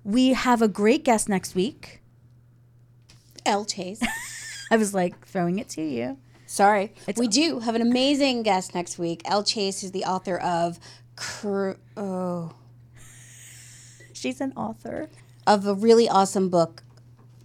We 0.03 0.33
have 0.33 0.61
a 0.61 0.67
great 0.67 1.03
guest 1.03 1.27
next 1.27 1.55
week. 1.55 2.01
Elle 3.45 3.65
Chase. 3.65 4.01
I 4.71 4.77
was 4.77 4.93
like 4.93 5.25
throwing 5.27 5.59
it 5.59 5.69
to 5.69 5.81
you. 5.81 6.17
Sorry. 6.45 6.93
we 7.17 7.27
do 7.27 7.59
have 7.59 7.75
an 7.75 7.81
amazing 7.81 8.43
guest 8.43 8.73
next 8.73 8.97
week. 8.97 9.21
Elle 9.25 9.43
Chase 9.43 9.83
is 9.83 9.91
the 9.91 10.03
author 10.05 10.37
of 10.37 10.79
Cur- 11.15 11.77
oh, 11.97 12.53
She's 14.13 14.41
an 14.41 14.53
author. 14.55 15.09
of 15.45 15.65
a 15.67 15.73
really 15.73 16.09
awesome 16.09 16.49
book 16.49 16.83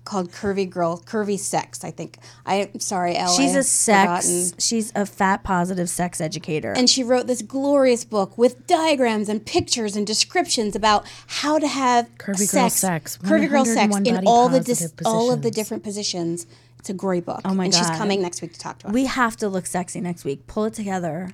called 0.04 0.30
Curvy 0.30 0.68
Girl, 0.68 0.98
Curvy 1.00 1.38
Sex, 1.38 1.82
I 1.82 1.90
think. 1.90 2.18
I'm 2.44 2.78
sorry, 2.80 3.16
Elle. 3.16 3.34
She's 3.34 3.50
I 3.50 3.52
a 3.52 3.56
have 3.56 3.64
sex. 3.64 4.26
forgotten. 4.26 4.58
She's 4.58 4.92
a 4.94 5.06
fat 5.06 5.42
positive 5.44 5.88
sex 5.88 6.20
educator. 6.20 6.72
And 6.72 6.88
she 6.90 7.02
wrote 7.02 7.26
this 7.26 7.40
glorious 7.42 8.04
book 8.04 8.36
with 8.36 8.66
diagrams 8.66 9.28
and 9.28 9.44
pictures 9.44 9.96
and 9.96 10.06
descriptions 10.06 10.76
about 10.76 11.06
how 11.26 11.58
to 11.58 11.66
have 11.66 12.08
Curvy 12.18 12.50
girl 12.52 12.70
sex, 12.70 13.16
curvy 13.18 13.48
girl 13.48 13.64
sex 13.64 13.96
in 13.96 14.26
all 14.26 14.48
the 14.48 14.60
dis- 14.60 14.92
all 15.04 15.32
of 15.32 15.42
the 15.42 15.50
different 15.50 15.82
positions. 15.82 16.46
It's 16.78 16.90
a 16.90 16.94
great 16.94 17.24
book. 17.24 17.40
Oh 17.46 17.54
my 17.54 17.64
and 17.64 17.74
she's 17.74 17.88
coming 17.90 18.20
next 18.20 18.42
week 18.42 18.52
to 18.52 18.58
talk 18.58 18.78
to 18.80 18.88
us. 18.88 18.92
we 18.92 19.06
have 19.06 19.36
to 19.38 19.48
look 19.48 19.64
sexy 19.64 20.02
next 20.02 20.24
week. 20.24 20.46
Pull 20.46 20.64
it 20.66 20.74
together. 20.74 21.30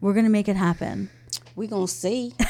We're 0.00 0.14
gonna 0.14 0.30
make 0.30 0.48
it 0.48 0.56
happen. 0.56 1.10
we 1.54 1.66
gonna 1.66 1.86
see. 1.86 2.34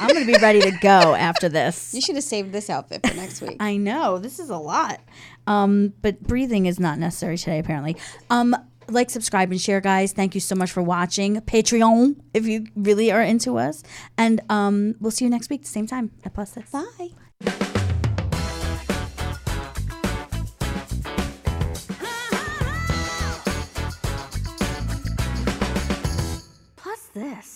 I'm 0.00 0.08
going 0.08 0.26
to 0.26 0.32
be 0.32 0.38
ready 0.40 0.60
to 0.60 0.72
go 0.80 1.14
after 1.14 1.48
this. 1.48 1.94
You 1.94 2.00
should 2.00 2.16
have 2.16 2.24
saved 2.24 2.52
this 2.52 2.68
outfit 2.68 3.06
for 3.06 3.14
next 3.14 3.40
week. 3.40 3.56
I 3.60 3.76
know. 3.76 4.18
This 4.18 4.38
is 4.38 4.50
a 4.50 4.56
lot. 4.56 5.00
Um, 5.46 5.92
but 6.02 6.20
breathing 6.22 6.66
is 6.66 6.80
not 6.80 6.98
necessary 6.98 7.38
today, 7.38 7.58
apparently. 7.58 7.96
Um, 8.30 8.56
like, 8.88 9.08
subscribe, 9.08 9.50
and 9.50 9.60
share, 9.60 9.80
guys. 9.80 10.12
Thank 10.12 10.34
you 10.34 10.40
so 10.40 10.54
much 10.54 10.70
for 10.72 10.82
watching. 10.82 11.40
Patreon, 11.40 12.16
if 12.34 12.46
you 12.46 12.66
really 12.74 13.10
are 13.12 13.22
into 13.22 13.56
us. 13.56 13.82
And 14.18 14.40
um, 14.50 14.96
we'll 15.00 15.10
see 15.10 15.24
you 15.24 15.30
next 15.30 15.48
week, 15.48 15.64
same 15.66 15.86
time 15.86 16.10
at 16.24 16.34
Plus 16.34 16.52
Six. 16.52 16.70
Bye. 16.70 17.10
Plus 26.76 27.00
this. 27.14 27.53